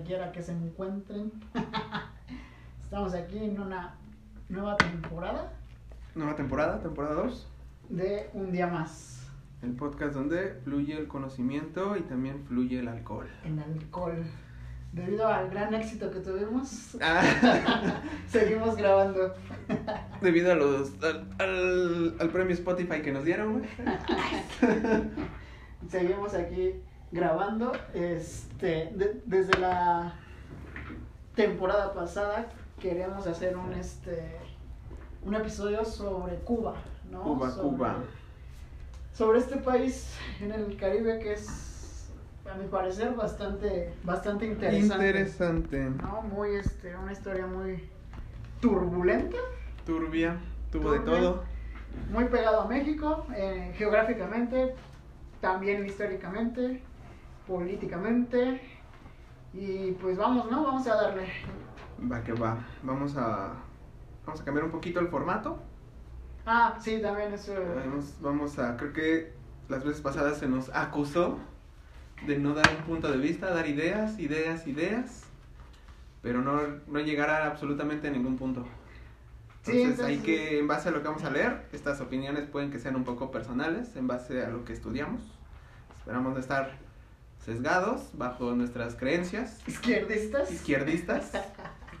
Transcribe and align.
donde 0.00 0.04
quiera 0.06 0.32
que 0.32 0.42
se 0.42 0.52
encuentren. 0.52 1.30
Estamos 2.82 3.14
aquí 3.14 3.38
en 3.38 3.60
una 3.60 3.94
nueva 4.48 4.76
temporada 4.76 5.52
Nueva 6.14 6.34
temporada, 6.34 6.80
temporada 6.80 7.14
2. 7.14 7.48
de 7.90 8.30
Un 8.34 8.50
Día 8.50 8.66
Más. 8.66 9.28
El 9.62 9.72
podcast 9.72 10.14
donde 10.14 10.54
fluye 10.64 10.96
el 10.96 11.06
conocimiento 11.06 11.96
y 11.96 12.00
también 12.02 12.44
fluye 12.46 12.80
el 12.80 12.88
alcohol. 12.88 13.28
En 13.44 13.58
alcohol. 13.60 14.24
Debido 14.92 15.28
al 15.28 15.50
gran 15.50 15.72
éxito 15.74 16.10
que 16.10 16.18
tuvimos, 16.20 16.96
Ah, 17.00 17.22
seguimos 18.26 18.74
grabando. 18.76 19.34
debido 20.20 20.50
a 20.50 20.54
los, 20.56 20.92
al, 21.04 21.28
al, 21.38 22.16
al 22.18 22.30
premio 22.30 22.54
Spotify 22.54 23.00
que 23.02 23.12
nos 23.12 23.24
dieron. 23.24 23.62
Seguimos 25.88 26.34
aquí 26.34 26.72
grabando. 27.12 27.72
Este, 27.94 28.90
de- 28.94 29.20
desde 29.26 29.58
la 29.58 30.14
temporada 31.34 31.92
pasada 31.94 32.46
queríamos 32.80 33.26
hacer 33.26 33.56
un 33.56 33.72
este 33.72 34.36
un 35.24 35.34
episodio 35.34 35.84
sobre 35.84 36.36
Cuba, 36.36 36.74
¿no? 37.10 37.22
Cuba, 37.22 37.50
Sobre- 37.50 37.68
Cuba. 37.76 37.96
Sobre 39.12 39.38
este 39.38 39.56
país 39.56 40.14
en 40.40 40.52
el 40.52 40.76
Caribe 40.76 41.18
que 41.18 41.32
es 41.34 42.10
a 42.50 42.54
mi 42.56 42.66
parecer 42.68 43.12
bastante 43.14 43.92
bastante 44.02 44.46
interesante. 44.46 45.06
Interesante. 45.06 45.90
¿no? 46.02 46.22
Muy 46.22 46.56
este 46.56 46.96
una 46.96 47.12
historia 47.12 47.46
muy 47.46 47.88
turbulenta, 48.60 49.36
Turbia, 49.86 50.36
tuvo 50.72 50.92
de 50.92 51.00
todo. 51.00 51.44
muy 52.10 52.24
pegado 52.26 52.62
a 52.62 52.68
México, 52.68 53.26
eh, 53.36 53.72
geográficamente, 53.76 54.74
también 55.40 55.84
históricamente, 55.86 56.82
políticamente. 57.50 58.60
Y 59.52 59.90
pues 60.00 60.16
vamos, 60.16 60.48
¿no? 60.50 60.64
Vamos 60.64 60.86
a 60.86 60.94
darle. 60.94 61.26
Va 62.10 62.22
que 62.22 62.32
va. 62.32 62.56
Vamos 62.84 63.16
a, 63.16 63.54
vamos 64.24 64.40
a 64.40 64.44
cambiar 64.44 64.64
un 64.64 64.70
poquito 64.70 65.00
el 65.00 65.08
formato. 65.08 65.58
Ah, 66.46 66.78
sí, 66.80 67.02
también 67.02 67.32
eso. 67.34 67.52
Vamos, 67.84 68.14
vamos 68.20 68.58
a, 68.58 68.76
creo 68.76 68.92
que 68.92 69.32
las 69.68 69.84
veces 69.84 70.00
pasadas 70.00 70.38
se 70.38 70.48
nos 70.48 70.70
acusó 70.70 71.38
de 72.26 72.38
no 72.38 72.54
dar 72.54 72.70
un 72.78 72.84
punto 72.84 73.10
de 73.10 73.18
vista, 73.18 73.50
dar 73.52 73.66
ideas, 73.66 74.18
ideas, 74.18 74.66
ideas, 74.66 75.24
pero 76.22 76.40
no, 76.42 76.60
no 76.86 77.00
llegar 77.00 77.30
a 77.30 77.46
absolutamente 77.46 78.10
ningún 78.10 78.36
punto. 78.36 78.64
Sí, 79.62 79.82
Entonces, 79.82 80.04
hay 80.06 80.14
entonces- 80.14 80.38
que, 80.48 80.58
en 80.60 80.68
base 80.68 80.88
a 80.88 80.92
lo 80.92 81.02
que 81.02 81.08
vamos 81.08 81.24
a 81.24 81.30
leer, 81.30 81.66
estas 81.72 82.00
opiniones 82.00 82.46
pueden 82.46 82.70
que 82.70 82.78
sean 82.78 82.96
un 82.96 83.04
poco 83.04 83.30
personales, 83.30 83.96
en 83.96 84.06
base 84.06 84.44
a 84.44 84.48
lo 84.48 84.64
que 84.64 84.72
estudiamos. 84.72 85.20
Esperamos 85.98 86.32
no 86.32 86.38
estar 86.40 86.78
sesgados 87.44 88.10
bajo 88.14 88.52
nuestras 88.52 88.94
creencias 88.94 89.58
Izquierdistas. 89.66 90.50
izquierdistas. 90.50 91.32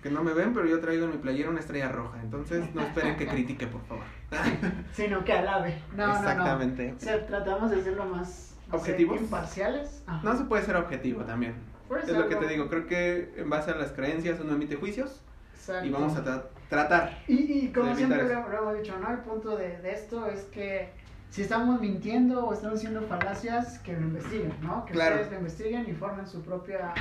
Que 0.02 0.10
no 0.10 0.22
me 0.24 0.32
ven, 0.32 0.54
pero 0.54 0.66
yo 0.66 0.80
traigo 0.80 1.04
en 1.04 1.10
mi 1.10 1.16
playera 1.18 1.50
una 1.50 1.60
estrella 1.60 1.90
roja. 1.90 2.20
Entonces 2.22 2.74
no 2.74 2.80
esperen 2.82 3.16
que 3.16 3.26
critique, 3.26 3.66
por 3.66 3.82
favor. 3.84 4.04
Sino 4.94 5.22
que 5.24 5.32
alabe. 5.34 5.78
No, 5.94 6.06
no, 6.06 6.12
no. 6.14 6.18
Exactamente. 6.20 6.94
O 6.96 7.00
sea, 7.00 7.26
tratamos 7.26 7.70
de 7.70 7.82
ser 7.82 7.94
lo 7.94 8.06
más. 8.06 8.54
no 8.68 8.72
sé, 8.72 8.76
¿Objetivos? 8.76 9.20
imparciales. 9.20 10.02
Ajá. 10.06 10.20
No 10.24 10.36
se 10.38 10.44
puede 10.44 10.62
ser 10.64 10.76
objetivo 10.76 11.22
también. 11.24 11.54
Puede 11.86 12.02
Es 12.02 12.08
ser 12.08 12.16
lo 12.18 12.28
que 12.28 12.36
te 12.36 12.46
digo. 12.46 12.68
Creo 12.68 12.86
que 12.86 13.34
en 13.36 13.50
base 13.50 13.72
a 13.72 13.74
las 13.74 13.92
creencias 13.92 14.40
uno 14.40 14.54
emite 14.54 14.76
juicios 14.76 15.20
Exacto. 15.54 15.86
y 15.86 15.90
vamos 15.90 16.16
a 16.16 16.24
tra- 16.24 16.44
tratar. 16.70 17.22
Y, 17.28 17.34
y 17.66 17.72
como 17.72 17.94
siempre 17.94 18.22
lo 18.22 18.30
hemos 18.30 18.78
dicho, 18.78 18.96
¿no? 18.98 19.10
El 19.10 19.18
punto 19.18 19.54
de, 19.56 19.78
de 19.82 19.92
esto 19.92 20.26
es 20.28 20.44
que 20.44 20.92
si 21.30 21.42
estamos 21.42 21.80
mintiendo 21.80 22.46
o 22.46 22.52
estamos 22.52 22.78
haciendo 22.78 23.02
falacias, 23.02 23.78
que 23.80 23.92
lo 23.92 24.00
investiguen, 24.00 24.52
¿no? 24.62 24.84
Que 24.84 24.92
Claro. 24.92 25.14
ustedes 25.16 25.30
lo 25.32 25.38
investiguen 25.38 25.88
y 25.88 25.92
formen 25.92 26.26
su 26.26 26.42
propia 26.42 26.92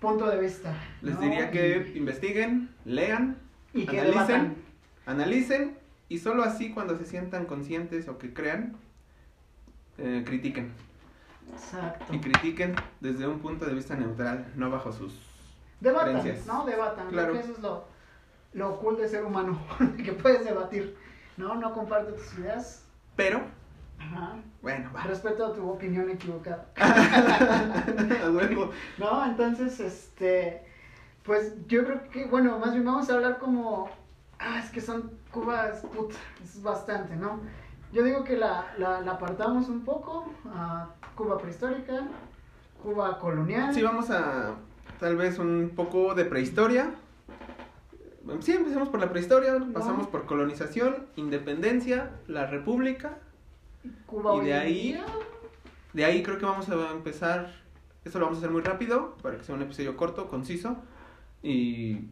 punto 0.00 0.26
de 0.28 0.38
vista. 0.40 0.74
Les 1.02 1.18
diría 1.20 1.50
que 1.50 1.92
Y, 1.94 1.98
investiguen, 1.98 2.68
lean, 2.84 3.38
y 3.72 3.86
que 3.86 4.00
analicen. 4.00 4.26
debatan. 4.26 4.56
analicen 5.06 5.78
y 6.08 6.18
solo 6.18 6.42
así 6.42 6.70
cuando 6.72 6.96
se 6.98 7.06
sientan 7.06 7.46
conscientes 7.46 8.08
o 8.08 8.18
que 8.18 8.34
crean, 8.34 8.76
eh, 9.98 10.22
critiquen. 10.26 10.72
Exacto. 11.52 12.12
Y 12.14 12.18
critiquen 12.20 12.74
desde 13.00 13.26
un 13.28 13.38
punto 13.38 13.66
de 13.66 13.74
vista 13.74 13.94
neutral, 13.94 14.46
no 14.56 14.70
bajo 14.70 14.92
sus... 14.92 15.14
Debatan, 15.80 16.20
creencias. 16.20 16.46
¿no? 16.46 16.64
Debatan. 16.64 17.08
Claro. 17.08 17.32
Creo 17.32 17.42
que 17.42 17.48
eso 17.48 17.56
es 17.56 17.62
lo, 17.62 17.84
lo 18.54 18.78
cool 18.78 18.96
de 18.96 19.08
ser 19.08 19.24
humano, 19.24 19.60
que 20.04 20.12
puedes 20.12 20.44
debatir, 20.44 20.96
¿no? 21.36 21.54
No 21.54 21.72
comparte 21.72 22.12
tus 22.12 22.38
ideas. 22.38 22.83
Pero, 23.16 23.42
Ajá. 23.98 24.36
bueno, 24.62 24.90
va. 24.94 25.02
Respeto 25.04 25.46
a 25.46 25.52
tu 25.52 25.68
opinión 25.68 26.08
equivocada. 26.10 26.66
No, 28.98 29.24
entonces, 29.24 29.80
este, 29.80 30.62
pues 31.22 31.54
yo 31.66 31.84
creo 31.84 32.08
que, 32.10 32.26
bueno, 32.26 32.58
más 32.58 32.72
bien 32.72 32.84
vamos 32.84 33.08
a 33.10 33.14
hablar 33.14 33.38
como, 33.38 33.88
ah, 34.38 34.60
es 34.62 34.70
que 34.70 34.80
son 34.80 35.12
Cubas, 35.30 35.80
puta, 35.80 36.16
es 36.42 36.62
bastante, 36.62 37.16
¿no? 37.16 37.40
Yo 37.92 38.02
digo 38.02 38.24
que 38.24 38.36
la, 38.36 38.66
la, 38.78 39.00
la 39.00 39.12
apartamos 39.12 39.68
un 39.68 39.84
poco 39.84 40.32
a 40.46 40.88
Cuba 41.14 41.38
prehistórica, 41.38 42.02
Cuba 42.82 43.18
colonial. 43.18 43.72
Sí, 43.72 43.82
vamos 43.82 44.10
a 44.10 44.54
tal 45.00 45.16
vez 45.16 45.38
un 45.38 45.72
poco 45.74 46.14
de 46.14 46.24
prehistoria. 46.24 46.90
Sí, 48.40 48.52
empecemos 48.52 48.88
por 48.88 49.00
la 49.00 49.10
prehistoria, 49.10 49.54
pasamos 49.72 50.06
por 50.06 50.24
colonización, 50.24 51.06
independencia, 51.16 52.10
la 52.26 52.46
república. 52.46 53.18
Cuba 54.06 54.36
y 54.36 54.46
de 54.46 54.54
ahí-. 54.54 55.00
De 55.92 56.04
ahí 56.04 56.22
creo 56.22 56.38
que 56.38 56.44
vamos 56.46 56.68
a 56.68 56.90
empezar, 56.90 57.52
esto 58.04 58.18
lo 58.18 58.24
vamos 58.26 58.38
a 58.38 58.40
hacer 58.40 58.50
muy 58.50 58.62
rápido, 58.62 59.16
para 59.22 59.36
que 59.36 59.44
sea 59.44 59.54
un 59.54 59.62
episodio 59.62 59.96
corto, 59.96 60.28
conciso. 60.28 60.76
Y 61.42 62.06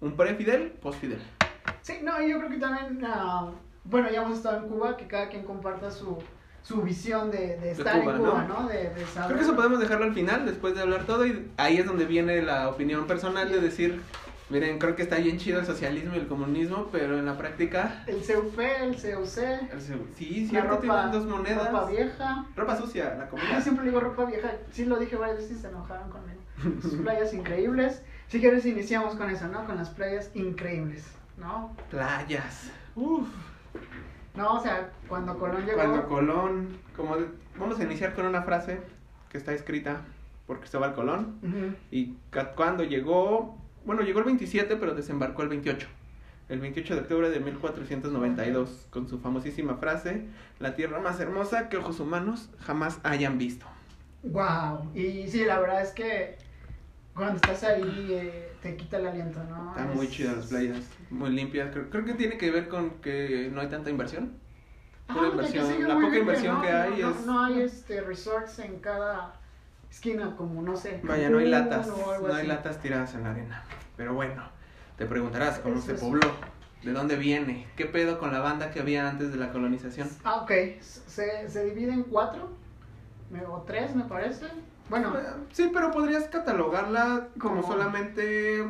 un 0.00 0.16
pre-Fidel, 0.16 0.70
post-Fidel. 0.80 1.20
Sí, 1.82 1.98
no, 2.02 2.22
yo 2.22 2.38
creo 2.38 2.50
que 2.50 2.58
también, 2.58 3.04
ah, 3.04 3.50
bueno, 3.84 4.08
ya 4.10 4.22
hemos 4.22 4.38
estado 4.38 4.62
en 4.62 4.68
Cuba, 4.68 4.96
que 4.96 5.06
cada 5.08 5.28
quien 5.28 5.44
comparta 5.44 5.90
su, 5.90 6.18
su 6.62 6.82
visión 6.82 7.30
de, 7.30 7.56
de 7.58 7.72
estar 7.72 8.00
Cuba, 8.00 8.14
en 8.14 8.18
Cuba, 8.20 8.44
¿no? 8.48 8.62
¿no? 8.62 8.68
De, 8.68 8.90
de 8.90 9.06
saber. 9.06 9.26
Creo 9.26 9.38
que 9.38 9.44
eso 9.44 9.56
podemos 9.56 9.80
dejarlo 9.80 10.04
al 10.04 10.14
final, 10.14 10.46
después 10.46 10.74
de 10.74 10.82
hablar 10.82 11.04
todo. 11.04 11.26
Y 11.26 11.50
ahí 11.56 11.78
es 11.78 11.86
donde 11.86 12.06
viene 12.06 12.40
la 12.42 12.68
opinión 12.68 13.06
personal 13.06 13.50
de 13.50 13.60
decir, 13.60 14.00
miren, 14.50 14.78
creo 14.78 14.96
que 14.96 15.02
está 15.02 15.16
bien 15.16 15.38
chido 15.38 15.60
el 15.60 15.66
socialismo 15.66 16.14
y 16.14 16.18
el 16.18 16.26
comunismo, 16.26 16.88
pero 16.90 17.18
en 17.18 17.26
la 17.26 17.36
práctica... 17.36 18.02
El 18.06 18.16
CUP, 18.16 18.58
el 18.58 18.94
CUC, 18.94 19.38
el 19.38 19.80
Sí, 20.16 20.46
cierto, 20.48 20.78
tienen 20.78 21.10
dos 21.12 21.26
monedas. 21.26 21.70
ropa 21.70 21.90
vieja. 21.90 22.46
Ropa 22.56 22.76
sucia, 22.76 23.14
la 23.18 23.24
Yo 23.26 23.30
comida. 23.30 23.60
siempre 23.60 23.84
digo 23.86 24.00
ropa 24.00 24.24
vieja, 24.24 24.52
sí 24.72 24.84
lo 24.86 24.96
dije 24.98 25.16
varias 25.16 25.38
veces 25.38 25.58
y 25.58 25.60
se 25.60 25.68
enojaron 25.68 26.10
conmigo. 26.10 26.40
Sus 26.82 26.94
playas 26.94 27.32
increíbles. 27.34 28.02
Si 28.28 28.40
quieres 28.40 28.66
iniciamos 28.66 29.14
con 29.14 29.30
eso, 29.30 29.46
¿no? 29.48 29.64
Con 29.64 29.76
las 29.76 29.90
playas 29.90 30.30
increíbles, 30.34 31.06
¿no? 31.36 31.74
Playas. 31.90 32.70
Uf. 32.96 33.28
No, 34.34 34.54
o 34.54 34.62
sea, 34.62 34.90
cuando 35.08 35.38
Colón 35.38 35.64
llegó... 35.66 35.76
Cuando 35.78 36.06
Colón, 36.08 36.68
como 36.96 37.16
de- 37.16 37.26
vamos 37.58 37.78
a 37.80 37.84
iniciar 37.84 38.14
con 38.14 38.26
una 38.26 38.42
frase 38.42 38.78
que 39.30 39.38
está 39.38 39.52
escrita 39.52 40.02
por 40.46 40.60
Cristóbal 40.60 40.94
Colón 40.94 41.38
Ujú. 41.42 41.74
y 41.90 42.14
ca- 42.30 42.52
cuando 42.54 42.82
llegó, 42.84 43.57
bueno, 43.88 44.02
llegó 44.02 44.18
el 44.20 44.26
27 44.26 44.76
pero 44.76 44.94
desembarcó 44.94 45.42
el 45.42 45.48
28. 45.48 45.88
El 46.50 46.60
28 46.60 46.94
de 46.94 47.00
octubre 47.00 47.30
de 47.30 47.40
1492 47.40 48.86
con 48.90 49.08
su 49.08 49.18
famosísima 49.18 49.76
frase, 49.78 50.28
la 50.60 50.74
tierra 50.76 51.00
más 51.00 51.18
hermosa 51.20 51.68
que 51.70 51.78
ojos 51.78 51.98
humanos 51.98 52.50
jamás 52.60 53.00
hayan 53.02 53.38
visto. 53.38 53.66
Wow. 54.22 54.90
Y 54.94 55.26
sí, 55.28 55.44
la 55.44 55.58
verdad 55.60 55.82
es 55.82 55.92
que 55.92 56.36
cuando 57.14 57.36
estás 57.36 57.64
ahí 57.64 58.08
eh, 58.12 58.58
te 58.62 58.76
quita 58.76 58.98
el 58.98 59.06
aliento, 59.06 59.42
¿no? 59.44 59.70
Están 59.70 59.94
muy 59.96 60.08
chidas 60.08 60.36
las 60.36 60.46
playas, 60.48 60.98
muy 61.10 61.30
limpias. 61.30 61.70
Creo, 61.72 61.90
creo 61.90 62.04
que 62.04 62.14
tiene 62.14 62.38
que 62.38 62.50
ver 62.50 62.68
con 62.68 63.00
que 63.00 63.50
no 63.52 63.60
hay 63.60 63.68
tanta 63.68 63.90
inversión. 63.90 64.32
Ah, 65.08 65.30
inversión, 65.32 65.88
la 65.88 65.94
poca 65.94 66.18
inversión 66.18 66.56
¿no? 66.56 66.62
que 66.62 66.68
hay 66.68 67.00
no, 67.00 67.10
es- 67.10 67.26
No 67.26 67.44
hay 67.44 67.60
este, 67.62 68.02
resorts 68.02 68.58
en 68.58 68.78
cada 68.80 69.40
esquina, 69.90 70.34
como 70.36 70.62
no 70.62 70.76
sé. 70.76 71.00
Vaya, 71.02 71.30
no 71.30 71.38
hay 71.38 71.48
latas, 71.48 71.88
no 71.88 72.34
hay 72.34 72.46
latas 72.46 72.80
tiradas 72.80 73.14
en 73.14 73.24
la 73.24 73.30
arena. 73.30 73.62
Pero 73.96 74.14
bueno, 74.14 74.42
te 74.96 75.06
preguntarás 75.06 75.58
cómo 75.58 75.80
se 75.80 75.94
pobló, 75.94 76.20
de 76.82 76.92
dónde 76.92 77.16
viene, 77.16 77.66
qué 77.76 77.86
pedo 77.86 78.18
con 78.18 78.32
la 78.32 78.40
banda 78.40 78.70
que 78.70 78.80
había 78.80 79.08
antes 79.08 79.30
de 79.32 79.36
la 79.38 79.50
colonización. 79.50 80.08
Ah, 80.24 80.36
ok. 80.42 80.50
Se, 80.80 81.48
se 81.48 81.64
divide 81.64 81.92
en 81.92 82.04
cuatro 82.04 82.50
o 83.48 83.62
tres, 83.62 83.94
me 83.94 84.04
parece. 84.04 84.46
Bueno, 84.88 85.14
Eh, 85.18 85.22
Sí, 85.52 85.70
pero 85.72 85.90
podrías 85.90 86.24
catalogarla 86.28 87.28
como 87.38 87.60
Como- 87.62 87.72
solamente 87.74 88.64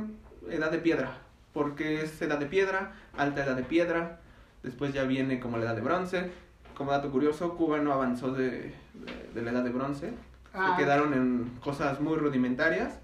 edad 0.51 0.71
de 0.71 0.79
piedra, 0.79 1.19
porque 1.53 2.03
es 2.03 2.21
edad 2.23 2.39
de 2.39 2.47
piedra, 2.47 2.93
alta 3.17 3.45
edad 3.45 3.55
de 3.57 3.63
piedra, 3.63 4.19
después 4.63 4.93
ya 4.93 5.05
viene 5.05 5.39
como 5.41 5.59
la 5.59 5.67
edad 5.67 5.75
de 5.77 5.83
bronce. 5.83 6.31
Como 6.77 6.91
dato 6.93 7.11
curioso, 7.11 7.57
Cuba 7.57 7.79
no 7.79 7.93
avanzó 7.93 8.33
de, 8.33 8.51
de- 8.51 9.31
de 9.35 9.43
la 9.43 9.51
edad 9.51 9.63
de 9.65 9.71
bronce, 9.71 10.13
ah, 10.59 10.75
se 10.77 10.83
quedaron 10.85 11.15
en 11.15 11.51
cosas 11.61 12.01
muy 12.01 12.17
rudimentarias. 12.17 12.99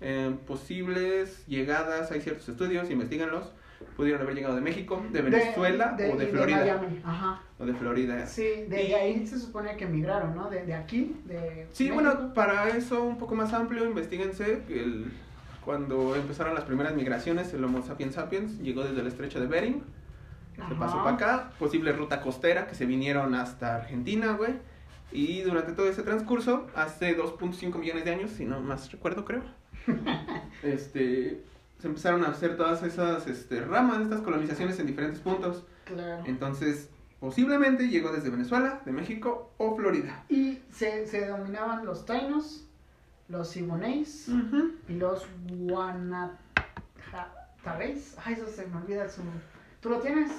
En 0.00 0.38
posibles 0.38 1.44
llegadas, 1.46 2.10
hay 2.10 2.20
ciertos 2.20 2.48
estudios, 2.48 2.90
investiganlos. 2.90 3.52
Pudieron 3.96 4.22
haber 4.22 4.34
llegado 4.34 4.54
de 4.54 4.60
México, 4.60 5.02
de 5.10 5.22
Venezuela 5.22 5.96
o 6.12 6.16
de 6.16 6.26
Florida. 6.26 6.58
Miami, 6.58 7.00
ajá. 7.04 7.40
o 7.58 7.64
de 7.66 7.74
Florida. 7.74 8.26
Sí, 8.26 8.64
de, 8.68 8.88
Y- 8.88 8.92
ahí 8.94 9.26
se 9.26 9.38
supone 9.38 9.76
que 9.76 9.84
emigraron, 9.84 10.34
¿no? 10.34 10.48
De, 10.50 10.64
de 10.64 10.74
aquí, 10.74 11.16
de 11.24 11.66
Sí, 11.72 11.84
México. 11.90 11.94
bueno, 11.94 12.34
para 12.34 12.68
eso 12.68 13.02
un 13.02 13.16
poco 13.18 13.34
más 13.34 13.52
amplio, 13.54 13.84
investiguense 13.84 14.62
el, 14.68 15.10
cuando 15.64 16.14
empezaron 16.14 16.54
las 16.54 16.64
primeras 16.64 16.94
migraciones, 16.94 17.52
el 17.54 17.64
Homo 17.64 17.82
sapiens 17.82 18.14
sapiens 18.14 18.58
llegó 18.60 18.84
desde 18.84 19.00
el 19.00 19.06
estrecho 19.06 19.40
de 19.40 19.46
Bering, 19.46 19.82
se 20.56 20.62
Ajá. 20.62 20.78
pasó 20.78 20.96
para 21.04 21.16
acá, 21.16 21.50
posible 21.58 21.92
ruta 21.92 22.20
costera, 22.20 22.66
que 22.66 22.74
se 22.74 22.84
vinieron 22.86 23.34
hasta 23.34 23.76
Argentina, 23.76 24.32
güey. 24.32 24.52
Y 25.12 25.42
durante 25.42 25.72
todo 25.72 25.88
ese 25.88 26.02
transcurso, 26.02 26.68
hace 26.74 27.16
2.5 27.18 27.78
millones 27.78 28.04
de 28.04 28.10
años, 28.12 28.30
si 28.30 28.44
no 28.44 28.60
más 28.60 28.90
recuerdo, 28.92 29.24
creo, 29.24 29.42
este, 30.62 31.42
se 31.80 31.88
empezaron 31.88 32.24
a 32.24 32.28
hacer 32.28 32.56
todas 32.56 32.82
esas 32.82 33.26
este, 33.26 33.60
ramas, 33.60 34.02
estas 34.02 34.20
colonizaciones 34.20 34.78
en 34.78 34.86
diferentes 34.86 35.20
puntos. 35.20 35.64
Claro. 35.84 36.22
Entonces, 36.26 36.90
posiblemente 37.18 37.88
llegó 37.88 38.12
desde 38.12 38.30
Venezuela, 38.30 38.80
de 38.84 38.92
México 38.92 39.50
o 39.58 39.74
Florida. 39.76 40.24
Y 40.28 40.60
se, 40.72 41.06
se 41.06 41.26
dominaban 41.26 41.84
los 41.84 42.06
tainos, 42.06 42.66
los 43.28 43.48
simoneis 43.48 44.28
Ujú. 44.28 44.72
y 44.88 44.92
los 44.94 45.26
guanatabeis. 45.48 46.38
Ay, 48.24 48.34
eso 48.34 48.46
se 48.46 48.66
me 48.66 48.76
olvida 48.76 49.08
su... 49.08 49.22
¿Tú 49.80 49.90
lo 49.90 49.98
tienes? 49.98 50.30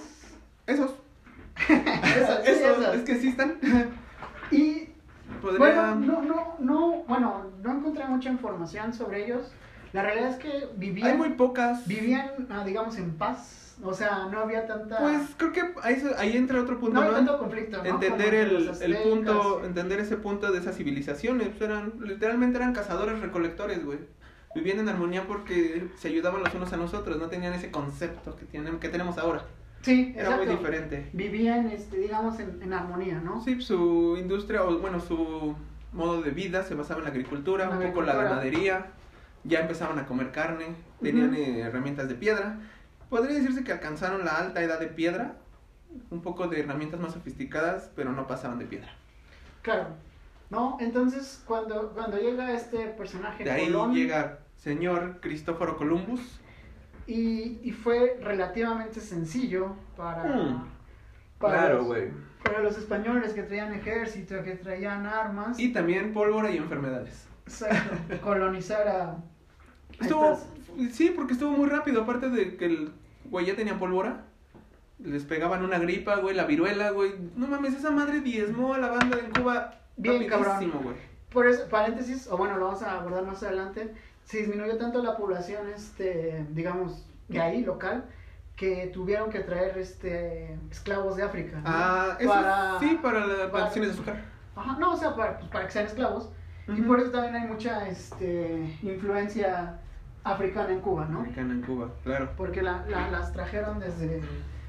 Esos. 0.67 0.91
Esas, 1.67 2.43
sí, 2.45 2.51
Esos, 2.51 2.77
esas. 2.79 2.95
es 2.95 3.01
que 3.03 3.15
sí 3.17 3.29
están. 3.29 3.57
Podría... 5.41 5.59
Bueno, 5.59 5.95
no, 5.95 6.21
no, 6.21 6.55
no, 6.59 7.03
bueno, 7.07 7.51
no 7.61 7.71
encontré 7.71 8.05
mucha 8.05 8.29
información 8.29 8.93
sobre 8.93 9.25
ellos. 9.25 9.51
La 9.93 10.03
realidad 10.03 10.29
es 10.29 10.35
que 10.37 10.69
vivían, 10.77 11.07
Hay 11.11 11.17
muy 11.17 11.29
pocas. 11.29 11.85
vivían, 11.87 12.47
ah, 12.49 12.63
digamos, 12.65 12.97
en 12.97 13.17
paz. 13.17 13.75
O 13.83 13.93
sea, 13.93 14.27
no 14.31 14.39
había 14.41 14.67
tanta, 14.67 14.99
Pues 14.99 15.17
creo 15.37 15.51
que 15.51 15.61
ahí, 15.81 16.01
ahí 16.19 16.37
entra 16.37 16.61
otro 16.61 16.79
punto, 16.79 16.93
no 16.93 17.01
había 17.01 17.15
tanto 17.15 17.39
conflicto, 17.39 17.77
¿no? 17.79 17.89
Entender 17.89 18.35
el, 18.35 18.71
el 18.79 18.95
punto, 18.97 19.65
entender 19.65 19.99
ese 19.99 20.17
punto 20.17 20.51
de 20.51 20.59
esas 20.59 20.77
civilizaciones. 20.77 21.49
pues 21.49 21.61
eran, 21.61 21.93
literalmente 21.99 22.57
eran 22.57 22.73
cazadores 22.73 23.19
recolectores, 23.19 23.83
güey. 23.83 23.97
Vivían 24.53 24.79
en 24.79 24.89
armonía 24.89 25.25
porque 25.27 25.87
se 25.97 26.09
ayudaban 26.09 26.43
los 26.43 26.53
unos 26.53 26.71
a 26.73 26.77
nosotros, 26.77 27.17
no 27.17 27.27
tenían 27.27 27.53
ese 27.53 27.71
concepto 27.71 28.35
que 28.35 28.45
tienen, 28.45 28.79
que 28.79 28.89
tenemos 28.89 29.17
ahora. 29.17 29.45
Sí, 29.81 30.13
Era 30.15 30.31
muy 30.31 30.43
exacto. 30.43 30.57
diferente. 30.63 31.09
Vivían, 31.13 31.67
este, 31.71 31.97
digamos, 31.97 32.39
en, 32.39 32.61
en 32.61 32.73
armonía, 32.73 33.19
¿no? 33.19 33.41
Sí, 33.43 33.59
su 33.61 34.15
industria, 34.19 34.63
o 34.63 34.77
bueno, 34.79 34.99
su 34.99 35.55
modo 35.93 36.21
de 36.21 36.31
vida 36.31 36.63
se 36.63 36.75
basaba 36.75 36.99
en 36.99 37.05
la 37.05 37.11
agricultura, 37.11 37.65
La 37.65 37.71
un 37.77 37.81
poco 37.87 38.01
la 38.01 38.11
agricultura. 38.13 38.23
ganadería. 38.29 38.85
Ya 39.43 39.61
empezaban 39.61 39.97
a 39.97 40.05
comer 40.05 40.31
carne, 40.31 40.75
tenían 41.01 41.31
Ujú. 41.31 41.41
eh, 41.41 41.59
herramientas 41.61 42.07
de 42.07 42.13
piedra. 42.15 42.59
Podría 43.09 43.35
decirse 43.35 43.63
que 43.63 43.71
alcanzaron 43.71 44.23
la 44.23 44.37
alta 44.37 44.61
edad 44.61 44.79
de 44.79 44.87
piedra, 44.87 45.37
un 46.11 46.21
poco 46.21 46.47
de 46.47 46.59
herramientas 46.61 46.99
más 46.99 47.13
sofisticadas, 47.13 47.89
pero 47.95 48.11
no 48.11 48.27
pasaban 48.27 48.59
de 48.59 48.65
piedra. 48.65 48.89
Claro. 49.63 49.87
¿No? 50.51 50.77
Entonces, 50.79 51.41
cuando, 51.47 51.91
cuando 51.93 52.17
llega 52.19 52.51
este 52.53 52.85
personaje 52.87 53.43
De 53.43 53.51
ahí 53.51 53.65
Colón, 53.67 53.93
llega 53.95 54.39
señor 54.57 55.19
Cristóforo 55.21 55.77
Columbus. 55.77 56.40
Y, 57.13 57.59
y 57.63 57.71
fue 57.71 58.17
relativamente 58.21 58.99
sencillo 58.99 59.75
para, 59.97 60.23
Mm. 60.23 60.63
para, 61.39 61.57
Claro, 61.59 61.77
los, 61.79 61.85
güey. 61.87 62.09
para 62.43 62.59
los 62.61 62.77
españoles 62.77 63.33
que 63.33 63.43
traían 63.43 63.73
ejército, 63.73 64.43
que 64.43 64.51
traían 64.55 65.05
armas. 65.05 65.59
Y 65.59 65.73
también 65.73 66.13
pólvora 66.13 66.49
y 66.51 66.57
enfermedades. 66.57 67.27
Exacto, 67.45 67.95
colonizar 68.23 68.87
a, 68.87 69.17
Estuvo, 69.99 70.39
sí, 70.91 71.11
porque 71.15 71.33
estuvo 71.33 71.51
muy 71.51 71.67
rápido, 71.69 72.03
aparte 72.03 72.29
de 72.29 72.55
que 72.57 72.65
el 72.65 72.91
güey 73.25 73.45
ya 73.45 73.55
tenía 73.55 73.77
pólvora. 73.77 74.23
Les 74.99 75.23
pegaban 75.25 75.63
una 75.65 75.79
gripa, 75.79 76.15
güey, 76.17 76.35
la 76.35 76.45
viruela, 76.45 76.91
güey. 76.91 77.13
No 77.35 77.47
mames, 77.47 77.73
esa 77.75 77.91
madre 77.91 78.21
diezmó 78.21 78.73
a 78.75 78.77
la 78.77 78.89
banda 78.89 79.17
en 79.19 79.31
Cuba. 79.31 79.79
Bien, 79.97 80.27
cabrón. 80.27 80.71
güey. 80.83 80.95
Por 81.31 81.47
eso, 81.47 81.67
paréntesis, 81.69 82.27
o 82.27 82.37
bueno, 82.37 82.57
lo 82.57 82.65
vamos 82.65 82.83
a 82.83 82.99
abordar 82.99 83.25
más 83.25 83.41
adelante, 83.43 83.93
se 84.31 84.37
disminuyó 84.37 84.77
tanto 84.77 85.03
la 85.03 85.17
población, 85.17 85.67
este, 85.75 86.45
digamos, 86.51 87.05
de 87.27 87.41
ahí, 87.41 87.65
local, 87.65 88.05
que 88.55 88.87
tuvieron 88.93 89.29
que 89.29 89.39
traer 89.39 89.77
este, 89.77 90.57
esclavos 90.71 91.17
de 91.17 91.23
África. 91.23 91.57
¿no? 91.57 91.63
Ah, 91.65 92.15
eso 92.17 92.29
Para- 92.29 92.79
sí, 92.79 92.97
para 93.01 93.19
las 93.25 93.37
para- 93.37 93.51
plantaciones 93.51 93.89
de 93.89 93.93
azúcar. 93.95 94.21
Ajá, 94.55 94.77
no, 94.79 94.93
o 94.93 94.97
sea, 94.97 95.15
para, 95.15 95.37
pues, 95.37 95.49
para 95.51 95.65
que 95.65 95.71
sean 95.71 95.85
esclavos. 95.85 96.29
Y 96.69 96.81
por 96.83 96.99
eso 97.01 97.11
también 97.11 97.35
hay 97.35 97.47
mucha 97.49 97.87
este, 97.89 98.77
influencia 98.83 99.79
africana 100.23 100.71
en 100.71 100.79
Cuba, 100.79 101.05
¿no? 101.09 101.19
Americana 101.19 101.53
en 101.53 101.61
Cuba, 101.63 101.89
claro. 102.05 102.29
Porque 102.37 102.61
la, 102.61 102.85
la- 102.87 103.09
las 103.11 103.33
trajeron 103.33 103.79
desde, 103.79 104.21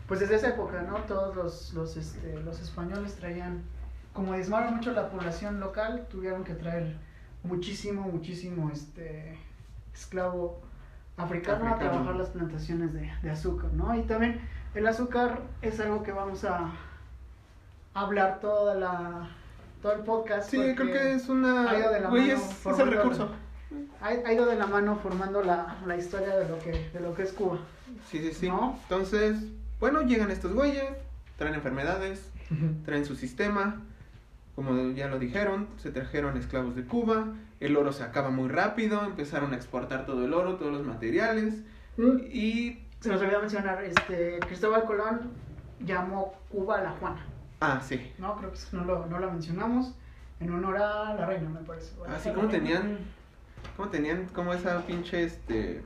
pues 0.08 0.18
desde 0.18 0.36
esa 0.36 0.48
época, 0.48 0.82
¿no? 0.82 0.96
Todos 1.04 1.36
los, 1.36 1.72
los, 1.74 1.96
este, 1.96 2.40
los 2.40 2.60
españoles 2.60 3.14
traían, 3.14 3.62
como 4.12 4.32
diezmaron 4.34 4.74
mucho 4.74 4.90
la 4.90 5.08
población 5.10 5.60
local, 5.60 6.06
tuvieron 6.10 6.42
que 6.42 6.54
traer 6.54 6.96
muchísimo, 7.44 8.02
muchísimo 8.02 8.70
este, 8.72 9.36
esclavo 9.94 10.60
africano, 11.16 11.74
a 11.74 11.78
trabajar 11.78 12.16
las 12.16 12.28
plantaciones 12.28 12.92
de, 12.92 13.12
de 13.22 13.30
azúcar, 13.30 13.72
¿no? 13.72 13.94
Y 13.96 14.02
también 14.02 14.40
el 14.74 14.86
azúcar 14.86 15.42
es 15.60 15.78
algo 15.80 16.02
que 16.02 16.12
vamos 16.12 16.44
a 16.44 16.70
hablar 17.94 18.40
toda 18.40 18.74
la, 18.74 19.28
todo 19.82 19.92
el 19.92 20.00
podcast. 20.00 20.50
Sí, 20.50 20.74
creo 20.74 20.92
que 20.92 21.14
es 21.14 21.28
una. 21.28 21.70
ha 21.70 21.78
ido 21.78 21.92
de 21.92 22.00
la 22.00 22.08
Güey, 22.08 22.28
mano 22.28 22.40
es, 22.40 22.66
es 22.66 22.78
el 22.78 22.90
recurso. 22.90 23.30
Ha, 24.00 24.08
ha 24.08 24.32
ido 24.32 24.46
de 24.46 24.56
la 24.56 24.66
mano 24.66 24.96
formando 24.96 25.42
la, 25.42 25.76
la 25.86 25.96
historia 25.96 26.36
de 26.36 26.48
lo, 26.48 26.58
que, 26.58 26.90
de 26.92 27.00
lo 27.00 27.14
que 27.14 27.22
es 27.22 27.32
Cuba. 27.32 27.58
Sí, 28.08 28.18
sí, 28.18 28.32
sí. 28.32 28.48
¿No? 28.48 28.78
Entonces, 28.82 29.38
bueno, 29.80 30.02
llegan 30.02 30.30
estos 30.30 30.52
güeyes, 30.52 30.84
traen 31.36 31.54
enfermedades, 31.54 32.30
traen 32.84 33.04
su 33.04 33.14
sistema. 33.14 33.80
Como 34.54 34.90
ya 34.90 35.08
lo 35.08 35.18
dijeron, 35.18 35.66
se 35.78 35.90
trajeron 35.90 36.36
esclavos 36.36 36.76
de 36.76 36.84
Cuba. 36.84 37.26
El 37.62 37.76
oro 37.76 37.92
se 37.92 38.02
acaba 38.02 38.30
muy 38.30 38.48
rápido. 38.48 39.04
Empezaron 39.04 39.52
a 39.52 39.56
exportar 39.56 40.04
todo 40.04 40.24
el 40.24 40.34
oro, 40.34 40.56
todos 40.56 40.72
los 40.72 40.84
materiales. 40.86 41.62
Mm. 41.96 42.18
Y. 42.30 42.82
Se 43.00 43.08
nos 43.08 43.20
olvidó 43.20 43.40
mencionar, 43.40 43.82
este, 43.84 44.38
Cristóbal 44.46 44.84
Colón 44.84 45.32
llamó 45.80 46.34
Cuba 46.48 46.80
la 46.80 46.90
Juana, 46.92 47.26
Ah, 47.60 47.80
sí. 47.84 48.12
¿no? 48.18 48.36
Creo 48.36 48.52
que 48.52 48.58
no 48.72 48.84
lo, 48.84 49.06
no 49.06 49.18
lo 49.18 49.28
mencionamos, 49.30 49.94
en 50.38 50.52
honor 50.52 50.76
a 50.76 51.14
la 51.14 51.26
reina, 51.26 51.48
me 51.48 51.60
parece. 51.60 51.92
O 52.00 52.04
a 52.04 52.14
Así 52.14 52.28
la 52.28 52.34
como 52.36 52.48
tenían. 52.48 52.98
Como 53.76 53.88
tenían 53.90 54.26
como 54.26 54.52
esa 54.54 54.80
pinche 54.86 55.24
este. 55.24 55.82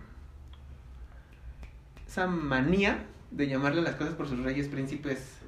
Esa 2.07 2.27
manía 2.27 3.05
de 3.31 3.49
llamarle 3.49 3.81
a 3.81 3.85
las 3.85 3.95
cosas 3.97 4.15
por 4.15 4.29
sus 4.29 4.43
reyes 4.43 4.69
príncipes. 4.69 5.39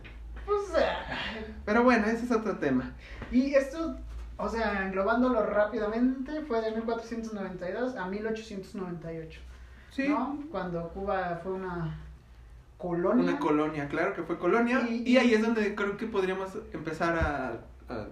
Pues, 0.46 0.58
ah, 0.76 1.34
Pero 1.64 1.82
bueno, 1.84 2.06
ese 2.06 2.24
es 2.24 2.30
otro 2.32 2.56
tema. 2.58 2.92
y 3.30 3.54
esto, 3.54 3.96
o 4.38 4.48
sea, 4.48 4.86
englobándolo 4.86 5.44
rápidamente, 5.44 6.40
fue 6.42 6.60
de 6.62 6.70
1492 6.72 7.96
a 7.96 8.06
1898, 8.06 9.40
Sí. 9.90 10.08
¿no? 10.08 10.38
Cuando 10.50 10.88
Cuba 10.90 11.40
fue 11.42 11.52
una 11.52 11.98
colonia. 12.78 13.24
Una 13.24 13.38
colonia, 13.38 13.88
claro 13.88 14.14
que 14.14 14.22
fue 14.22 14.38
colonia. 14.38 14.86
Y- 14.88 15.02
Y, 15.12 15.16
ahí 15.18 15.34
es 15.34 15.42
donde 15.42 15.74
creo 15.74 15.96
que 15.96 16.06
podríamos 16.06 16.56
empezar 16.72 17.16
a, 17.18 17.60
a, 17.92 18.06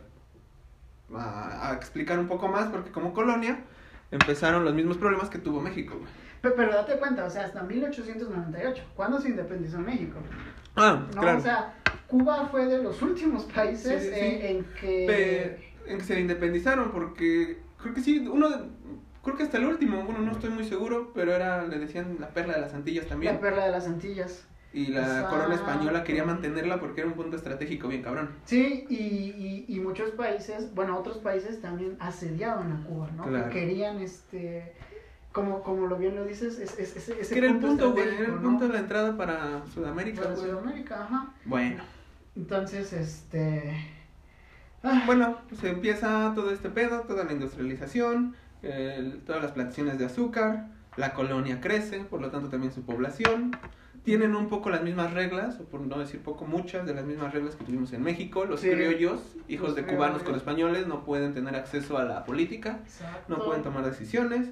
a- 1.17 1.71
a 1.71 1.75
explicar 1.75 2.19
un 2.19 2.27
poco 2.29 2.49
más, 2.49 2.67
porque 2.69 2.91
como 2.91 3.13
colonia 3.15 3.61
empezaron 4.11 4.65
los 4.65 4.75
mismos 4.75 4.97
problemas 4.99 5.31
que 5.31 5.39
tuvo 5.39 5.61
México. 5.61 5.95
güey. 5.97 6.11
Pe- 6.43 6.51
Pero, 6.51 6.73
date 6.73 6.97
cuenta, 6.99 7.25
o 7.25 7.31
sea, 7.31 7.45
hasta 7.45 7.63
1898, 7.63 8.83
¿cuándo 8.95 9.21
se 9.21 9.29
independizó 9.29 9.79
México? 9.79 10.19
Ah, 10.77 11.07
¿no? 11.15 11.21
claro. 11.21 11.39
O 11.39 11.41
sea, 11.41 11.75
Cuba 12.09 12.47
fue 12.51 12.67
de 12.67 12.83
los 12.83 13.01
últimos 13.03 13.45
países 13.45 14.03
Sí, 14.03 14.09
sí, 14.11 14.15
sí. 14.15 14.21
En, 14.21 14.57
en 14.57 14.65
que... 14.81 15.07
Pe- 15.07 15.66
en 15.89 15.99
que 15.99 16.05
se 16.05 16.21
independizaron, 16.21 16.91
porque 16.93 17.59
creo 17.81 17.95
que 17.95 18.01
sí, 18.01 18.19
uno 18.29 18.49
de- 18.51 18.65
creo 19.23 19.37
que 19.37 19.43
hasta 19.43 19.59
el 19.59 19.67
último, 19.67 20.03
bueno, 20.05 20.21
no 20.21 20.33
estoy 20.33 20.51
muy 20.51 20.65
seguro, 20.65 21.13
pero 21.15 21.33
era, 21.35 21.65
le 21.67 21.79
decían 21.79 22.17
la 22.21 22.29
perla 22.31 22.55
de 22.55 22.61
las 22.61 22.75
Antillas 22.75 23.07
también. 23.07 23.35
La 23.35 23.41
perla 23.41 23.65
de 23.67 23.73
las 23.73 23.87
Antillas. 23.87 24.47
Y 24.73 24.89
la 24.89 25.29
corona 25.31 25.55
española 25.55 26.05
quería 26.05 26.25
mantenerla 26.25 26.79
porque 26.81 27.01
era 27.01 27.09
un 27.09 27.17
punto 27.17 27.37
estratégico 27.37 27.89
bien 27.89 28.03
cabrón. 28.03 28.31
Sí, 28.45 28.85
y, 28.91 28.95
y, 28.95 29.65
y 29.69 29.81
muchos 29.81 30.11
países, 30.11 30.75
bueno, 30.75 30.99
otros 30.99 31.17
países 31.19 31.63
también 31.63 31.97
asediaban 31.99 32.73
a 32.73 32.85
Cuba, 32.85 33.11
¿no? 33.17 33.25
Claro. 33.25 33.49
Que 33.49 33.61
querían, 33.61 34.01
este, 34.01 34.75
como, 35.33 35.63
como 35.63 35.87
lo 35.87 35.97
bien 35.97 36.15
lo 36.15 36.27
dices, 36.27 36.59
es, 36.59 36.79
es, 36.79 36.95
es- 36.95 37.09
ese 37.09 37.39
era 37.39 37.47
el 37.47 37.59
punto, 37.59 37.93
güey, 37.93 38.07
era 38.07 38.27
el 38.27 38.35
¿no? 38.35 38.43
punto 38.43 38.67
de 38.69 38.75
la 38.75 38.81
entrada 38.81 39.17
para 39.17 39.65
Sudamérica, 39.67 40.23
Para. 40.25 40.37
Sudamérica, 40.37 41.05
ajá. 41.05 41.33
Bueno. 41.47 41.83
Entonces, 42.35 42.93
este... 42.93 43.75
ah, 44.87 45.03
Bueno, 45.07 45.37
pues 45.49 45.63
empieza 45.65 46.33
todo 46.35 46.51
este 46.51 46.71
pedo, 46.71 47.01
toda 47.03 47.25
la 47.25 47.33
industrialización, 47.33 48.35
el- 48.63 49.21
todas 49.25 49.43
las 49.43 49.53
plantaciones 49.53 49.99
de 49.99 50.07
azúcar, 50.07 50.69
la 50.97 51.13
colonia 51.15 51.61
crece, 51.61 52.01
por 52.05 52.21
lo 52.21 52.31
tanto 52.31 52.49
también 52.49 52.73
su 52.73 52.83
población. 52.83 53.53
Tienen 54.05 54.37
un 54.37 54.49
poco 54.49 54.71
las 54.71 54.83
mismas 54.83 55.13
reglas, 55.13 55.59
o 55.59 55.65
por 55.65 55.81
no 55.81 55.99
decir 55.99 56.21
poco, 56.23 56.45
muchas 56.47 56.87
de 56.87 56.95
las 56.95 57.05
mismas 57.05 57.35
reglas 57.35 57.57
que 57.57 57.65
tuvimos 57.65 57.93
en 57.93 58.03
México. 58.03 58.45
Los 58.45 58.61
Sí. 58.61 58.71
criollos, 58.71 59.21
hijos 59.49 59.71
Los 59.71 59.77
de 59.77 59.85
cubanos 59.85 60.23
con 60.23 60.37
españoles, 60.37 60.87
no 60.87 61.05
pueden 61.05 61.35
tener 61.35 61.57
acceso 61.57 61.99
a 61.99 62.05
la 62.05 62.25
política, 62.25 62.79
exacto. 62.85 63.37
no 63.37 63.45
pueden 63.45 63.63
tomar 63.65 63.85
decisiones. 63.85 64.51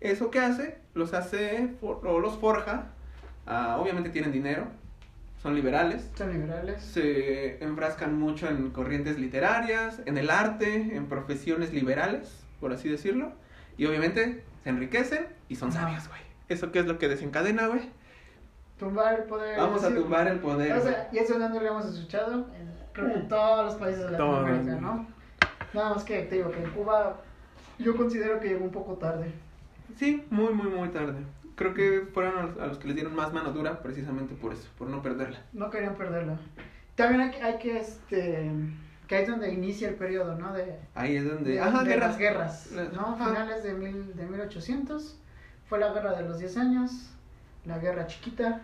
¿Eso 0.00 0.30
qué 0.30 0.40
hace? 0.40 0.78
Los 0.94 1.12
hace, 1.14 1.74
o 1.82 2.18
los 2.18 2.38
forja. 2.38 2.86
ah, 3.46 3.76
obviamente 3.78 4.08
tienen 4.08 4.32
dinero, 4.32 4.68
son 5.44 5.54
liberales. 5.54 6.10
Son 6.14 6.32
liberales. 6.32 6.82
Se 6.82 7.62
enfrascan 7.62 8.18
mucho 8.18 8.48
en 8.48 8.70
corrientes 8.70 9.18
literarias, 9.18 10.00
en 10.06 10.16
el 10.16 10.30
arte, 10.30 10.96
en 10.96 11.04
profesiones 11.04 11.74
liberales, 11.74 12.46
por 12.60 12.72
así 12.72 12.88
decirlo. 12.88 13.30
Y 13.76 13.84
obviamente 13.84 14.42
se 14.62 14.70
enriquecen 14.70 15.26
y 15.50 15.56
son 15.56 15.70
sabios, 15.70 16.08
güey. 16.08 16.22
¿Eso 16.48 16.72
qué 16.72 16.78
es 16.78 16.86
lo 16.86 16.98
que 16.98 17.08
desencadena, 17.08 17.66
güey? 17.66 17.90
Tumbar 18.78 19.20
el 19.20 19.24
poder. 19.24 19.58
Vamos 19.58 19.84
a 19.84 19.94
tumbar 19.94 20.28
el 20.28 20.38
poder. 20.38 20.78
O 20.78 20.80
sea, 20.80 21.10
y 21.12 21.18
eso 21.18 21.38
no 21.38 21.50
lo 21.50 21.60
hemos 21.60 21.92
escuchado 21.92 22.46
en, 22.56 22.72
creo 22.94 23.08
que 23.08 23.14
en 23.14 23.28
todos 23.28 23.66
los 23.66 23.74
países 23.74 24.02
de. 24.02 24.12
Latinoamérica, 24.12 24.80
¿no? 24.80 25.06
Nada 25.74 25.90
más 25.94 26.04
que 26.04 26.22
te 26.22 26.36
digo 26.36 26.50
que 26.52 26.64
en 26.64 26.70
Cuba 26.70 27.20
yo 27.78 27.94
considero 27.94 28.40
que 28.40 28.48
llegó 28.48 28.64
un 28.64 28.72
poco 28.72 28.94
tarde. 28.94 29.30
Sí, 29.98 30.24
muy, 30.30 30.54
muy, 30.54 30.70
muy 30.70 30.88
tarde. 30.88 31.18
Creo 31.56 31.72
que 31.74 32.06
fueron 32.12 32.38
a 32.38 32.42
los, 32.46 32.58
a 32.60 32.66
los 32.66 32.78
que 32.78 32.86
les 32.88 32.96
dieron 32.96 33.14
más 33.14 33.32
mano 33.32 33.52
dura 33.52 33.80
precisamente 33.82 34.34
por 34.34 34.52
eso, 34.52 34.68
por 34.76 34.88
no 34.88 35.02
perderla. 35.02 35.42
No 35.52 35.70
querían 35.70 35.94
perderla. 35.94 36.38
También 36.96 37.20
hay, 37.22 37.30
que- 37.30 37.42
hay 37.42 37.58
que, 37.58 37.78
este, 37.78 38.50
que 39.06 39.16
ahí 39.16 39.22
es 39.22 39.28
donde 39.28 39.52
inicia 39.52 39.88
el 39.88 39.94
periodo, 39.94 40.36
¿no? 40.36 40.52
De, 40.52 40.78
Ahí 40.94 41.16
es 41.16 41.28
donde... 41.28 41.52
de, 41.52 41.60
Ajá, 41.60 41.84
de 41.84 41.90
guerras. 41.90 42.08
las 42.10 42.18
guerras, 42.18 42.70
¿no? 42.94 43.14
ajá. 43.14 43.26
Finales 43.28 43.62
de, 43.62 43.74
mil, 43.74 44.14
de 44.16 44.26
1800, 44.26 45.16
fue 45.68 45.78
la 45.78 45.92
guerra 45.92 46.14
de 46.16 46.28
los 46.28 46.38
10 46.38 46.56
años, 46.56 47.10
la 47.64 47.78
guerra 47.78 48.06
chiquita. 48.06 48.60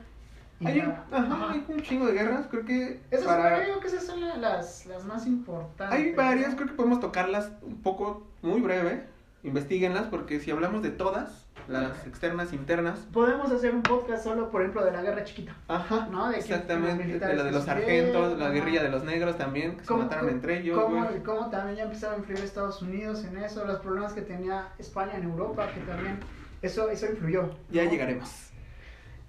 Hay, 0.65 0.79
un, 0.81 0.89
la- 0.89 1.05
ajá, 1.11 1.35
ajá. 1.35 1.53
hay 1.53 1.65
un 1.69 1.81
chingo 1.83 2.07
de 2.07 2.13
guerras, 2.13 2.47
creo 2.51 2.65
que 2.67 3.01
Esas 3.11 3.27
para... 3.27 3.61
digo 3.61 3.81
que 3.81 3.87
esas 3.87 4.05
son 4.05 4.21
la- 4.21 4.37
las, 4.37 4.85
las 4.87 5.05
más 5.05 5.27
importantes. 5.27 5.97
Hay 5.99 6.13
varias, 6.13 6.55
creo 6.55 6.69
que 6.69 6.75
podemos 6.75 7.01
tocarlas 7.01 7.51
un 7.63 7.81
poco, 7.83 8.27
muy 8.43 8.61
breve. 8.61 9.05
Investíguenlas, 9.43 10.07
porque 10.09 10.39
si 10.41 10.51
hablamos 10.51 10.83
de 10.83 10.91
todas, 10.91 11.47
las 11.69 12.07
externas, 12.07 12.53
internas. 12.53 12.99
Podemos 13.13 13.51
hacer 13.51 13.75
un 13.75 13.83
podcast 13.83 14.25
solo, 14.25 14.51
por 14.51 14.61
ejemplo, 14.61 14.85
de 14.85 14.91
la 14.93 15.03
guerra 15.03 15.25
chiquita. 15.25 15.55
Ajá, 15.69 16.09
¿No? 16.11 16.27
De 16.29 16.35
que 16.35 16.41
exactamente. 16.41 17.05
los 17.07 17.21
De 17.21 17.35
la 17.37 17.45
de 17.45 17.51
los 17.53 17.61
que 17.65 17.67
sargentos, 17.71 18.39
la 18.39 18.51
guerrilla 18.51 18.83
de 18.83 18.91
los 18.91 19.05
negros 19.05 19.39
también, 19.39 19.77
que 19.77 19.83
se 19.83 19.87
¿Cómo- 19.87 20.03
mataron 20.03 20.29
entre 20.29 20.59
ellos. 20.61 20.79
cómo, 20.79 21.07
cómo 21.25 21.49
también 21.51 21.77
ya 21.79 21.85
empezaron 21.85 22.17
a 22.17 22.19
influir 22.19 22.41
Estados 22.45 22.83
Unidos 22.83 23.25
en 23.25 23.39
eso, 23.39 23.65
los 23.65 23.81
problemas 23.81 24.13
que 24.13 24.23
tenía 24.23 24.69
España 24.79 25.13
en 25.17 25.23
Europa, 25.25 25.69
que 25.73 25.81
también 25.81 26.19
eso, 26.61 26.91
eso 26.91 27.07
influyó. 27.07 27.51
Ya 27.71 27.85
¿no? 27.85 27.91
llegaremos. 27.91 28.29
Así 28.29 28.51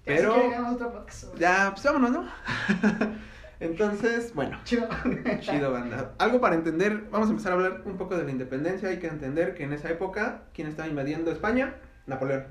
Pero 0.03 0.33
que 0.33 0.47
hagamos 0.47 0.73
otro 0.73 0.91
podcast 0.91 1.37
ya, 1.37 1.69
pues 1.73 1.83
vámonos, 1.85 2.11
¿no? 2.11 2.25
Entonces, 3.61 4.33
bueno. 4.33 4.59
Chido. 4.63 4.89
Chido, 5.39 5.71
banda. 5.71 6.13
Algo 6.17 6.41
para 6.41 6.55
entender, 6.55 7.03
vamos 7.11 7.27
a 7.27 7.31
empezar 7.31 7.51
a 7.51 7.55
hablar 7.55 7.83
un 7.85 7.95
poco 7.95 8.17
de 8.17 8.23
la 8.23 8.31
independencia. 8.31 8.89
Hay 8.89 8.97
que 8.97 9.05
entender 9.05 9.53
que 9.53 9.63
en 9.63 9.71
esa 9.71 9.89
época, 9.91 10.45
¿quién 10.51 10.67
estaba 10.67 10.89
invadiendo 10.89 11.31
España? 11.31 11.75
Napoleón. 12.07 12.45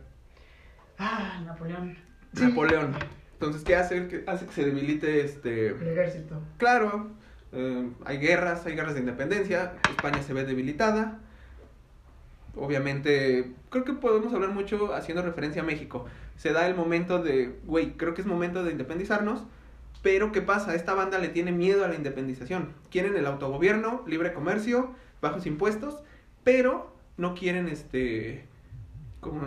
Ah, 0.99 1.43
Napoleón. 1.45 1.97
Sí, 2.33 2.45
Napoleón. 2.45 2.95
Entonces, 3.33 3.65
¿qué 3.65 3.75
hace? 3.75 4.25
Hace 4.29 4.47
que 4.47 4.53
se 4.53 4.65
debilite 4.65 5.25
este. 5.25 5.71
El 5.71 5.89
ejército. 5.89 6.41
Claro, 6.59 7.11
eh, 7.51 7.91
hay 8.05 8.19
guerras, 8.19 8.65
hay 8.67 8.77
guerras 8.77 8.95
de 8.95 9.01
independencia. 9.01 9.73
España 9.91 10.23
se 10.23 10.33
ve 10.33 10.45
debilitada. 10.45 11.19
Obviamente, 12.55 13.53
creo 13.69 13.83
que 13.85 13.95
podemos 13.95 14.33
hablar 14.33 14.51
mucho 14.51 14.95
haciendo 14.95 15.23
referencia 15.23 15.63
a 15.63 15.65
México. 15.65 16.07
Se 16.37 16.53
da 16.53 16.69
el 16.69 16.77
momento 16.77 17.21
de, 17.21 17.59
güey, 17.65 17.95
creo 17.97 18.15
que 18.15 18.21
es 18.21 18.29
momento 18.29 18.63
de 18.63 18.71
independizarnos. 18.71 19.45
Pero, 20.03 20.33
¿qué 20.33 20.41
pasa? 20.43 20.75
Esta 20.75 20.95
banda 20.95 21.19
le 21.19 21.29
tiene 21.29 21.53
miedo 21.53 21.85
a 21.85 21.89
la 21.89 21.95
independización. 21.95 22.73
Quieren 22.91 23.17
el 23.17 23.27
autogobierno, 23.27 24.03
libre 24.07 24.33
comercio, 24.33 24.91
bajos 25.21 25.45
impuestos, 25.47 26.03
pero 26.45 26.95
no 27.17 27.35
quieren 27.35 27.69
este. 27.69 28.47
Como. 29.21 29.41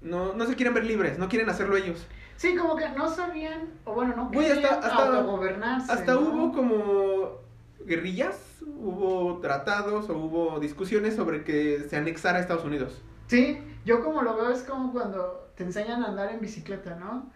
No, 0.00 0.32
no 0.32 0.46
se 0.46 0.54
quieren 0.56 0.74
ver 0.74 0.84
libres, 0.84 1.18
no 1.18 1.28
quieren 1.28 1.48
hacerlo 1.50 1.76
ellos. 1.76 2.06
Sí, 2.36 2.54
como 2.54 2.76
que 2.76 2.88
no 2.90 3.08
sabían, 3.08 3.68
o 3.84 3.94
bueno, 3.94 4.14
no 4.14 4.28
Güey, 4.30 4.46
hasta- 4.46 4.54
querían 4.62 4.84
hasta- 4.84 5.06
autogobernarse. 5.18 5.92
Hasta 5.92 6.14
¿no? 6.14 6.20
hubo 6.20 6.52
como 6.52 7.38
guerrillas, 7.84 8.60
hubo 8.64 9.38
tratados 9.40 10.08
o 10.08 10.16
hubo 10.16 10.60
discusiones 10.60 11.16
sobre 11.16 11.42
que 11.42 11.86
se 11.88 11.96
anexara 11.96 12.38
a 12.38 12.40
Estados 12.40 12.64
Unidos. 12.64 13.02
Sí, 13.26 13.58
yo 13.84 14.04
como 14.04 14.22
lo 14.22 14.36
veo 14.36 14.50
es 14.50 14.62
como 14.62 14.92
cuando 14.92 15.50
te 15.56 15.64
enseñan 15.64 16.02
a 16.04 16.08
andar 16.08 16.30
en 16.32 16.40
bicicleta, 16.40 16.94
¿no? 16.94 17.28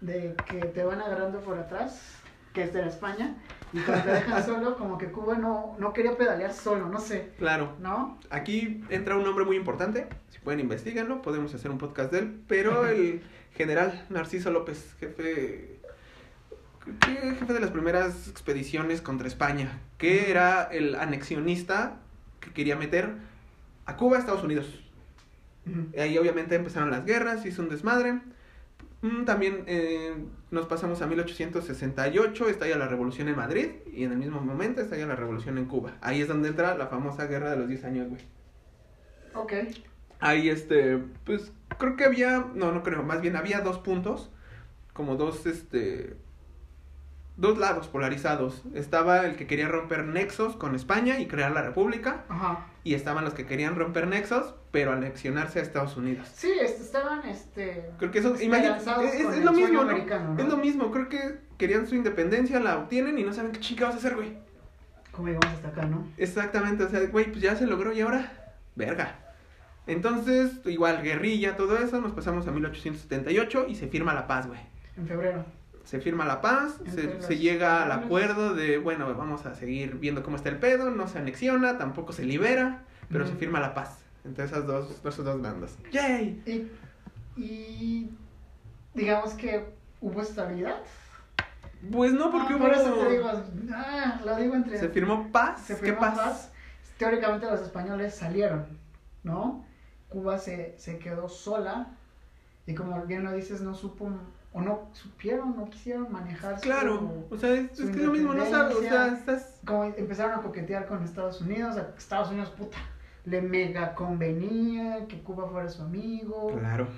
De 0.00 0.34
que 0.46 0.58
te 0.60 0.84
van 0.84 1.00
agarrando 1.00 1.40
por 1.40 1.58
atrás, 1.58 2.00
que 2.52 2.62
es 2.62 2.72
de 2.72 2.86
España, 2.86 3.36
y 3.72 3.80
cuando 3.80 4.04
te 4.04 4.10
dejan 4.12 4.44
solo, 4.46 4.76
como 4.76 4.96
que 4.98 5.06
Cuba 5.10 5.36
no, 5.36 5.76
no 5.78 5.92
quería 5.92 6.16
pedalear 6.16 6.52
solo, 6.52 6.88
no 6.88 7.00
sé, 7.00 7.32
Claro, 7.38 7.74
¿no? 7.80 8.18
aquí 8.30 8.84
entra 8.90 9.16
un 9.16 9.24
nombre 9.24 9.44
muy 9.44 9.56
importante, 9.56 10.06
si 10.30 10.38
pueden 10.38 10.60
investigarlo, 10.60 11.20
podemos 11.22 11.54
hacer 11.54 11.70
un 11.70 11.78
podcast 11.78 12.12
de 12.12 12.20
él, 12.20 12.40
pero 12.46 12.86
el 12.88 13.22
general 13.54 14.06
Narciso 14.08 14.50
López, 14.50 14.94
jefe, 15.00 15.80
jefe 17.04 17.52
de 17.52 17.60
las 17.60 17.70
primeras 17.70 18.28
expediciones 18.28 19.02
contra 19.02 19.26
España, 19.26 19.80
que 19.98 20.30
era 20.30 20.62
el 20.62 20.94
anexionista 20.94 21.96
que 22.40 22.52
quería 22.52 22.76
meter 22.76 23.14
a 23.86 23.96
Cuba 23.96 24.16
a 24.16 24.20
Estados 24.20 24.44
Unidos. 24.44 24.80
Ahí 25.98 26.16
obviamente 26.16 26.54
empezaron 26.54 26.90
las 26.90 27.04
guerras, 27.04 27.44
hizo 27.44 27.60
un 27.60 27.68
desmadre. 27.68 28.20
Mm, 29.00 29.24
También 29.24 29.64
eh, 29.66 30.16
nos 30.50 30.66
pasamos 30.66 31.00
a 31.02 31.06
1868, 31.06 32.48
estalla 32.48 32.76
la 32.76 32.88
revolución 32.88 33.28
en 33.28 33.36
Madrid 33.36 33.70
y 33.92 34.04
en 34.04 34.12
el 34.12 34.18
mismo 34.18 34.40
momento 34.40 34.80
estalla 34.80 35.06
la 35.06 35.16
revolución 35.16 35.56
en 35.58 35.66
Cuba. 35.66 35.98
Ahí 36.00 36.20
es 36.20 36.28
donde 36.28 36.48
entra 36.48 36.76
la 36.76 36.88
famosa 36.88 37.26
guerra 37.26 37.50
de 37.50 37.56
los 37.58 37.68
10 37.68 37.84
años, 37.84 38.08
güey. 38.08 38.22
Ok, 39.34 39.52
Ahí 40.20 40.48
este, 40.48 40.98
pues 41.24 41.52
creo 41.78 41.96
que 41.96 42.04
había, 42.04 42.46
no, 42.54 42.72
no 42.72 42.82
creo, 42.82 43.02
más 43.04 43.20
bien 43.20 43.36
había 43.36 43.60
dos 43.60 43.78
puntos, 43.78 44.30
como 44.92 45.14
dos, 45.16 45.46
este, 45.46 46.16
dos 47.36 47.56
lados 47.58 47.86
polarizados. 47.86 48.64
Estaba 48.74 49.26
el 49.26 49.36
que 49.36 49.46
quería 49.46 49.68
romper 49.68 50.04
nexos 50.06 50.56
con 50.56 50.74
España 50.74 51.20
y 51.20 51.26
crear 51.28 51.52
la 51.52 51.62
república 51.62 52.24
ajá. 52.28 52.66
y 52.82 52.94
estaban 52.94 53.24
los 53.24 53.34
que 53.34 53.46
querían 53.46 53.76
romper 53.76 54.08
nexos 54.08 54.54
pero 54.70 54.92
anexionarse 54.92 55.58
a 55.58 55.62
Estados 55.62 55.96
Unidos. 55.96 56.28
Sí, 56.34 56.52
este, 56.60 56.82
estaban, 56.82 57.26
este... 57.26 57.90
Creo 57.98 58.10
que 58.10 58.18
eso, 58.18 58.28
imagínate, 58.40 58.78
Esperanzados 58.78 59.04
es, 59.06 59.38
es 59.38 59.44
lo 59.44 59.52
mismo, 59.52 59.74
¿no? 59.74 59.80
americano, 59.82 60.34
¿no? 60.34 60.42
Es 60.42 60.48
lo 60.48 60.56
mismo, 60.58 60.90
creo 60.90 61.08
que 61.08 61.38
querían 61.56 61.86
su 61.86 61.94
independencia, 61.94 62.60
la 62.60 62.78
obtienen 62.78 63.18
y 63.18 63.24
no 63.24 63.32
saben 63.32 63.52
qué 63.52 63.60
chingados 63.60 63.96
hacer, 63.96 64.14
güey. 64.14 64.36
¿Cómo 65.10 65.28
llegamos 65.28 65.48
hasta 65.48 65.68
acá, 65.68 65.86
no? 65.86 66.06
Exactamente, 66.16 66.84
o 66.84 66.88
sea, 66.88 67.00
güey, 67.06 67.30
pues 67.30 67.40
ya 67.40 67.56
se 67.56 67.66
logró 67.66 67.92
y 67.92 68.02
ahora, 68.02 68.54
verga. 68.76 69.16
Entonces, 69.86 70.60
igual, 70.66 71.02
guerrilla, 71.02 71.56
todo 71.56 71.78
eso, 71.78 72.00
nos 72.00 72.12
pasamos 72.12 72.46
a 72.46 72.50
1878 72.50 73.66
y 73.68 73.74
se 73.74 73.88
firma 73.88 74.12
la 74.12 74.26
paz, 74.26 74.46
güey. 74.46 74.60
En 74.98 75.06
febrero. 75.06 75.44
Se 75.84 75.98
firma 76.00 76.26
la 76.26 76.42
paz, 76.42 76.78
se, 76.94 77.38
llega 77.38 77.82
al 77.82 77.92
acuerdo 77.92 78.54
de, 78.54 78.76
bueno, 78.76 79.14
vamos 79.14 79.46
a 79.46 79.54
seguir 79.54 79.94
viendo 79.94 80.22
cómo 80.22 80.36
está 80.36 80.50
el 80.50 80.58
pedo, 80.58 80.90
no 80.90 81.08
se 81.08 81.16
anexiona, 81.16 81.78
tampoco 81.78 82.12
se 82.12 82.26
libera, 82.26 82.82
pero 83.10 83.26
se 83.26 83.32
firma 83.32 83.58
la 83.58 83.72
paz 83.72 84.04
entre 84.24 84.44
esas 84.44 84.66
dos, 84.66 84.90
esas 84.90 85.16
dos 85.24 85.40
bandas. 85.42 85.76
¡Yay! 85.92 86.42
Y, 87.36 87.40
y 87.42 88.10
digamos 88.94 89.34
que 89.34 89.66
hubo 90.00 90.20
estabilidad. 90.22 90.76
Pues 91.92 92.12
no, 92.12 92.30
porque 92.32 92.54
Ah, 92.54 92.56
hubo... 92.56 92.64
por 92.66 92.74
eso 92.74 92.92
te 92.94 93.10
digo, 93.10 93.30
ah, 93.72 94.20
lo 94.24 94.36
digo 94.36 94.54
entre... 94.54 94.78
Se 94.78 94.88
firmó 94.88 95.30
paz. 95.30 95.60
se 95.62 95.74
¿Qué 95.76 95.80
firmó 95.86 96.00
paz? 96.00 96.16
paz. 96.16 96.50
Teóricamente 96.98 97.46
los 97.48 97.60
españoles 97.60 98.14
salieron, 98.16 98.66
¿no? 99.22 99.64
Cuba 100.08 100.38
se, 100.38 100.74
se 100.78 100.98
quedó 100.98 101.28
sola 101.28 101.88
y 102.66 102.74
como 102.74 103.00
bien 103.06 103.22
lo 103.24 103.32
dices, 103.32 103.60
no 103.60 103.74
supo 103.74 104.10
o 104.52 104.60
no 104.60 104.88
supieron, 104.92 105.54
no 105.56 105.70
quisieron 105.70 106.10
manejar 106.10 106.56
su- 106.56 106.62
Claro, 106.62 107.24
o 107.30 107.36
sea, 107.36 107.52
es, 107.52 107.78
es 107.78 107.90
que 107.90 107.96
es 107.98 108.02
lo 108.04 108.12
mismo, 108.12 108.34
no 108.34 108.44
sabes, 108.46 108.74
o 108.76 108.80
sea, 108.80 109.06
estás... 109.08 109.60
Como 109.64 109.84
empezaron 109.84 110.40
a 110.40 110.42
coquetear 110.42 110.86
con 110.86 111.04
Estados 111.04 111.40
Unidos, 111.40 111.76
Estados 111.96 112.30
Unidos, 112.30 112.50
puta, 112.50 112.78
le 113.28 113.42
mega 113.42 113.94
convenía 113.94 115.06
que 115.06 115.18
Cuba 115.20 115.48
fuera 115.48 115.68
su 115.68 115.82
amigo. 115.82 116.56
Claro. 116.58 116.88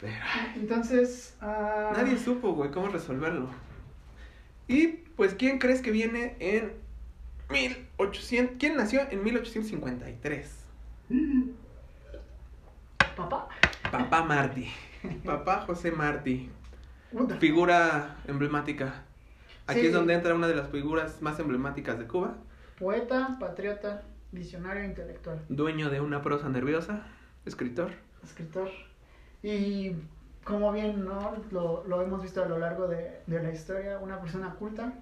Pero 0.00 0.14
Entonces, 0.56 1.36
ah, 1.40 1.92
nadie 1.96 2.18
supo, 2.18 2.54
güey, 2.54 2.70
cómo 2.70 2.88
resolverlo. 2.88 3.48
Y, 4.68 4.88
pues, 5.16 5.34
¿quién 5.34 5.58
crees 5.58 5.80
que 5.80 5.90
viene 5.90 6.36
en 6.40 6.72
1800? 7.50 8.56
¿Quién 8.58 8.76
nació 8.76 9.00
en 9.10 9.22
1853? 9.22 10.58
papá, 13.16 13.48
Papá 13.90 14.22
Martí. 14.24 14.68
Papá 15.24 15.60
José 15.66 15.90
Martí. 15.92 16.50
Figura 17.38 18.16
emblemática. 18.26 19.02
Aquí 19.66 19.80
Sí. 19.80 19.86
es 19.86 19.92
donde 19.92 20.14
entra 20.14 20.34
una 20.34 20.48
de 20.48 20.54
las 20.54 20.70
figuras 20.70 21.20
más 21.22 21.38
emblemáticas 21.38 21.98
de 21.98 22.06
Cuba. 22.06 22.34
poeta, 22.78 23.36
patriota, 23.38 24.02
visionario, 24.32 24.84
intelectual. 24.84 25.40
Dueño 25.48 25.90
de 25.90 26.00
una 26.00 26.22
prosa 26.22 26.48
nerviosa. 26.48 27.02
Escritor. 27.46 27.90
escritor. 28.24 28.68
Y 29.42 29.92
como 30.44 30.72
bien 30.72 31.04
¿no? 31.04 31.36
lo, 31.50 31.84
lo 31.86 32.02
hemos 32.02 32.22
visto 32.22 32.42
a 32.42 32.46
lo 32.46 32.58
largo 32.58 32.88
de, 32.88 33.20
de 33.26 33.42
la 33.42 33.52
historia, 33.52 33.98
una 33.98 34.20
persona 34.20 34.54
culta 34.58 34.92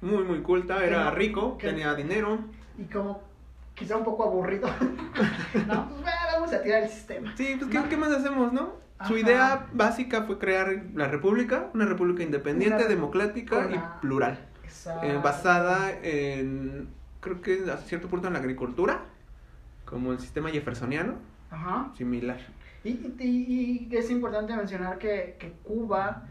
Muy, 0.00 0.24
muy 0.24 0.40
culta. 0.42 0.84
Era 0.84 1.04
no- 1.04 1.10
rico. 1.12 1.58
que- 1.58 1.68
Tenía 1.68 1.94
dinero. 1.94 2.38
y 2.78 2.84
como 2.84 3.22
quizá 3.74 3.96
un 3.96 4.04
poco 4.04 4.24
aburrido. 4.24 4.68
¿no? 5.66 5.88
Pues, 5.88 6.00
bueno, 6.02 6.16
vamos 6.32 6.52
a 6.52 6.62
tirar 6.62 6.82
el 6.84 6.88
sistema. 6.88 7.34
Sí, 7.36 7.56
pues 7.58 7.70
¿qué. 7.70 7.88
¿qué 7.88 7.96
más 7.96 8.12
hacemos, 8.12 8.52
no? 8.52 8.76
Su 9.06 9.16
idea 9.16 9.68
básica 9.72 10.24
fue 10.24 10.38
crear 10.38 10.86
la 10.94 11.06
república, 11.06 11.68
una 11.72 11.86
república 11.86 12.24
independiente, 12.24 12.78
Una- 12.78 12.86
democrática 12.88 13.68
y 13.70 14.00
plural, 14.00 14.40
Exacto. 14.64 15.06
eh, 15.06 15.20
basada 15.22 15.92
en, 16.02 16.88
creo 17.20 17.40
que 17.40 17.64
a 17.70 17.76
cierto 17.78 18.08
punto 18.08 18.26
en 18.28 18.34
la 18.34 18.38
agricultura, 18.38 19.00
como 19.84 20.12
el 20.12 20.18
sistema 20.20 20.50
jeffersoniano, 20.50 21.14
Ajá. 21.50 21.90
similar. 21.96 22.38
Y, 22.84 22.90
y- 23.18 23.88
y 23.90 23.96
es 23.96 24.10
importante 24.10 24.54
mencionar 24.54 24.98
que, 24.98 25.36
que 25.38 25.52
Cuba, 25.64 26.22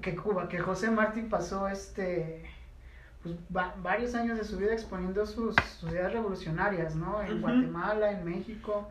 que 0.00 0.14
Cuba, 0.14 0.48
que 0.48 0.58
José 0.60 0.90
Martí 0.90 1.22
pasó 1.22 1.66
este 1.68 2.44
pues, 3.22 3.34
va- 3.54 3.74
varios 3.82 4.14
años 4.14 4.38
de 4.38 4.44
su 4.44 4.56
vida 4.58 4.72
exponiendo 4.72 5.26
sus, 5.26 5.56
sus 5.80 5.90
ideas 5.90 6.12
revolucionarias, 6.12 6.94
¿no? 6.94 7.22
En. 7.22 7.40
Guatemala, 7.40 8.12
en 8.12 8.24
México, 8.24 8.88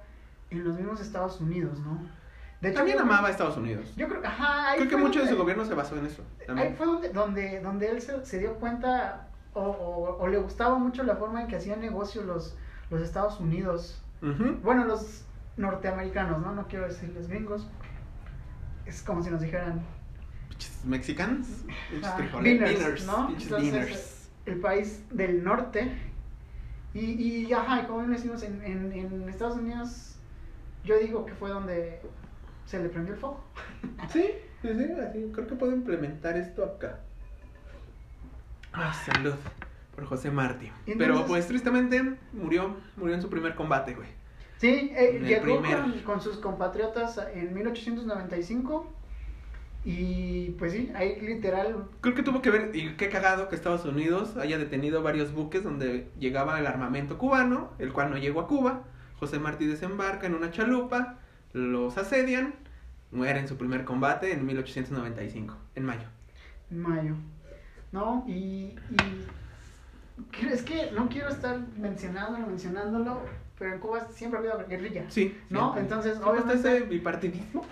en 0.49 0.63
los 0.63 0.75
mismos 0.75 0.99
Estados 1.01 1.39
Unidos, 1.39 1.79
¿no? 1.79 1.99
De 2.59 2.71
También 2.71 2.97
amaba 2.99 3.27
a 3.27 3.31
Estados 3.31 3.57
Unidos. 3.57 3.93
Yo 3.95 4.07
creo, 4.07 4.21
ajá, 4.25 4.71
ahí 4.71 4.77
Creo 4.79 4.89
que 4.89 4.97
mucho 4.97 5.21
de 5.21 5.27
su 5.27 5.35
gobierno 5.37 5.65
se 5.65 5.73
basó 5.73 5.97
en 5.97 6.05
eso. 6.05 6.23
Ahí 6.55 6.73
fue 6.77 6.85
donde, 6.85 7.09
donde, 7.09 7.59
donde 7.59 7.89
él 7.89 8.01
se, 8.01 8.25
se 8.25 8.39
dio 8.39 8.53
cuenta 8.55 9.27
o, 9.53 9.61
o- 9.61 10.17
o 10.21 10.27
le 10.27 10.37
gustaba 10.37 10.77
mucho 10.77 11.03
la 11.03 11.15
forma 11.15 11.41
en 11.41 11.47
que 11.47 11.55
hacían 11.57 11.79
negocio 11.81 12.23
los, 12.23 12.55
los 12.89 13.01
Estados 13.01 13.39
Unidos. 13.39 13.99
Bueno, 14.63 14.85
los 14.85 15.25
norteamericanos, 15.57 16.41
¿no? 16.41 16.53
No 16.53 16.67
quiero 16.67 16.87
decirles 16.87 17.27
gringos. 17.27 17.67
Es 18.85 19.01
como 19.01 19.21
si 19.23 19.29
nos 19.29 19.41
dijeran 19.41 19.81
Mexicanos, 20.85 21.47
Ah, 22.03 22.17
beaners, 22.43 22.79
beaners, 22.79 23.07
¿no? 23.07 23.27
Entonces, 23.43 24.29
el 24.45 24.59
país 24.59 25.03
del 25.11 25.43
norte. 25.43 25.91
Y, 26.93 27.45
y 27.47 27.53
ajá, 27.53 27.81
y 27.81 27.85
como 27.85 27.99
bien 27.99 28.11
decimos, 28.11 28.43
en, 28.43 28.61
en, 28.63 28.91
en 28.91 29.27
Estados 29.29 29.57
Unidos, 29.57 30.15
yo 30.83 30.97
digo 30.99 31.25
que 31.25 31.33
fue 31.33 31.49
donde 31.49 32.01
se 32.65 32.81
le 32.81 32.89
prendió 32.89 33.13
el 33.13 33.19
foco. 33.19 33.43
Sí, 34.11 34.25
sí, 34.61 34.67
sí, 34.73 34.91
así. 35.01 35.31
Creo 35.33 35.47
que 35.47 35.55
puedo 35.55 35.71
implementar 35.73 36.37
esto 36.37 36.63
acá. 36.63 36.99
Ah, 38.73 38.93
salud 38.93 39.35
por 39.95 40.05
José 40.05 40.31
Martí. 40.31 40.71
Pero 40.97 41.25
pues 41.25 41.47
tristemente 41.47 42.17
murió, 42.33 42.75
murió 42.97 43.15
en 43.15 43.21
su 43.21 43.29
primer 43.29 43.55
combate, 43.55 43.93
güey. 43.93 44.09
Sí, 44.57 44.91
eh, 44.95 45.21
llegó 45.23 45.61
con, 45.61 45.99
con 46.01 46.21
sus 46.21 46.37
compatriotas 46.37 47.19
en 47.33 47.53
1895. 47.53 48.91
Y 49.85 50.51
pues 50.51 50.71
sí, 50.71 50.91
ahí 50.95 51.19
literal. 51.19 51.85
Creo 51.99 52.15
que 52.15 52.23
tuvo 52.23 52.41
que 52.41 52.49
ver, 52.49 52.73
y 52.73 52.95
qué 52.95 53.09
cagado 53.09 53.49
que 53.49 53.55
Estados 53.55 53.83
Unidos 53.83 54.37
haya 54.37 54.57
detenido 54.57 55.03
varios 55.03 55.33
buques 55.33 55.63
donde 55.63 56.07
llegaba 56.17 56.57
el 56.59 56.67
armamento 56.67 57.17
cubano, 57.17 57.73
el 57.79 57.91
cual 57.91 58.09
no 58.09 58.17
llegó 58.17 58.39
a 58.41 58.47
Cuba. 58.47 58.83
José 59.19 59.39
Martí 59.39 59.65
desembarca 59.65 60.25
en 60.25 60.35
una 60.35 60.51
chalupa, 60.51 61.19
los 61.51 61.97
asedian, 61.97 62.55
muere 63.11 63.39
en 63.39 63.47
su 63.47 63.57
primer 63.57 63.83
combate 63.83 64.31
en 64.31 64.45
1895, 64.45 65.57
en 65.75 65.85
mayo. 65.85 66.07
en 66.71 66.79
mayo. 66.79 67.15
¿No? 67.93 68.25
Y, 68.27 68.33
y 68.33 68.75
que- 70.31 70.47
es 70.53 70.63
que 70.63 70.91
no 70.91 71.07
quiero 71.07 71.29
estar 71.29 71.57
mencionándolo, 71.77 72.47
mencionándolo, 72.47 73.21
pero 73.57 73.73
en 73.73 73.79
Cuba 73.79 74.07
siempre 74.11 74.39
ha 74.39 74.41
habido 74.41 74.67
guerrilla. 74.67 75.05
Sí, 75.09 75.37
¿No? 75.49 75.59
siempre. 75.73 75.81
Entonces, 75.83 76.17
¿Cómo 76.19 76.35
está 76.35 76.51
obviamente- 76.53 76.77
ese 76.77 76.85
bipartidismo? 76.85 77.65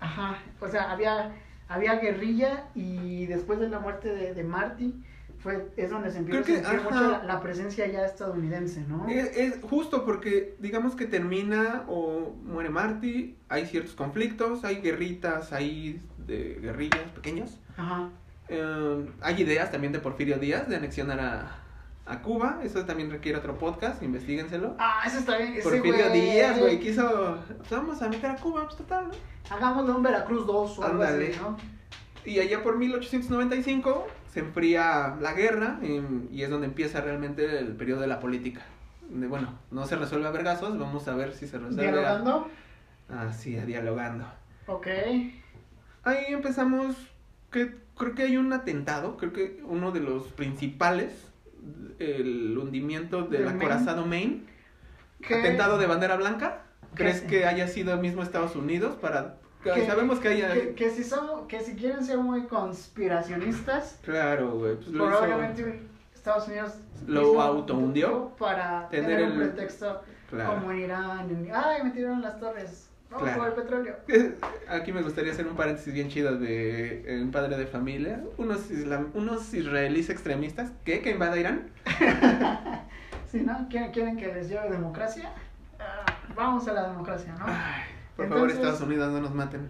Ajá, 0.00 0.38
o 0.60 0.68
sea, 0.68 0.90
había, 0.92 1.32
había 1.68 1.96
guerrilla 1.96 2.64
y 2.74 3.26
después 3.26 3.58
de 3.60 3.68
la 3.68 3.78
muerte 3.80 4.08
de, 4.14 4.34
de 4.34 4.44
Marty 4.44 4.94
fue, 5.38 5.68
es 5.76 5.90
donde 5.90 6.10
se 6.10 6.18
empieza 6.18 6.42
Creo 6.42 6.56
que, 6.56 6.60
a 6.66 6.68
sentir 6.70 6.84
mucho 6.84 7.10
la, 7.12 7.22
la 7.24 7.40
presencia 7.40 7.86
ya 7.86 8.04
estadounidense, 8.04 8.84
¿no? 8.88 9.08
Es, 9.08 9.36
es 9.36 9.60
justo 9.62 10.04
porque 10.04 10.56
digamos 10.58 10.96
que 10.96 11.06
termina 11.06 11.84
o 11.88 12.34
muere 12.44 12.70
Marty, 12.70 13.36
hay 13.48 13.66
ciertos 13.66 13.94
conflictos, 13.94 14.64
hay 14.64 14.76
guerritas 14.80 15.52
ahí 15.52 16.00
de 16.26 16.58
guerrillas 16.60 17.10
pequeñas. 17.14 17.58
Ajá. 17.76 18.08
Eh, 18.48 19.06
hay 19.20 19.42
ideas 19.42 19.70
también 19.70 19.92
de 19.92 19.98
Porfirio 20.00 20.38
Díaz 20.38 20.68
de 20.68 20.76
anexionar 20.76 21.20
a, 21.20 21.58
a 22.06 22.22
Cuba, 22.22 22.60
eso 22.62 22.84
también 22.86 23.10
requiere 23.10 23.38
otro 23.38 23.58
podcast, 23.58 24.02
investigúenselo. 24.02 24.74
Ah, 24.78 25.02
eso 25.06 25.18
está 25.18 25.36
bien. 25.38 25.58
Porfirio. 25.62 26.10
Díaz, 26.10 26.58
güey, 26.58 26.80
quiso, 26.80 27.38
pues 27.58 27.70
vamos 27.70 28.00
a 28.02 28.08
meter 28.08 28.30
a 28.30 28.36
Cuba, 28.36 28.64
pues 28.64 28.76
total, 28.76 29.08
¿no? 29.08 29.54
Hagámoslo 29.54 29.96
un 29.96 30.02
Veracruz 30.02 30.46
2 30.46 30.78
o 30.78 30.84
algo 30.84 31.02
así, 31.02 31.30
¿no? 31.40 31.56
Y 32.24 32.40
allá 32.40 32.62
por 32.62 32.76
1895 32.78 34.06
se 34.32 34.40
enfría 34.40 35.16
la 35.20 35.32
guerra 35.32 35.78
em, 35.82 36.28
y 36.30 36.42
es 36.42 36.50
donde 36.50 36.66
empieza 36.66 37.00
realmente 37.00 37.58
el 37.58 37.74
periodo 37.76 38.00
de 38.02 38.06
la 38.06 38.20
política. 38.20 38.62
De, 39.08 39.26
bueno, 39.26 39.58
no 39.70 39.86
se 39.86 39.96
resuelve 39.96 40.26
a 40.28 40.30
vergazos, 40.30 40.78
vamos 40.78 41.08
a 41.08 41.14
ver 41.14 41.32
si 41.32 41.46
se 41.46 41.58
resuelve 41.58 41.88
a- 41.88 41.92
Dialogando. 41.92 42.48
Así, 43.08 43.56
a 43.56 43.64
dialogando. 43.64 44.26
Ok. 44.66 44.86
Ahí 46.04 46.24
empezamos, 46.28 46.94
que 47.50 47.74
creo 47.98 48.14
que 48.14 48.22
hay 48.22 48.36
un 48.36 48.52
atentado, 48.52 49.16
creo 49.16 49.32
que 49.32 49.60
uno 49.66 49.90
de 49.92 50.00
los 50.00 50.24
principales, 50.28 51.12
el 51.98 52.56
hundimiento 52.56 53.22
del 53.22 53.30
¿Del 53.30 53.44
Maine? 53.44 53.64
acorazado 53.64 54.06
Maine. 54.06 54.44
¿Qué? 55.20 55.34
Atentado 55.34 55.78
de 55.78 55.86
bandera 55.86 56.16
blanca. 56.16 56.62
¿Qué? 56.94 57.02
¿Crees 57.04 57.20
que 57.22 57.44
haya 57.44 57.66
sido 57.68 57.96
mismo 57.98 58.22
Estados 58.22 58.56
Unidos 58.56 58.96
para... 58.96 59.36
Que- 59.62 59.84
Sabemos 59.86 60.20
que 60.20 60.28
haya... 60.28 60.52
Que, 60.54 60.74
que 60.74 60.90
si 60.90 61.02
somos, 61.02 61.46
que 61.48 61.60
si 61.60 61.74
quieren 61.74 62.04
ser 62.04 62.18
muy 62.18 62.44
conspiracionistas, 62.46 63.98
Claro, 64.04 64.52
güey. 64.52 64.76
Pues 64.76 64.88
lo 64.88 65.08
hizo- 65.08 65.18
probablemente 65.18 65.82
Estados 66.14 66.48
Unidos 66.48 66.74
Lo 67.06 67.22
hizo 67.22 67.40
autohundió 67.42 68.34
para 68.38 68.88
tener 68.88 69.06
tener, 69.18 69.32
un 69.32 69.42
el- 69.42 69.48
pretexto 69.50 70.00
Claro. 70.30 70.54
como 70.60 70.70
en 70.72 70.80
Irán. 70.80 71.48
Ay, 71.54 71.82
me 71.82 71.90
tiraron 71.90 72.20
las 72.22 72.38
torres. 72.38 72.87
Vamos 73.10 73.22
Claro. 73.24 73.38
por 73.38 73.48
el 73.48 73.54
petróleo. 73.54 73.96
Aquí 74.68 74.92
me 74.92 75.02
gustaría 75.02 75.32
hacer 75.32 75.46
un 75.46 75.56
paréntesis 75.56 75.92
bien 75.94 76.08
chido 76.08 76.36
de 76.38 77.20
un 77.22 77.30
padre 77.30 77.56
de 77.56 77.66
familia. 77.66 78.22
Unos, 78.36 78.70
islam- 78.70 79.08
unos 79.14 79.54
israelíes 79.54 80.10
extremistas. 80.10 80.72
¿Qué? 80.84 81.00
¿Que 81.00 81.10
invada 81.12 81.36
Irán? 81.38 81.70
Si 83.30 83.40
no, 83.42 83.66
¿quieren, 83.68 83.92
quieren 83.92 84.16
que 84.16 84.26
les 84.28 84.48
lleve 84.48 84.70
democracia? 84.70 85.30
Ah, 85.78 86.06
vamos 86.34 86.66
a 86.66 86.72
la 86.72 86.88
democracia, 86.88 87.34
¿no? 87.38 87.44
Ay, 87.46 87.82
por 88.16 88.26
favor, 88.26 88.50
Estados 88.50 88.80
Unidos, 88.80 89.12
no 89.12 89.20
nos 89.20 89.34
maten. 89.34 89.68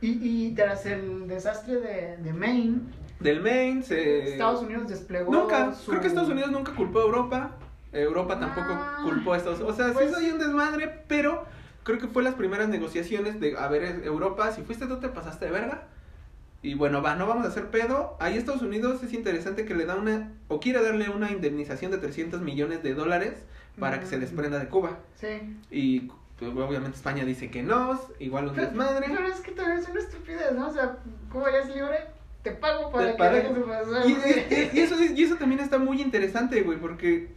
Y, 0.00 0.46
y 0.46 0.54
tras 0.54 0.86
el 0.86 1.26
desastre 1.26 1.80
de, 1.80 2.16
de 2.18 2.32
Maine, 2.32 2.82
Del 3.18 3.40
Maine 3.40 3.82
se... 3.82 4.30
Estados 4.34 4.62
Unidos 4.62 4.86
desplegó. 4.88 5.32
Nunca, 5.32 5.74
su- 5.74 5.90
creo 5.90 6.00
que 6.00 6.06
Estados 6.06 6.28
Unidos 6.28 6.52
nunca 6.52 6.72
culpó 6.76 7.00
a 7.00 7.02
Europa. 7.02 7.50
Europa 7.92 8.38
tampoco 8.38 8.68
Ah, 8.70 9.00
culpó 9.02 9.32
a 9.32 9.38
Estados 9.38 9.58
Unidos. 9.58 9.74
O 9.80 9.82
sea, 9.82 9.92
pues- 9.92 10.08
sí 10.10 10.14
soy 10.14 10.30
un 10.30 10.38
desmadre, 10.38 11.02
pero 11.08 11.44
creo 11.84 11.98
que 11.98 12.08
fue 12.08 12.22
las 12.22 12.34
primeras 12.34 12.68
negociaciones 12.68 13.40
de, 13.40 13.56
a 13.56 13.68
ver, 13.68 14.02
Europa, 14.04 14.52
si 14.52 14.62
fuiste 14.62 14.86
tú 14.86 14.98
te 15.00 15.08
pasaste 15.08 15.46
de 15.46 15.50
verga. 15.50 15.82
Y 16.62 16.74
bueno, 16.74 17.00
va, 17.00 17.14
no 17.16 17.26
vamos 17.26 17.46
a 17.46 17.48
hacer 17.48 17.68
pedo. 17.70 18.16
Ahí 18.20 18.36
Estados 18.36 18.60
Unidos 18.62 19.02
es 19.02 19.12
interesante 19.14 19.64
que 19.64 19.74
le 19.74 19.86
da 19.86 19.96
una, 19.96 20.30
o 20.48 20.60
quiere 20.60 20.82
darle 20.82 21.08
una 21.08 21.30
indemnización 21.30 21.90
de 21.90 21.96
300 21.98 22.42
millones 22.42 22.82
de 22.82 22.92
dólares 22.94 23.32
para 23.78 23.98
que 23.98 24.04
se 24.06 24.18
Mm. 24.18 24.20
desprenda 24.20 24.58
de 24.58 24.68
Cuba. 24.68 24.98
Sí. 25.14 25.56
Y 25.70 26.00
pues, 26.38 26.50
obviamente 26.52 26.96
España 26.96 27.24
dice 27.24 27.50
que 27.50 27.62
no, 27.62 27.98
igual 28.18 28.48
un 28.48 28.54
Pero, 28.54 28.66
desmadre. 28.66 29.06
pero 29.08 29.26
es 29.26 29.40
que 29.40 29.52
también 29.52 29.78
es 29.78 29.88
una 29.88 30.00
estupidez, 30.00 30.52
¿no? 30.52 30.68
O 30.68 30.72
sea, 30.72 30.98
Cuba 31.32 31.50
ya 31.50 31.58
es 31.60 31.74
libre, 31.74 31.98
te 32.42 32.50
pago 32.52 32.90
para 32.92 33.12
Te 33.12 33.16
que 33.16 33.22
dejes 33.30 33.54
de 33.54 33.60
pasar. 33.62 34.06
Y, 34.06 34.12
y- 34.12 34.70
y 34.74 34.80
eso, 34.80 34.96
y 35.02 35.22
eso 35.22 35.36
también 35.36 35.60
está 35.62 35.78
muy 35.78 36.02
interesante, 36.02 36.60
güey, 36.62 36.78
porque 36.78 37.28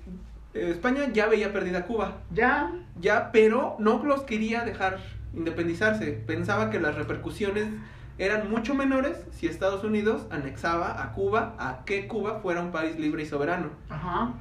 eh, 0.53 0.69
España 0.71 1.09
ya 1.11 1.27
veía 1.27 1.51
perdida 1.53 1.85
Cuba. 1.85 2.21
Ya, 2.31 2.73
Ya, 2.99 3.31
pero 3.31 3.75
no 3.79 4.03
los 4.03 4.23
quería 4.23 4.63
dejar 4.63 4.99
independizarse. 5.33 6.11
Pensaba 6.11 6.69
que 6.69 6.79
las 6.79 6.95
repercusiones 6.95 7.67
eran 8.19 8.49
mucho 8.49 8.75
menores 8.75 9.17
si 9.31 9.47
Estados 9.47 9.83
Unidos 9.83 10.27
anexaba 10.29 11.01
a 11.03 11.13
Cuba 11.13 11.55
a 11.57 11.83
que 11.85 12.07
Cuba 12.07 12.39
fuera 12.41 12.61
un 12.61 12.71
país 12.71 12.97
libre 12.99 13.23
y 13.23 13.25
soberano. 13.25 13.69
ajá. 13.89 14.33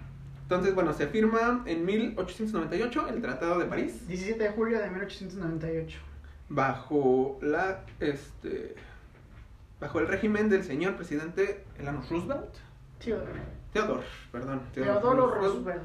Entonces, 0.42 0.74
bueno, 0.74 0.92
se 0.92 1.06
firma 1.06 1.62
en 1.64 1.86
1898 1.86 3.08
el 3.08 3.22
Tratado 3.22 3.58
de 3.58 3.64
París 3.64 4.06
17 4.06 4.42
de 4.42 4.50
julio 4.50 4.78
de 4.80 4.90
1898. 4.90 5.98
bajo 6.50 7.38
la 7.40 7.80
este 8.00 8.74
bajo 9.80 9.98
el 10.00 10.08
régimen 10.08 10.50
del 10.50 10.62
señor 10.62 10.96
presidente 10.96 11.64
Elano 11.78 12.02
Roosevelt, 12.10 12.54
Theodore. 13.02 13.61
Theodore, 13.72 14.02
perdón, 14.30 14.60
Teodoro 14.74 15.34
Roosevelt. 15.34 15.82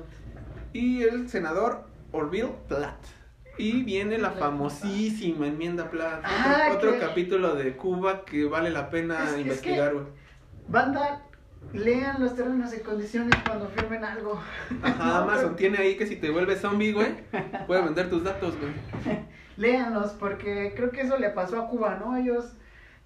y 0.74 1.04
el 1.04 1.30
senador 1.30 1.86
Orville 2.12 2.52
Platt. 2.68 2.98
Y 3.58 3.84
viene 3.84 4.18
la 4.20 4.32
famosísima 4.32 5.48
enmienda 5.48 5.90
Platt. 5.90 6.22
Ah, 6.24 6.70
otro 6.76 7.00
capítulo 7.00 7.56
de 7.56 7.76
Cuba 7.76 8.24
que 8.26 8.46
vale 8.46 8.70
la 8.70 8.90
pena 8.90 9.24
Es- 9.24 9.32
es 9.34 9.40
investigar, 9.40 9.90
que- 9.90 9.96
güey. 9.96 10.06
Banda, 10.68 11.22
lean 11.74 12.22
los 12.22 12.36
términos 12.36 12.72
y 12.76 12.82
condiciones 12.82 13.34
cuando 13.48 13.68
firmen 13.70 14.04
algo. 14.04 14.40
Ajá, 14.84 15.18
Amazon 15.24 15.56
tiene 15.56 15.78
ahí 15.80 15.96
que 15.98 16.06
si 16.06 16.18
te 16.18 16.30
vuelves 16.30 16.62
zombie, 16.62 16.92
güey, 16.94 17.16
puede 17.66 17.82
vender 17.84 18.10
tus 18.10 18.24
datos, 18.24 18.54
güey. 18.60 19.18
Léanlos, 19.58 20.12
porque 20.12 20.74
creo 20.76 20.92
que 20.92 21.02
eso 21.02 21.18
le 21.18 21.30
pasó 21.32 21.60
a 21.60 21.68
Cuba, 21.68 21.96
¿no? 22.00 22.16
Ellos, 22.16 22.54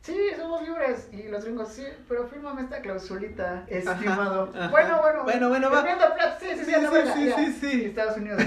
sí, 0.02 0.16
somos 0.38 0.62
libres. 0.68 1.10
Y 1.12 1.24
los 1.30 1.44
gringos, 1.46 1.70
sí, 1.70 1.84
pero 2.08 2.28
fírmame 2.28 2.62
esta 2.64 2.82
clausulita, 2.82 3.66
estimado. 3.68 4.52
ajá. 4.56 4.70
Bueno, 4.70 5.02
bueno. 5.02 5.24
Bueno, 5.24 5.50
bueno, 5.50 5.70
va. 5.72 5.82
Platt, 5.84 6.40
sí, 6.40 6.48
sí, 6.54 6.66
sí, 6.66 6.66
Sí, 6.66 6.72
sí, 6.74 6.88
verga, 6.92 7.14
sí, 7.16 7.54
sí, 7.60 7.86
Estados 7.86 8.18
Unidos, 8.18 8.42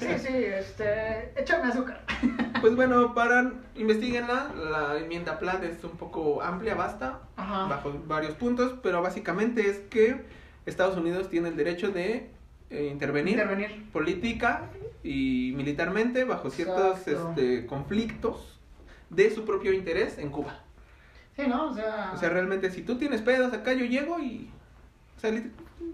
sí, 0.00 0.06
sí, 0.18 0.28
este, 0.44 1.40
échame 1.40 1.68
azúcar. 1.68 2.02
Pues 2.62 2.76
bueno, 2.76 3.12
para 3.12 3.50
investiguenla, 3.74 4.52
la 4.54 4.96
enmienda 4.96 5.40
Platt 5.40 5.64
es 5.64 5.82
un 5.82 5.96
poco 5.96 6.40
amplia, 6.42 6.76
basta, 6.76 7.18
Ajá. 7.34 7.66
bajo 7.66 7.92
varios 8.06 8.34
puntos, 8.34 8.76
pero 8.84 9.02
básicamente 9.02 9.68
es 9.68 9.78
que 9.90 10.24
Estados 10.64 10.96
Unidos 10.96 11.28
tiene 11.28 11.48
el 11.48 11.56
derecho 11.56 11.90
de 11.90 12.30
eh, 12.70 12.88
intervenir, 12.88 13.32
Intervenir. 13.40 13.90
política 13.90 14.66
y 15.02 15.52
militarmente 15.56 16.22
bajo 16.22 16.50
ciertos 16.50 16.98
Exacto. 17.08 17.30
este, 17.30 17.66
conflictos 17.66 18.60
de 19.10 19.30
su 19.34 19.44
propio 19.44 19.72
interés 19.72 20.16
en 20.18 20.30
Cuba. 20.30 20.61
Sí, 21.36 21.46
¿no? 21.46 21.70
O 21.70 21.74
sea. 21.74 22.12
O 22.14 22.16
sea, 22.16 22.28
realmente 22.28 22.70
si 22.70 22.82
tú 22.82 22.96
tienes 22.98 23.22
pedos 23.22 23.52
acá, 23.52 23.72
yo 23.72 23.84
llego 23.84 24.18
y... 24.18 24.50
O 25.16 25.20
sea, 25.20 25.30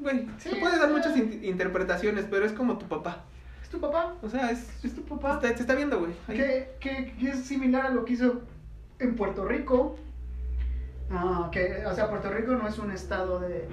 güey, 0.00 0.26
Sí, 0.38 0.50
se 0.50 0.56
puede 0.56 0.78
dar 0.78 0.90
muchas 0.90 1.16
in- 1.16 1.44
interpretaciones, 1.44 2.26
pero 2.30 2.44
es 2.44 2.52
como 2.52 2.78
tu 2.78 2.86
papá. 2.86 3.24
¿Es 3.62 3.68
tu 3.68 3.80
papá? 3.80 4.14
O 4.22 4.28
sea, 4.28 4.50
es, 4.50 4.68
¿Es 4.84 4.94
tu 4.94 5.02
papá? 5.02 5.34
está- 5.34 5.54
te 5.54 5.60
está 5.60 5.74
viendo, 5.74 5.98
güey. 6.00 6.12
Que, 6.26 6.74
que, 6.80 7.14
que 7.18 7.30
es 7.30 7.40
similar 7.44 7.86
a 7.86 7.90
lo 7.90 8.04
que 8.04 8.14
hizo 8.14 8.40
en 8.98 9.14
Puerto 9.16 9.44
Rico. 9.44 9.96
Ah, 11.10 11.48
que, 11.52 11.84
o 11.86 11.94
sea, 11.94 12.08
Puerto 12.08 12.30
Rico 12.30 12.52
no 12.52 12.66
es 12.68 12.78
un 12.78 12.90
estado 12.90 13.40
de 13.40 13.66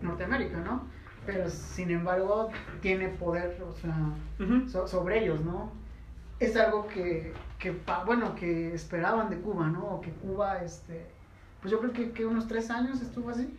Norteamérica, 0.00 0.58
¿no? 0.58 0.86
Pero 1.26 1.48
sin 1.48 1.90
embargo 1.92 2.50
tiene 2.80 3.08
poder, 3.08 3.62
o 3.68 3.72
sea, 3.72 3.96
so- 4.68 4.88
sobre 4.88 5.22
ellos, 5.22 5.40
¿no? 5.42 5.70
Es 6.40 6.56
algo 6.56 6.88
que, 6.88 7.32
que, 7.62 7.72
bueno, 8.04 8.34
que 8.34 8.74
esperaban 8.74 9.30
de 9.30 9.36
Cuba, 9.38 9.68
¿no? 9.68 9.84
O 9.84 10.00
que 10.00 10.10
Cuba, 10.10 10.64
este, 10.64 11.06
pues 11.60 11.70
yo 11.70 11.78
creo 11.78 11.92
que, 11.92 12.10
que 12.10 12.26
unos 12.26 12.48
tres 12.48 12.70
años 12.70 13.00
estuvo 13.00 13.30
así. 13.30 13.56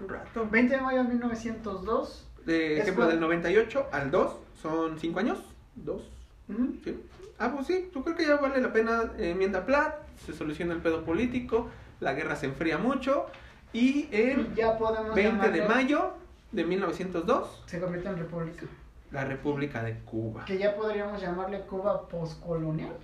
Un 0.00 0.08
rato. 0.08 0.48
20 0.50 0.74
de 0.74 0.80
mayo 0.80 1.02
de 1.02 1.10
1902. 1.10 2.26
De 2.46 2.78
ejemplo, 2.80 3.06
del 3.06 3.20
98 3.20 3.88
al 3.92 4.10
2 4.10 4.36
son 4.62 4.98
5 4.98 5.18
años. 5.20 5.38
2. 5.76 6.02
Ujú. 6.48 6.74
¿sí? 6.82 6.98
Ah, 7.38 7.52
pues 7.54 7.66
sí, 7.66 7.90
yo 7.94 8.02
creo 8.02 8.16
que 8.16 8.26
ya 8.26 8.36
vale 8.36 8.62
la 8.62 8.72
pena 8.72 9.12
eh, 9.18 9.30
enmienda 9.30 9.66
Platt, 9.66 9.94
se 10.24 10.32
soluciona 10.32 10.72
el 10.72 10.80
pedo 10.80 11.04
político, 11.04 11.68
la 12.00 12.14
guerra 12.14 12.36
se 12.36 12.46
enfría 12.46 12.78
mucho 12.78 13.26
y 13.74 14.08
el 14.10 14.54
Ya 14.54 14.78
podemos 14.78 15.14
20 15.14 15.50
de 15.50 15.68
mayo 15.68 16.12
de 16.52 16.64
1902, 16.64 17.64
Se 17.66 17.78
convierte 17.78 18.08
en 18.08 18.16
república. 18.16 18.64
la 19.10 19.24
República 19.24 19.82
de 19.82 19.98
Cuba. 20.00 20.46
Que 20.46 20.56
ya 20.56 20.74
podríamos 20.74 21.20
llamarle 21.20 21.60
Cuba 21.62 22.08
postcolonial. 22.08 22.96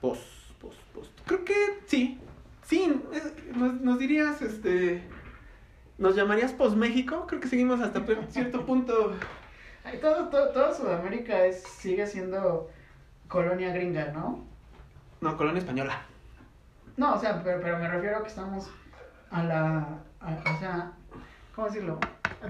Post, 0.00 0.22
post, 0.60 0.78
post. 0.94 1.10
Creo 1.26 1.44
que 1.44 1.54
sí. 1.86 2.20
Sí, 2.62 3.02
es- 3.12 3.56
nos, 3.56 3.80
nos 3.80 3.98
dirías, 3.98 4.40
este... 4.42 5.02
¿Nos 5.96 6.14
llamarías 6.14 6.52
post-México? 6.52 7.26
Creo 7.26 7.40
que 7.40 7.48
seguimos 7.48 7.80
hasta 7.80 8.02
cierto 8.30 8.64
punto... 8.64 9.14
Ay, 9.84 9.98
todo, 10.00 10.28
todo, 10.28 10.50
toda 10.50 10.72
Sudamérica 10.74 11.44
es, 11.46 11.62
sigue 11.62 12.06
siendo 12.06 12.70
colonia 13.26 13.72
gringa, 13.72 14.12
¿no? 14.12 14.44
No, 15.20 15.36
colonia 15.36 15.58
española. 15.60 16.02
No, 16.96 17.14
o 17.14 17.18
sea, 17.18 17.42
pero, 17.42 17.60
pero 17.60 17.78
me 17.78 17.88
refiero 17.88 18.18
a 18.18 18.22
que 18.22 18.28
estamos 18.28 18.68
a 19.30 19.42
la. 19.44 19.78
a- 20.20 20.54
o 20.54 20.58
sea, 20.58 20.92
¿cómo 21.54 21.68
decirlo? 21.68 21.98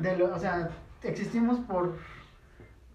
De 0.01 0.17
lo, 0.17 0.35
o 0.35 0.39
sea, 0.39 0.69
existimos 1.03 1.61
por 1.61 1.97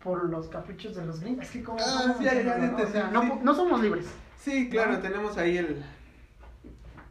por 0.03 0.29
los 0.29 0.47
caprichos 0.49 0.95
de 0.95 1.05
los 1.05 1.21
gringos. 1.21 1.45
Es 1.45 1.51
que, 1.51 1.63
¿cómo, 1.63 1.77
Ah, 1.79 2.13
sí, 2.17 2.23
ya, 2.25 2.33
ya, 2.33 2.39
decirlo, 2.39 2.57
ya 2.57 2.71
no? 2.71 2.75
te- 2.77 2.83
O 2.83 2.87
sea, 2.87 3.07
sí. 3.07 3.13
no, 3.13 3.39
no 3.41 3.55
somos 3.55 3.81
libres. 3.81 4.07
Sí, 4.43 4.67
claro, 4.69 4.93
¿No? 4.93 4.99
tenemos 4.99 5.37
ahí 5.37 5.57
el... 5.57 5.81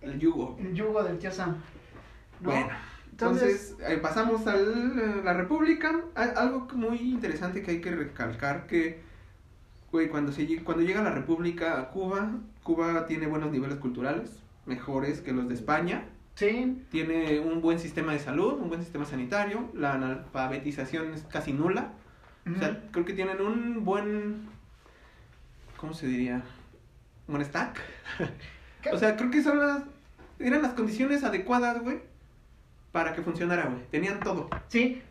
El 0.03 0.19
yugo. 0.19 0.59
El 0.61 0.75
yugo 0.75 1.03
del 1.03 1.19
tío 1.19 1.31
Sam. 1.31 1.57
¿no? 2.41 2.51
Bueno, 2.51 2.69
entonces, 3.11 3.75
eh, 3.89 3.99
pasamos 4.03 4.47
a 4.47 4.55
la 4.57 5.33
República. 5.33 5.99
Algo 6.15 6.69
muy 6.75 6.99
interesante 6.99 7.63
que 7.63 7.71
hay 7.71 7.81
que 7.81 7.91
recalcar 7.91 8.67
que, 8.67 9.01
güey, 9.91 10.09
cuando, 10.09 10.31
se, 10.31 10.63
cuando 10.63 10.83
llega 10.83 11.03
la 11.03 11.13
República 11.13 11.81
a 11.81 11.89
Cuba, 11.89 12.33
Cuba 12.63 13.07
tiene 13.07 13.27
buenos 13.27 13.51
niveles 13.51 13.79
culturales, 13.79 14.39
mejores 14.67 15.23
que 15.23 15.33
los 15.33 15.49
de 15.49 15.55
España. 15.55 16.05
Sí, 16.35 16.83
Tiene 16.91 17.41
un 17.41 17.63
buen 17.63 17.79
sistema 17.79 18.13
de 18.13 18.19
salud, 18.19 18.55
un 18.55 18.69
buen 18.69 18.83
sistema 18.83 19.05
sanitario, 19.07 19.71
la 19.75 19.95
analfabetización 19.95 21.15
es 21.15 21.23
casi 21.23 21.53
nula. 21.53 21.93
O 22.51 22.59
sea, 22.59 22.83
creo 22.91 23.05
que 23.05 23.13
tienen 23.13 23.41
un 23.41 23.85
buen, 23.85 24.49
¿cómo 25.77 25.95
se 25.95 26.07
diría? 26.07 26.43
¿Qué? 28.83 28.91
O 28.93 28.99
sea, 28.99 29.17
creo 29.17 29.31
que 29.31 29.43
son 29.43 29.59
las, 29.59 29.83
eran 30.39 30.63
las 30.63 30.73
condiciones 30.75 31.23
adecuadas, 31.25 31.81
güey, 31.83 32.01
para 32.91 33.13
que 33.15 33.23
funcionara, 33.23 33.67
güey. 33.67 33.83
Tenían 33.91 34.19
todo. 34.21 34.49
Sí, 34.69 35.03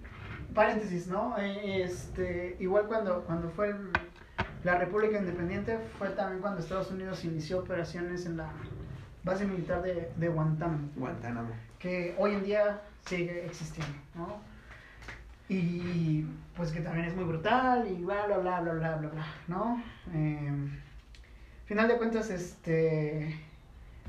paréntesis, 0.54 1.08
¿no? 1.08 1.36
Eh, 1.38 1.84
Este, 1.84 2.58
igual 2.60 2.86
cuando, 2.88 3.24
cuando 3.24 3.50
fue 3.50 3.70
el- 3.70 3.90
la 4.64 4.78
República 4.78 5.18
Independiente, 5.18 5.78
fue 5.98 6.10
también 6.10 6.42
cuando 6.42 6.60
Estados 6.60 6.92
Unidos 6.92 7.24
inició 7.26 7.60
operaciones 7.60 8.26
en 8.26 8.38
la 8.38 8.50
base 9.24 9.46
militar 9.46 9.82
de, 9.82 10.12
de 10.18 10.28
Guantánamo, 10.28 10.90
Guantánamo. 10.96 11.50
que 11.80 12.14
hoy 12.20 12.34
en 12.36 12.44
día 12.44 12.82
sigue 13.06 13.46
existiendo, 13.46 13.94
¿no? 14.16 14.40
Y 15.50 16.26
pues 16.56 16.72
que 16.72 16.80
también 16.82 17.06
es 17.08 17.16
muy 17.16 17.26
brutal 17.26 17.88
y 17.88 18.04
bla, 18.04 18.26
bla, 18.28 18.38
bla, 18.38 18.60
bla, 18.62 18.74
bla, 18.74 18.96
bla, 18.98 19.10
bla, 19.10 19.26
¿no? 19.48 19.82
Eh, 20.14 20.52
final 21.72 21.88
de 21.88 21.98
cuentas, 21.98 22.30
este, 22.30 23.40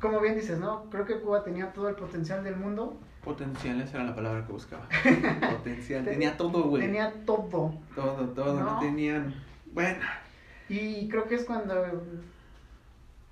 como 0.01 0.21
bien 0.21 0.35
dices, 0.35 0.59
¿no? 0.59 0.91
Creo 0.91 1.07
que 1.07 1.21
Cuba 1.21 1.45
tenía 1.45 1.73
todo 1.73 1.89
el 1.89 1.95
potencial 1.95 2.43
del 2.43 2.57
mundo, 2.57 2.99
Potencial, 3.23 3.81
esa 3.81 3.99
era 3.99 4.07
la 4.07 4.17
palabra 4.17 4.45
que 4.45 4.53
buscaba. 4.53 4.89
Potencial. 5.53 6.05
Tenía 6.05 6.37
todo, 6.37 6.65
güey. 6.65 6.83
tenía 6.83 7.13
todo. 7.25 7.73
Todo, 7.95 8.29
todo. 8.35 8.59
No. 8.59 8.73
No. 8.73 8.81
tenían. 8.81 9.33
Bueno, 9.73 10.01
Y 10.69 11.09
creo 11.09 11.29
que 11.29 11.37
es 11.37 11.45
cuando 11.45 12.03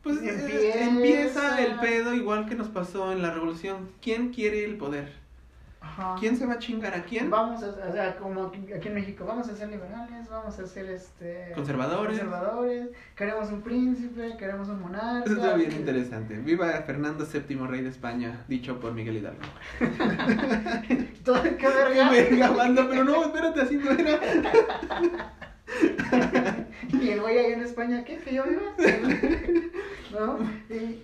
pues 0.04 0.22
eh, 0.22 0.30
Empieza. 0.30 0.84
empieza 0.84 1.60
el 1.64 1.80
pedo 1.80 2.14
igual 2.14 2.46
que 2.48 2.54
nos 2.54 2.68
pasó 2.68 3.10
en 3.10 3.20
la 3.20 3.32
revolución. 3.32 3.88
¿Quién 4.00 4.32
quiere 4.32 4.64
el 4.64 4.76
poder? 4.76 5.12
Ajá, 5.80 6.16
¿Quién 6.20 6.36
se 6.36 6.46
va 6.46 6.54
a 6.54 6.58
chingar 6.58 6.94
a 6.94 7.02
quién? 7.04 7.30
vamos 7.30 7.62
a, 7.62 7.68
o 7.68 7.92
sea, 7.92 8.16
como 8.16 8.44
aquí 8.46 8.88
en 8.88 8.94
México, 8.94 9.24
vamos 9.26 9.48
a 9.48 9.56
ser 9.56 9.68
liberales, 9.68 10.28
vamos 10.28 10.58
a 10.58 10.66
ser 10.66 10.86
este 10.90 11.52
Conservadores. 11.54 12.18
conservadores, 12.18 12.88
queremos 13.16 13.50
un 13.50 13.62
príncipe, 13.62 14.36
queremos 14.38 14.68
un 14.68 14.80
monarca. 14.80 15.24
Eso 15.24 15.36
está 15.40 15.54
bien 15.54 15.72
interesante. 15.72 16.36
Viva 16.38 16.68
Fernando 16.86 17.24
VII, 17.26 17.66
rey 17.66 17.80
de 17.82 17.88
España, 17.88 18.44
dicho 18.48 18.78
por 18.80 18.92
Miguel 18.92 19.16
Hidalgo. 19.18 19.40
Todo, 21.24 21.42
qué 21.42 21.56
Qué 21.56 21.66
verga. 21.68 22.10
verga, 22.10 22.50
banda, 22.50 22.86
pero 22.88 23.04
no, 23.04 23.24
espérate, 23.24 23.60
así 23.62 23.76
no 23.76 23.90
era. 23.90 24.18
y 26.92 27.08
el 27.10 27.20
güey 27.20 27.38
ahí 27.38 27.52
en 27.52 27.62
España, 27.62 28.04
¿qué? 28.04 28.18
¿Que 28.18 28.34
yo 28.34 28.44
viva? 28.44 28.62
¿No? 30.12 30.38
Y 30.74 31.02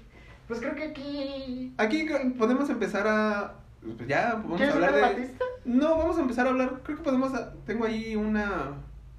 pues 0.49 0.61
creo 0.61 0.75
que 0.75 0.85
aquí 0.85 1.75
Aquí 1.79 2.07
podemos 2.39 2.69
empezar 2.71 3.07
a. 3.07 3.55
Pues 3.97 4.09
ya, 4.09 4.35
vamos 4.35 4.55
a 4.55 4.57
¿Quieres 4.57 4.75
hablar 4.75 4.95
de. 4.95 5.01
Batista? 5.01 5.45
No, 5.65 5.97
vamos 5.99 6.19
a 6.19 6.21
empezar 6.23 6.47
a 6.47 6.51
hablar. 6.51 6.81
Creo 6.83 6.97
que 6.99 7.03
podemos. 7.05 7.33
Tengo 7.65 7.85
ahí 7.85 8.17
una. 8.17 8.73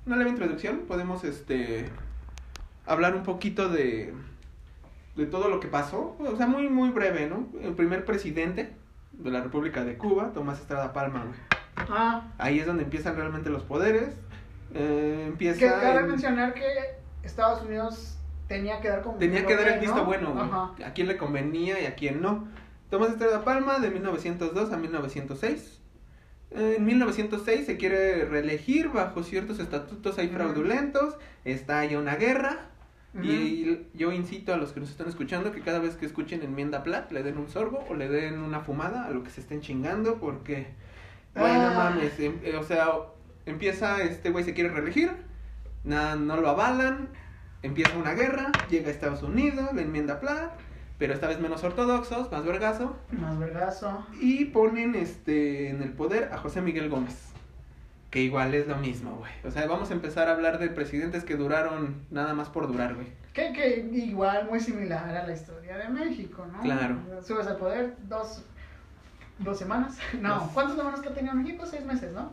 Una 0.05 0.15
leve 0.17 0.29
introducción. 0.31 0.79
Podemos, 0.87 1.23
este. 1.23 1.89
Hablar 2.85 3.15
un 3.15 3.23
poquito 3.23 3.69
de. 3.69 4.13
De 5.15 5.25
todo 5.25 5.49
lo 5.49 5.59
que 5.59 5.67
pasó. 5.67 6.15
O 6.19 6.35
sea, 6.37 6.45
muy, 6.47 6.69
muy 6.69 6.89
breve, 6.89 7.27
¿no? 7.27 7.47
El 7.61 7.73
primer 7.73 8.05
presidente 8.05 8.73
de 9.13 9.31
la 9.31 9.41
República 9.41 9.83
de 9.83 9.97
Cuba, 9.97 10.31
Tomás 10.33 10.59
Estrada 10.59 10.93
Palma, 10.93 11.23
güey. 11.25 11.39
Ah, 11.89 12.27
Ahí 12.37 12.59
es 12.59 12.65
donde 12.67 12.83
empiezan 12.83 13.15
realmente 13.15 13.49
los 13.49 13.63
poderes. 13.63 14.15
Eh, 14.73 15.25
empieza. 15.27 15.59
que 15.59 15.67
cabe 15.67 16.01
en- 16.01 16.07
mencionar 16.07 16.53
que 16.53 16.63
Estados 17.23 17.63
Unidos 17.63 18.17
tenía 18.47 18.79
que 18.79 18.89
dar 18.89 19.01
como 19.01 19.17
Tenía 19.17 19.45
que 19.45 19.55
dar 19.55 19.67
el 19.67 19.75
¿no? 19.75 19.81
visto 19.81 20.05
bueno, 20.05 20.33
güey. 20.33 20.45
Ajá. 20.45 20.71
A 20.85 20.93
quién 20.93 21.07
le 21.07 21.17
convenía 21.17 21.79
y 21.81 21.85
a 21.85 21.95
quién 21.95 22.21
no. 22.21 22.47
Tomás 22.89 23.09
Estrada 23.11 23.43
Palma, 23.43 23.79
de 23.79 23.89
1902 23.91 24.71
a 24.71 24.77
1906. 24.77 25.79
Eh, 26.51 26.75
En 26.77 26.85
1906 26.85 27.65
se 27.65 27.77
quiere 27.77 28.25
reelegir 28.25 28.89
bajo 28.89 29.23
ciertos 29.23 29.59
estatutos 29.59 30.17
ahí 30.17 30.29
fraudulentos. 30.29 31.15
Está 31.43 31.83
ya 31.85 31.99
una 31.99 32.15
guerra. 32.15 32.69
Y 33.19 33.87
yo 33.95 34.11
incito 34.11 34.53
a 34.53 34.57
los 34.57 34.73
que 34.73 34.79
nos 34.79 34.91
están 34.91 35.07
escuchando 35.07 35.51
que 35.51 35.61
cada 35.61 35.79
vez 35.79 35.95
que 35.95 36.05
escuchen 36.05 36.43
enmienda 36.43 36.83
Plat 36.83 37.11
le 37.11 37.23
den 37.23 37.39
un 37.39 37.49
sorbo 37.49 37.83
o 37.89 37.95
le 37.95 38.07
den 38.09 38.37
una 38.39 38.59
fumada 38.59 39.05
a 39.07 39.09
lo 39.09 39.23
que 39.23 39.31
se 39.31 39.41
estén 39.41 39.59
chingando 39.59 40.19
porque, 40.19 40.67
güey, 41.35 41.51
no 41.53 41.67
Ah. 41.67 41.73
mames, 41.95 42.19
em- 42.19 42.37
eh, 42.43 42.55
o 42.57 42.63
sea, 42.63 42.89
empieza 43.47 44.03
este 44.03 44.29
güey 44.29 44.43
se 44.43 44.53
quiere 44.53 44.69
reelegir, 44.69 45.09
nada, 45.83 46.15
no 46.15 46.37
lo 46.37 46.49
avalan, 46.49 47.09
empieza 47.63 47.97
una 47.97 48.13
guerra, 48.13 48.51
llega 48.69 48.89
a 48.89 48.91
Estados 48.91 49.23
Unidos, 49.23 49.69
la 49.73 49.81
enmienda 49.81 50.19
Plat, 50.19 50.51
pero 50.97 51.13
esta 51.13 51.27
vez 51.27 51.39
menos 51.39 51.63
ortodoxos, 51.63 52.31
más 52.31 52.43
vergazo, 52.45 52.95
Más 53.11 53.37
vergazo. 53.37 54.05
y 54.19 54.45
ponen 54.45 54.95
este 54.95 55.69
en 55.69 55.81
el 55.83 55.91
poder 55.93 56.29
a 56.33 56.37
José 56.37 56.61
Miguel 56.61 56.89
Gómez. 56.89 57.15
Que 58.09 58.21
igual 58.21 58.53
es 58.55 58.67
lo 58.67 58.77
mismo, 58.77 59.17
güey. 59.17 59.31
O 59.43 59.51
sea, 59.51 59.67
vamos 59.67 59.91
a 59.91 59.93
empezar 59.93 60.29
a 60.29 60.31
hablar 60.31 60.59
de 60.59 60.69
presidentes 60.69 61.23
que 61.25 61.35
duraron 61.35 62.03
nada 62.09 62.33
más 62.33 62.47
por 62.49 62.67
durar, 62.67 62.95
güey. 62.95 63.07
Que, 63.33 63.51
que 63.53 63.79
igual 63.93 64.47
muy 64.49 64.59
similar 64.59 65.13
a 65.15 65.27
la 65.27 65.33
historia 65.33 65.77
de 65.77 65.89
México, 65.89 66.47
¿no? 66.51 66.61
Claro. 66.61 66.97
Subes 67.21 67.45
al 67.47 67.57
poder 67.57 67.95
dos, 68.07 68.43
dos 69.39 69.59
semanas. 69.59 69.97
No, 70.21 70.35
Dos. 70.39 70.49
¿cuántas 70.53 70.77
semanas 70.77 71.01
que 71.01 71.09
ha 71.09 71.13
tenido 71.13 71.35
México? 71.35 71.65
Seis 71.65 71.85
meses, 71.85 72.13
¿no? 72.13 72.31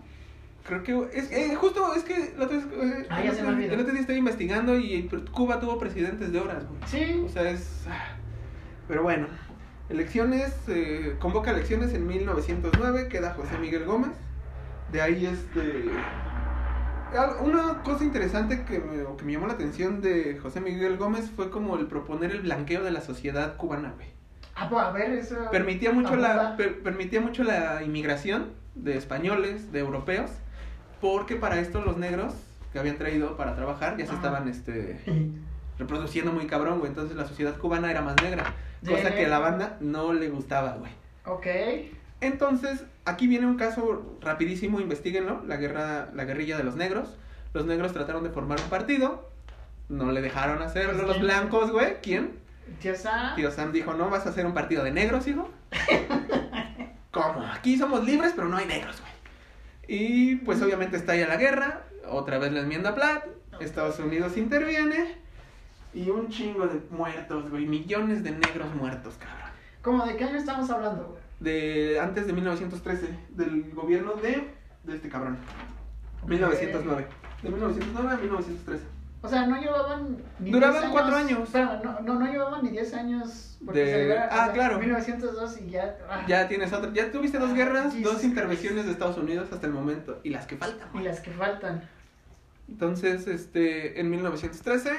Creo 0.67 0.83
que 0.83 1.19
es 1.19 1.31
eh, 1.31 1.55
justo 1.57 1.93
es 1.95 2.05
que 2.05 2.33
el 2.35 2.41
otro, 2.41 2.57
eh, 2.57 3.07
Ah, 3.11 3.23
ya 3.23 3.35
se 3.35 3.43
me 3.43 3.49
olvidó. 3.49 3.75
el 3.75 3.81
otro 3.81 3.93
día 3.93 4.01
estaba 4.01 4.19
investigando 4.19 4.79
y 4.79 5.07
Cuba 5.31 5.61
tuvo 5.61 5.79
presidentes 5.79 6.33
de 6.33 6.41
horas, 6.41 6.65
güey. 6.67 6.81
Sí. 6.87 7.23
O 7.27 7.29
sea, 7.29 7.51
es. 7.51 7.85
ah. 7.91 8.14
Pero 8.89 9.03
bueno, 9.03 9.27
elecciones, 9.89 10.53
eh, 10.69 11.17
convoca 11.19 11.51
elecciones 11.51 11.95
en 11.95 12.07
1909, 12.07 13.09
queda 13.09 13.35
José 13.35 13.59
Miguel 13.59 13.85
Gómez. 13.85 14.13
De 14.93 15.01
ahí, 15.03 15.27
este. 15.27 15.85
Una 17.43 17.83
cosa 17.85 18.03
interesante 18.03 18.65
que 18.65 18.81
me, 18.81 19.17
que 19.17 19.25
me 19.25 19.33
llamó 19.33 19.47
la 19.47 19.53
atención 19.53 20.01
de 20.01 20.37
José 20.43 20.61
Miguel 20.61 20.97
Gómez 20.97 21.31
fue 21.35 21.49
como 21.49 21.77
el 21.77 21.87
proponer 21.87 22.33
el 22.33 22.41
blanqueo 22.41 22.83
de 22.83 22.91
la 22.91 23.01
sociedad 23.03 23.57
cubana, 23.57 23.93
güey. 23.95 24.09
Ah, 24.57 24.69
pues 24.69 24.83
a 24.85 24.91
ver, 24.91 25.13
eso. 25.13 25.37
Permitía 25.53 25.93
mucho, 25.93 26.17
la, 26.17 26.57
per- 26.57 26.83
permitía 26.83 27.21
mucho 27.21 27.45
la 27.45 27.83
inmigración 27.85 28.51
de 28.75 28.97
españoles, 28.97 29.71
de 29.71 29.79
europeos, 29.79 30.31
porque 31.01 31.37
para 31.37 31.61
esto 31.61 31.81
los 31.85 31.97
negros 31.97 32.35
que 32.73 32.81
habían 32.81 32.97
traído 32.99 33.37
para 33.37 33.55
trabajar 33.55 33.97
ya 33.97 34.07
se 34.07 34.11
Ajá. 34.13 34.17
estaban 34.17 34.49
este, 34.49 35.01
reproduciendo 35.79 36.33
muy 36.33 36.47
cabrón, 36.47 36.79
güey. 36.79 36.91
Entonces 36.91 37.17
la 37.17 37.27
sociedad 37.27 37.57
cubana 37.57 37.91
era 37.91 38.03
más 38.03 38.17
negra. 38.23 38.55
Cosa 38.87 39.15
que 39.15 39.27
a 39.27 39.29
la 39.29 39.39
banda 39.39 39.77
no 39.81 40.13
le 40.13 40.29
gustaba, 40.29 40.75
güey. 40.75 40.93
Ok. 41.25 41.47
Entonces, 42.21 42.85
aquí 43.05 43.27
viene 43.27 43.47
un 43.47 43.57
caso 43.57 44.17
rapidísimo, 44.21 44.81
investiguenlo, 44.81 45.43
la 45.47 45.57
guerra, 45.57 46.11
la 46.15 46.25
guerrilla 46.25 46.57
de 46.57 46.65
los 46.65 46.77
negros. 46.77 47.17
Los 47.53 47.67
negros 47.67 47.93
trataron 47.93 48.25
de 48.25 48.31
formar 48.31 48.61
un 48.61 48.69
partido, 48.69 49.31
no 49.89 50.11
le 50.11 50.21
dejaron 50.21 50.63
hacerlo 50.63 50.95
Pues, 50.95 51.07
los 51.07 51.21
blancos, 51.21 51.71
güey. 51.71 52.01
¿Quién? 52.03 52.33
Tío 52.81 52.95
Sam. 52.97 53.37
Tío 53.37 53.51
Sam 53.51 53.73
dijo, 53.73 53.95
no 53.95 54.11
vas 54.11 54.27
a 54.27 54.31
hacer 54.31 54.47
un 54.47 54.55
partido 54.55 54.83
de 54.85 54.91
negros, 54.91 55.27
hijo. 55.27 55.51
¿Cómo? 57.11 57.47
Aquí 57.47 57.77
somos 57.77 58.05
libres, 58.05 58.33
pero 58.35 58.49
no 58.49 58.57
hay 58.57 58.67
negros, 58.67 59.01
güey. 59.01 59.13
Y 59.87 60.37
pues 60.37 60.63
obviamente 60.63 60.97
estalla 60.97 61.29
la 61.29 61.37
guerra, 61.37 61.83
otra 62.09 62.39
vez 62.39 62.53
la 62.53 62.61
enmienda 62.61 62.95
Platt, 62.95 63.27
Estados 63.61 63.99
Unidos 63.99 64.37
interviene 64.37 65.19
y 65.95 66.11
un 66.11 66.29
chingo 66.29 66.67
de 66.67 66.81
muertos, 66.91 67.51
güey, 67.51 67.67
millones 67.67 68.23
de 68.25 68.33
negros 68.33 68.75
muertos, 68.75 69.15
cabrón. 69.19 69.51
¿Cómo 69.83 70.05
de 70.07 70.17
qué 70.17 70.25
año 70.25 70.37
estamos 70.37 70.69
hablando, 70.71 71.05
güey? 71.09 71.23
De 71.41 72.01
antes 72.01 72.27
de 72.27 72.33
1913, 72.33 73.09
del 73.31 73.71
gobierno 73.75 74.15
de, 74.15 74.49
de 74.85 74.95
este 74.97 75.09
cabrón. 75.09 75.37
1909. 76.27 77.07
De 77.43 77.49
1909 77.51 78.13
a 78.13 78.17
1913. 78.17 78.85
O 79.23 79.29
sea, 79.29 79.47
no 79.47 79.59
llevaban 79.59 80.19
ni 80.39 80.51
Duraban 80.51 80.81
10 80.83 80.93
cuatro 80.93 81.17
años. 81.17 81.41
Espera, 81.45 81.81
no, 81.83 82.01
no, 82.01 82.19
no 82.21 82.27
llevaban 82.31 82.63
ni 82.63 82.71
10 82.71 82.95
años. 82.95 83.59
porque 83.65 83.81
De- 83.81 83.87
se 83.93 83.99
libera- 84.03 84.29
ah, 84.31 84.35
o 84.35 84.45
sea, 84.45 84.53
claro. 84.53 84.79
1902 84.79 85.61
y 85.63 85.71
ya. 85.71 85.97
ah, 86.11 86.25
Ya 86.29 86.47
tienes 86.47 86.73
otra, 86.73 86.93
ya 86.93 87.11
tuviste 87.11 87.39
dos 87.39 87.55
guerras, 87.55 87.95
Jesus 87.95 88.13
dos 88.15 88.25
intervenciones 88.25 88.85
de 88.85 88.93
Estados 88.93 89.17
Unidos 89.17 89.49
hasta 89.51 89.67
el 89.67 89.73
momento 89.73 90.21
y 90.25 90.31
las 90.31 90.47
que 90.47 90.57
faltan. 90.57 90.89
Y 90.95 90.99
las 91.03 91.21
que 91.21 91.31
faltan. 91.31 91.83
Entonces, 92.69 93.27
este, 93.27 93.99
en 94.01 94.11
1913, 94.11 94.91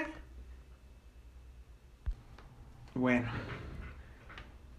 bueno, 2.96 3.28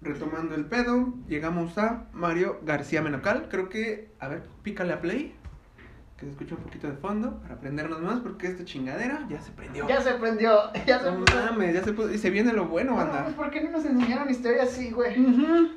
retomando 0.00 0.54
el 0.54 0.64
pedo, 0.64 1.12
llegamos 1.28 1.76
a 1.78 2.06
Mario 2.12 2.60
García 2.64 3.02
Menocal. 3.02 3.48
Creo 3.50 3.68
que, 3.68 4.10
a 4.18 4.28
ver, 4.28 4.42
pícale 4.62 4.92
a 4.94 5.00
play, 5.00 5.34
que 6.16 6.24
se 6.24 6.30
escuche 6.32 6.54
un 6.54 6.62
poquito 6.62 6.86
de 6.88 6.94
fondo 6.94 7.40
para 7.42 7.54
aprendernos 7.54 8.00
más, 8.00 8.20
porque 8.20 8.46
esta 8.46 8.64
chingadera 8.64 9.26
ya 9.28 9.40
se 9.40 9.50
prendió. 9.52 9.86
Ya 9.86 10.00
se 10.00 10.12
prendió. 10.14 10.58
Ya 10.86 10.98
se 11.00 11.10
No 11.10 11.24
puso. 11.24 11.36
mames, 11.44 11.74
ya 11.74 11.84
se 11.84 11.92
puso, 11.92 12.10
y 12.12 12.18
se 12.18 12.30
viene 12.30 12.52
lo 12.54 12.66
bueno, 12.66 12.92
No, 12.92 12.96
banda. 12.98 13.22
pues, 13.24 13.34
¿Por 13.34 13.50
qué 13.50 13.62
no 13.62 13.70
nos 13.70 13.84
enseñaron 13.84 14.30
historia 14.30 14.62
así, 14.64 14.90
güey? 14.90 15.14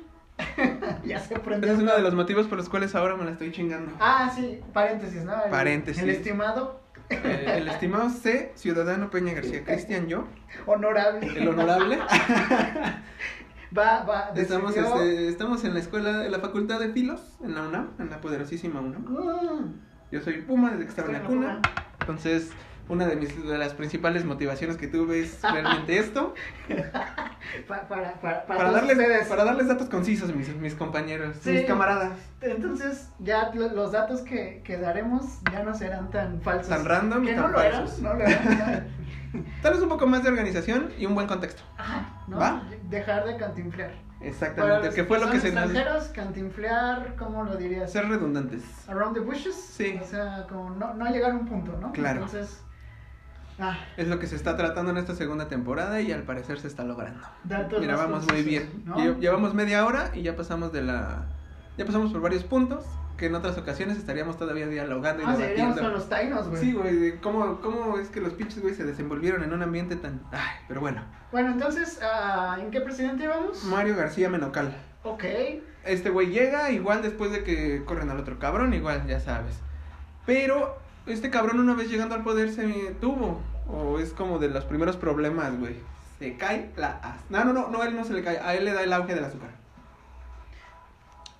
Ya 1.04 1.18
se 1.18 1.38
prendió. 1.38 1.66
Ese 1.70 1.76
es 1.76 1.82
uno 1.82 1.94
de 1.94 2.00
los 2.00 2.14
motivos 2.14 2.46
por 2.46 2.56
los 2.56 2.70
cuales 2.70 2.94
ahora 2.94 3.14
me 3.14 3.24
la 3.26 3.32
estoy 3.32 3.52
chingando. 3.52 3.92
Ah, 4.00 4.32
sí, 4.34 4.58
paréntesis, 4.72 5.22
¿no? 5.22 5.34
El- 5.44 5.50
Paréntesis. 5.50 6.02
El 6.02 6.08
estimado, 6.08 6.79
Eh, 7.10 7.54
el 7.58 7.68
estimado 7.68 8.08
C, 8.10 8.52
Ciudadano 8.54 9.10
Peña 9.10 9.34
García 9.34 9.64
Cristian, 9.64 10.06
yo, 10.06 10.26
honorable. 10.66 11.26
el 11.26 11.48
honorable. 11.48 11.98
Va, 13.76 14.02
va. 14.02 14.32
Estamos, 14.34 14.76
este, 14.76 15.28
estamos 15.28 15.64
en 15.64 15.74
la 15.74 15.80
escuela, 15.80 16.24
en 16.26 16.32
la 16.32 16.40
facultad 16.40 16.80
de 16.80 16.88
Filos, 16.92 17.20
en 17.42 17.54
la 17.54 17.62
UNAM, 17.62 17.90
en 18.00 18.10
la 18.10 18.20
poderosísima 18.20 18.80
UNAM. 18.80 19.02
Mm, 19.04 19.74
Yo 20.10 20.20
soy 20.20 20.42
Puma 20.42 20.70
desde 20.72 20.84
que 20.84 20.90
estaba 20.90 21.08
en 21.08 21.14
la 21.14 21.22
cuna. 21.22 21.62
Entonces, 22.00 22.50
una 22.90 23.06
de, 23.06 23.16
mis, 23.16 23.42
de 23.46 23.56
las 23.56 23.72
principales 23.74 24.24
motivaciones 24.24 24.76
que 24.76 24.86
tuve 24.88 25.20
es 25.22 25.40
realmente 25.42 25.98
esto. 25.98 26.34
pa- 27.66 27.88
para, 27.88 28.14
para, 28.20 28.44
para, 28.46 28.58
Para 28.58 28.70
darles, 28.72 28.98
ustedes. 28.98 29.28
para 29.28 29.44
darles 29.44 29.68
datos 29.68 29.88
concisos, 29.88 30.34
mis, 30.34 30.54
mis 30.56 30.74
compañeros, 30.74 31.36
Sí. 31.40 31.50
mis 31.52 31.64
camaradas. 31.64 32.12
Entonces, 32.40 33.08
ya 33.18 33.50
lo- 33.54 33.68
los 33.72 33.92
datos 33.92 34.20
que, 34.22 34.62
que 34.64 34.76
daremos 34.78 35.24
ya 35.52 35.62
no 35.62 35.74
serán 35.74 36.10
tan 36.10 36.40
falsos. 36.42 36.68
Tan 36.68 36.84
random 36.84 37.24
y 37.24 37.26
que 37.28 37.34
tan 37.34 37.42
no 37.44 37.48
lo 37.48 37.60
eran, 37.62 37.80
falsos. 37.82 38.00
no 38.00 38.14
lo 38.14 38.24
eran. 38.24 38.88
Tal 39.62 39.74
vez 39.74 39.82
un 39.82 39.88
poco 39.88 40.06
más 40.08 40.24
de 40.24 40.28
organización 40.30 40.90
y 40.98 41.06
un 41.06 41.14
buen 41.14 41.28
contexto. 41.28 41.62
Ajá, 41.78 42.24
¿no? 42.26 42.38
¿Va? 42.38 42.64
Dejar 42.88 43.24
de 43.26 43.36
cantinflear. 43.36 43.92
Exactamente, 44.20 44.86
los 44.86 44.94
que 44.94 45.04
fue 45.04 45.18
lo 45.18 45.30
que 45.30 45.40
se 45.40 45.50
nos... 45.52 45.64
extranjeros, 45.70 46.08
cantinflear, 46.08 47.14
¿cómo 47.16 47.44
lo 47.44 47.56
dirías? 47.56 47.90
Ser 47.92 48.06
redundantes. 48.08 48.62
Around 48.88 49.14
the 49.14 49.20
bushes. 49.20 49.54
Sí. 49.54 49.98
O 50.02 50.04
sea, 50.04 50.46
como 50.48 50.70
no, 50.70 50.92
no 50.94 51.06
llegar 51.10 51.30
a 51.30 51.34
un 51.34 51.46
punto, 51.46 51.78
¿no? 51.80 51.92
Claro. 51.92 52.24
Entonces, 52.24 52.60
ah, 53.60 53.78
Es 53.96 54.08
lo 54.08 54.18
que 54.18 54.26
se 54.26 54.36
está 54.36 54.56
tratando 54.56 54.90
en 54.90 54.96
esta 54.98 55.14
segunda 55.14 55.48
temporada 55.48 56.00
y 56.00 56.12
al 56.12 56.22
parecer 56.22 56.58
se 56.60 56.66
está 56.68 56.84
logrando. 56.84 57.20
datos 57.44 57.80
Mira, 57.80 57.96
vamos 57.96 58.26
muy 58.30 58.42
bien. 58.42 58.84
Llevamos 59.20 59.54
media 59.54 59.84
hora 59.86 60.10
y 60.14 60.22
ya 60.22 60.36
pasamos 60.36 60.72
de 60.72 60.82
la... 60.82 61.24
Ya 61.78 61.84
pasamos 61.86 62.12
por 62.12 62.20
varios 62.20 62.44
puntos 62.44 62.84
que 63.16 63.26
en 63.26 63.34
otras 63.34 63.58
ocasiones 63.58 63.98
estaríamos 63.98 64.38
todavía 64.38 64.66
dialogando 64.66 65.22
y 65.22 65.26
Ah, 65.26 65.36
debatiendo. 65.36 65.80
con 65.82 65.92
los 65.92 66.08
tainos, 66.08 66.48
güey. 66.48 66.60
Sí, 66.60 66.72
güey, 66.72 67.20
cómo, 67.20 67.60
cómo 67.60 67.98
es 67.98 68.08
que 68.08 68.20
los 68.20 68.32
pinches, 68.32 68.62
güey, 68.62 68.74
se 68.74 68.84
desenvolvieron 68.84 69.42
en 69.44 69.52
un 69.52 69.62
ambiente 69.62 69.96
tan... 69.96 70.20
Ay, 70.32 70.40
pero 70.68 70.80
bueno. 70.80 71.02
Bueno, 71.30 71.52
entonces, 71.52 72.00
ah, 72.02 72.56
¿en 72.60 72.70
qué 72.70 72.80
presidente 72.80 73.24
íbamos? 73.24 73.62
Mario 73.64 73.94
García 73.94 74.30
Menocal. 74.30 74.74
Ok. 75.02 75.24
Este 75.84 76.08
güey 76.10 76.28
llega 76.30 76.70
igual 76.70 77.02
después 77.02 77.30
de 77.30 77.44
que 77.44 77.82
corren 77.84 78.10
al 78.10 78.18
otro 78.18 78.38
cabrón, 78.38 78.72
igual, 78.74 79.06
ya 79.06 79.20
sabes. 79.20 79.54
Pero 80.26 80.78
este 81.06 81.30
cabrón 81.30 81.60
una 81.60 81.74
vez 81.74 81.90
llegando 81.90 82.14
al 82.14 82.22
poder 82.22 82.50
se 82.50 82.94
tuvo. 83.00 83.40
O 83.72 83.98
es 83.98 84.12
como 84.12 84.38
de 84.38 84.48
los 84.48 84.64
primeros 84.64 84.96
problemas, 84.96 85.58
güey. 85.58 85.76
Se 86.18 86.36
cae 86.36 86.70
la... 86.76 86.98
as- 87.02 87.30
No, 87.30 87.44
no, 87.44 87.52
no, 87.52 87.68
no, 87.68 87.82
a 87.82 87.86
él 87.86 87.96
no 87.96 88.04
se 88.04 88.12
le 88.12 88.22
cae. 88.22 88.38
A 88.38 88.54
él 88.54 88.64
le 88.64 88.72
da 88.72 88.82
el 88.82 88.92
auge 88.92 89.14
del 89.14 89.24
azúcar. 89.24 89.50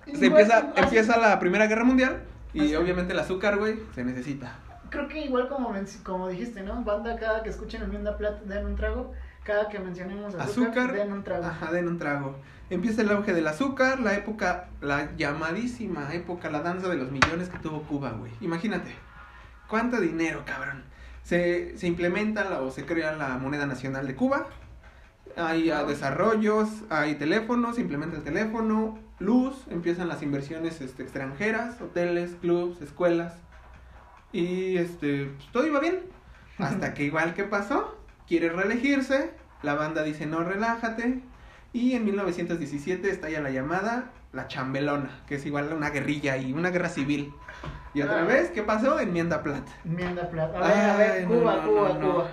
Se 0.05 0.11
Igual- 0.11 0.41
empieza, 0.41 0.57
así- 0.57 0.67
empieza 0.77 1.17
la 1.17 1.37
Primera 1.39 1.67
Guerra 1.67 1.83
Mundial 1.83 2.23
y 2.53 2.61
Así. 2.65 2.75
obviamente 2.75 3.13
el 3.13 3.19
azúcar, 3.19 3.57
güey, 3.57 3.79
se 3.93 4.03
necesita. 4.03 4.55
Creo 4.89 5.07
que 5.07 5.23
igual 5.25 5.47
como, 5.47 5.73
como 6.03 6.27
dijiste, 6.27 6.63
¿no? 6.63 6.83
Banda, 6.83 7.15
cada 7.17 7.43
que 7.43 7.49
escuchen 7.49 7.81
Enmienda 7.83 8.17
Plata, 8.17 8.41
den 8.45 8.65
un 8.65 8.75
trago. 8.75 9.13
Cada 9.43 9.69
que 9.69 9.79
mencionemos 9.79 10.35
azúcar, 10.35 10.49
Azúcar, 10.49 10.93
den 10.93 11.13
un 11.13 11.23
trago. 11.23 11.45
Ajá, 11.45 11.71
den 11.71 11.87
un 11.87 11.97
trago. 11.97 12.35
Empieza 12.69 13.01
el 13.01 13.09
auge 13.11 13.33
del 13.33 13.47
azúcar, 13.47 13.99
la 13.99 14.13
época, 14.13 14.67
la 14.81 15.15
llamadísima 15.15 16.13
época, 16.13 16.49
la 16.51 16.61
danza 16.61 16.89
de 16.89 16.95
los 16.97 17.11
millones 17.11 17.49
que 17.49 17.57
tuvo 17.57 17.81
Cuba, 17.83 18.11
güey. 18.11 18.31
Imagínate, 18.41 18.93
cuánto 19.67 19.99
dinero, 19.99 20.43
cabrón. 20.45 20.83
Se, 21.23 21.77
se 21.77 21.87
implementa 21.87 22.43
la- 22.49 22.61
o 22.61 22.71
se 22.71 22.85
crea 22.85 23.13
la 23.13 23.37
moneda 23.37 23.65
nacional 23.65 24.07
de 24.07 24.15
Cuba. 24.15 24.47
Hay 25.37 25.69
ah, 25.71 25.83
desarrollos, 25.85 26.69
hay 26.89 27.15
teléfonos, 27.15 27.75
se 27.75 27.81
implementa 27.81 28.17
el 28.17 28.23
teléfono, 28.23 28.99
luz, 29.19 29.65
empiezan 29.69 30.07
las 30.09 30.21
inversiones 30.23 30.81
este, 30.81 31.03
extranjeras, 31.03 31.79
hoteles, 31.81 32.31
clubs, 32.41 32.81
escuelas. 32.81 33.33
Y 34.31 34.77
este, 34.77 35.25
pues, 35.25 35.51
todo 35.51 35.65
iba 35.67 35.79
bien. 35.79 35.99
Hasta 36.57 36.93
que 36.93 37.03
igual 37.03 37.33
que 37.33 37.43
pasó, 37.43 37.97
quiere 38.27 38.49
reelegirse, 38.49 39.31
la 39.63 39.73
banda 39.75 40.03
dice 40.03 40.25
no 40.25 40.43
relájate. 40.43 41.21
Y 41.73 41.93
en 41.93 42.05
1917 42.05 43.09
estalla 43.09 43.41
la 43.41 43.49
llamada 43.51 44.11
La 44.33 44.47
Chambelona, 44.47 45.23
que 45.27 45.35
es 45.35 45.45
igual 45.45 45.71
a 45.71 45.75
una 45.75 45.89
guerrilla 45.89 46.37
y 46.37 46.53
una 46.53 46.69
guerra 46.69 46.89
civil. 46.89 47.33
Y 47.93 48.01
otra 48.01 48.23
vez, 48.23 48.49
¿qué 48.51 48.63
pasó? 48.63 48.99
Enmienda 48.99 49.43
Plata. 49.43 49.71
Enmienda 49.85 50.29
Plata. 50.29 50.57
A 50.59 50.67
ver, 50.67 50.89
a 50.89 50.95
ver, 50.97 51.27
no, 51.27 51.39
Cuba, 51.39 51.55
no, 51.57 51.67
Cuba, 51.67 51.93
no. 51.99 52.11
Cuba. 52.13 52.29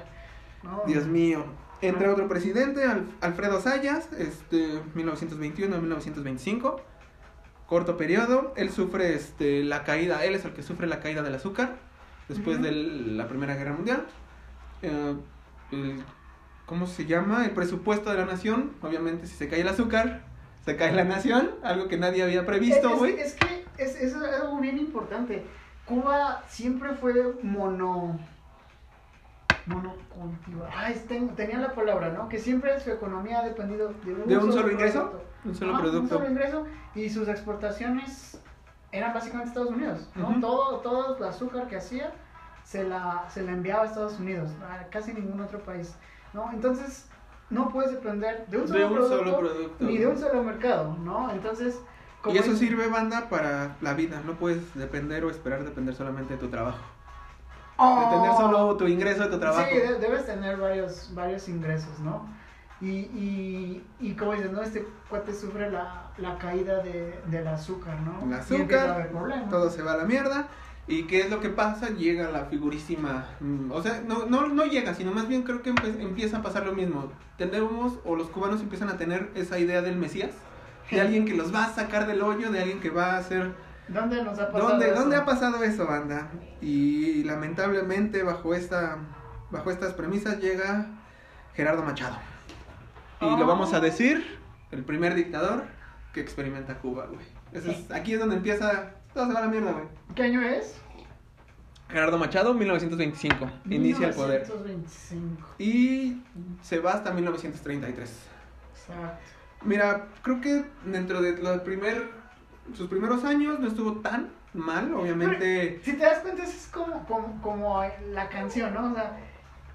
Dios 0.86 1.06
mío. 1.06 1.44
Entra 1.80 2.10
otro 2.12 2.28
presidente, 2.28 2.84
Al- 2.84 3.06
Alfredo 3.20 3.60
Sayas, 3.60 4.08
este, 4.18 4.80
1921-1925. 4.94 6.80
Corto 7.66 7.96
periodo. 7.96 8.52
Él 8.56 8.70
sufre 8.70 9.14
este, 9.14 9.62
la 9.64 9.84
caída, 9.84 10.24
él 10.24 10.34
es 10.34 10.44
el 10.44 10.52
que 10.52 10.62
sufre 10.62 10.86
la 10.86 11.00
caída 11.00 11.22
del 11.22 11.34
azúcar 11.34 11.76
después 12.28 12.60
de 12.62 12.72
la 12.72 13.28
Primera 13.28 13.54
Guerra 13.56 13.72
Mundial. 13.72 14.04
Eh, 14.82 15.14
el- 15.72 16.02
¿Cómo 16.66 16.86
se 16.86 17.06
llama? 17.06 17.44
El 17.46 17.52
presupuesto 17.52 18.10
de 18.10 18.18
la 18.18 18.26
nación. 18.26 18.72
Obviamente, 18.82 19.26
si 19.26 19.34
se 19.36 19.48
cae 19.48 19.62
el 19.62 19.68
azúcar, 19.68 20.22
se 20.66 20.76
cae 20.76 20.92
la 20.92 21.04
nación. 21.04 21.50
Algo 21.62 21.88
que 21.88 21.96
nadie 21.96 22.22
había 22.22 22.44
previsto, 22.44 22.90
es, 22.92 22.98
güey. 22.98 23.18
es 23.18 23.34
que 23.34 23.64
es, 23.78 23.94
es 24.00 24.14
algo 24.14 24.58
bien 24.58 24.78
importante. 24.78 25.46
Cuba 25.86 26.42
siempre 26.48 26.94
fue 26.94 27.34
mono. 27.42 28.18
Monocultiva. 29.66 30.68
Ten- 31.08 31.34
tenía 31.34 31.58
la 31.58 31.74
palabra, 31.74 32.10
¿no? 32.10 32.28
Que 32.28 32.38
siempre 32.38 32.78
su 32.80 32.90
economía 32.90 33.40
ha 33.40 33.44
dependido 33.44 33.92
de 34.04 34.14
un, 34.14 34.26
¿De 34.26 34.38
un 34.38 34.52
solo 34.52 34.70
ingreso? 34.70 35.10
producto. 35.10 35.28
Un 35.44 35.54
solo 35.54 35.72
producto. 35.78 36.00
Un 36.00 36.08
solo 36.08 36.30
ingreso 36.30 36.66
y 36.94 37.10
sus 37.10 37.28
exportaciones 37.28 38.40
eran 38.92 39.12
básicamente 39.12 39.48
Estados 39.50 39.70
Unidos, 39.70 40.08
¿no? 40.14 40.40
Todo, 40.40 40.78
todo 40.78 41.16
el 41.18 41.24
azúcar 41.24 41.68
que 41.68 41.76
hacía 41.76 42.12
se 42.64 42.84
la, 42.84 43.24
se 43.28 43.42
la 43.42 43.52
enviaba 43.52 43.82
a 43.82 43.86
Estados 43.86 44.18
Unidos, 44.18 44.50
a 44.62 44.84
casi 44.88 45.12
ningún 45.12 45.40
otro 45.40 45.58
país, 45.60 45.94
¿no? 46.32 46.50
Entonces, 46.52 47.06
no 47.50 47.68
puedes 47.68 47.92
depender 47.92 48.46
de 48.46 48.56
un 48.58 48.62
De 48.64 48.68
solo, 48.68 48.86
un 48.88 48.92
producto, 48.94 49.18
solo 49.18 49.38
producto. 49.38 49.84
ni 49.84 49.98
de 49.98 50.06
un 50.06 50.18
solo 50.18 50.42
mercado, 50.42 50.96
¿no? 51.02 51.30
Entonces, 51.30 51.78
Y 52.26 52.36
eso 52.36 52.54
sirve, 52.56 52.88
banda, 52.88 53.28
para 53.28 53.76
la 53.80 53.94
vida. 53.94 54.20
No 54.26 54.34
puedes 54.34 54.74
depender 54.74 55.24
o 55.24 55.30
esperar 55.30 55.64
depender 55.64 55.94
solamente 55.94 56.34
de 56.34 56.40
tu 56.40 56.48
trabajo. 56.48 56.78
¡Oh! 57.76 58.00
Depender 58.00 58.32
solo 58.36 58.76
tu 58.76 58.86
ingreso 58.88 59.22
de 59.24 59.28
tu 59.30 59.38
trabajo. 59.38 59.68
Sí, 59.70 59.78
de- 59.78 59.98
debes 59.98 60.26
tener 60.26 60.56
varios, 60.56 61.10
varios 61.14 61.48
ingresos, 61.48 61.98
¿no? 62.00 62.26
Y, 62.80 62.88
y, 62.90 63.86
y 64.00 64.14
como 64.14 64.32
dices, 64.32 64.52
¿no? 64.52 64.62
Este 64.62 64.86
cuate 65.08 65.32
sufre 65.32 65.70
la, 65.70 66.10
la 66.18 66.38
caída 66.38 66.82
de, 66.82 67.18
del 67.26 67.46
azúcar, 67.48 67.98
¿no? 68.00 68.24
El 68.26 68.40
azúcar, 68.40 69.10
todo 69.50 69.70
se 69.70 69.82
va 69.82 69.92
a 69.92 69.96
la 69.96 70.04
mierda. 70.04 70.48
¿Y 70.86 71.02
qué 71.04 71.20
es 71.20 71.30
lo 71.30 71.40
que 71.40 71.50
pasa? 71.50 71.90
Llega 71.90 72.30
la 72.30 72.46
figurísima. 72.46 73.26
mm, 73.40 73.70
O 73.72 73.82
sea, 73.82 74.00
no, 74.06 74.26
no, 74.26 74.48
no 74.48 74.64
llega, 74.64 74.94
sino 74.94 75.12
más 75.12 75.28
bien 75.28 75.42
creo 75.42 75.60
que 75.62 75.70
empieza 75.70 76.38
a 76.38 76.42
pasar 76.42 76.64
lo 76.66 76.72
mismo. 76.72 77.10
Tenemos, 77.36 77.98
o 78.04 78.16
los 78.16 78.28
cubanos 78.28 78.60
empiezan 78.60 78.88
a 78.88 78.96
tener 78.96 79.30
esa 79.34 79.58
idea 79.58 79.82
del 79.82 79.96
Mesías, 79.96 80.30
de 80.90 81.00
alguien 81.00 81.24
que 81.24 81.34
los 81.34 81.54
va 81.54 81.64
a 81.64 81.74
sacar 81.74 82.06
del 82.06 82.22
hoyo, 82.22 82.50
de 82.50 82.60
alguien 82.60 82.80
que 82.80 82.90
va 82.90 83.12
a 83.14 83.18
hacer 83.18 83.52
¿Dónde 83.88 84.22
nos 84.22 84.38
ha 84.38 84.50
pasado 84.52 84.68
¿Dónde, 84.70 84.86
eso? 84.90 84.94
¿Dónde 85.00 85.16
ha 85.16 85.24
pasado 85.24 85.62
eso, 85.64 85.86
banda? 85.86 86.28
Y 86.60 87.24
lamentablemente 87.24 88.22
bajo 88.22 88.54
esta 88.54 88.98
bajo 89.50 89.70
estas 89.70 89.94
premisas 89.94 90.38
llega 90.40 90.86
Gerardo 91.54 91.82
Machado. 91.82 92.16
Y 93.20 93.24
Oh. 93.24 93.36
lo 93.38 93.46
vamos 93.46 93.72
a 93.74 93.80
decir, 93.80 94.38
el 94.70 94.84
primer 94.84 95.14
dictador 95.14 95.64
que 96.12 96.20
experimenta 96.20 96.74
Cuba, 96.78 97.06
güey. 97.06 97.24
Es- 97.52 97.90
aquí 97.90 98.12
es 98.12 98.20
donde 98.20 98.36
empieza, 98.36 98.90
todo 99.14 99.26
se 99.26 99.32
va 99.32 99.38
a 99.40 99.42
la 99.44 99.48
mierda, 99.48 99.72
güey. 99.72 99.84
¿Qué 100.14 100.22
año 100.24 100.42
es? 100.42 100.76
Gerardo 101.88 102.18
Machado, 102.18 102.52
1925, 102.52 103.50
inicia 103.70 104.08
el 104.08 104.14
poder. 104.14 104.42
1925. 104.42 105.48
Y 105.58 106.20
se 106.60 106.78
va 106.80 106.92
hasta 106.92 107.10
1933. 107.12 108.12
Exacto. 108.74 109.18
Mira, 109.62 110.06
creo 110.22 110.40
que 110.40 110.64
dentro 110.84 111.20
de 111.20 111.36
los 111.42 111.60
primer, 111.62 112.10
sus 112.74 112.88
primeros 112.88 113.24
años 113.24 113.58
no 113.58 113.66
estuvo 113.68 114.00
tan 114.00 114.28
mal, 114.54 114.92
obviamente... 114.94 115.80
Si 115.84 115.92
te 115.94 116.04
das 116.04 116.20
cuenta, 116.20 116.44
es 116.44 116.68
como, 116.72 117.04
como, 117.06 117.40
como 117.42 117.82
la 118.12 118.28
canción, 118.28 118.72
¿no? 118.74 118.90
O 118.92 118.94
sea, 118.94 119.16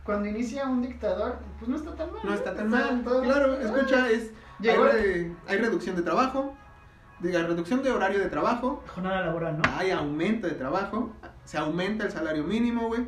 cuando 0.03 0.27
inicia 0.29 0.65
un 0.67 0.81
dictador, 0.81 1.37
pues 1.59 1.69
no 1.69 1.77
está 1.77 1.95
tan 1.95 2.11
mal. 2.11 2.21
No 2.23 2.33
está 2.33 2.53
tan 2.55 2.69
mal. 2.69 3.03
todo- 3.03 3.21
Claro, 3.23 3.53
escucha, 3.59 4.09
es 4.09 4.31
hay, 4.59 4.77
re- 4.91 5.35
hay 5.47 5.57
reducción 5.57 5.95
de 5.95 6.01
trabajo, 6.01 6.55
diga, 7.19 7.43
reducción 7.43 7.83
de 7.83 7.91
horario 7.91 8.19
de 8.19 8.29
trabajo, 8.29 8.83
Jornada 8.87 9.21
laboral, 9.25 9.57
¿no? 9.57 9.63
hay 9.77 9.91
aumento 9.91 10.47
de 10.47 10.53
trabajo, 10.53 11.13
se 11.43 11.57
aumenta 11.57 12.05
el 12.05 12.11
salario 12.11 12.43
mínimo, 12.43 12.87
güey. 12.87 13.07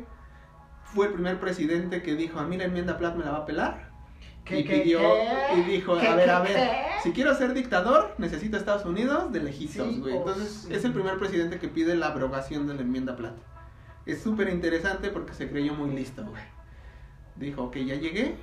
Fue 0.84 1.06
el 1.08 1.12
primer 1.14 1.40
presidente 1.40 2.02
que 2.02 2.14
dijo, 2.14 2.38
a 2.38 2.44
mí 2.44 2.56
la 2.56 2.64
enmienda 2.64 2.96
Platt 2.96 3.16
me 3.16 3.24
la 3.24 3.32
va 3.32 3.38
a 3.38 3.46
pelar. 3.46 3.85
¿Qué, 4.46 4.60
y 4.60 4.64
qué, 4.64 4.78
pidió, 4.78 5.00
qué? 5.00 5.58
y 5.58 5.62
dijo, 5.64 5.98
¿Qué, 5.98 6.06
a 6.08 6.14
ver, 6.16 6.30
a 6.30 6.40
ver, 6.40 6.70
si 7.02 7.12
quiero 7.12 7.34
ser 7.34 7.52
dictador, 7.52 8.14
necesito 8.18 8.56
Estados 8.56 8.84
Unidos 8.84 9.32
de 9.32 9.40
lejitos, 9.42 9.98
güey. 9.98 10.14
oh, 10.14 10.18
Entonces, 10.18 10.66
sí. 10.68 10.74
es 10.74 10.84
el 10.84 10.92
primer 10.92 11.18
presidente 11.18 11.58
que 11.58 11.68
pide 11.68 11.96
la 11.96 12.06
abrogación 12.08 12.66
de 12.66 12.74
la 12.74 12.82
enmienda 12.82 13.16
Platt. 13.16 13.36
Es 14.06 14.22
súper 14.22 14.48
interesante 14.48 15.10
porque 15.10 15.34
se 15.34 15.50
creyó 15.50 15.74
muy 15.74 15.90
listo, 15.90 16.24
güey. 16.24 16.42
Dijo, 17.34 17.64
ok, 17.64 17.76
ya 17.78 17.96
llegué, 17.96 18.36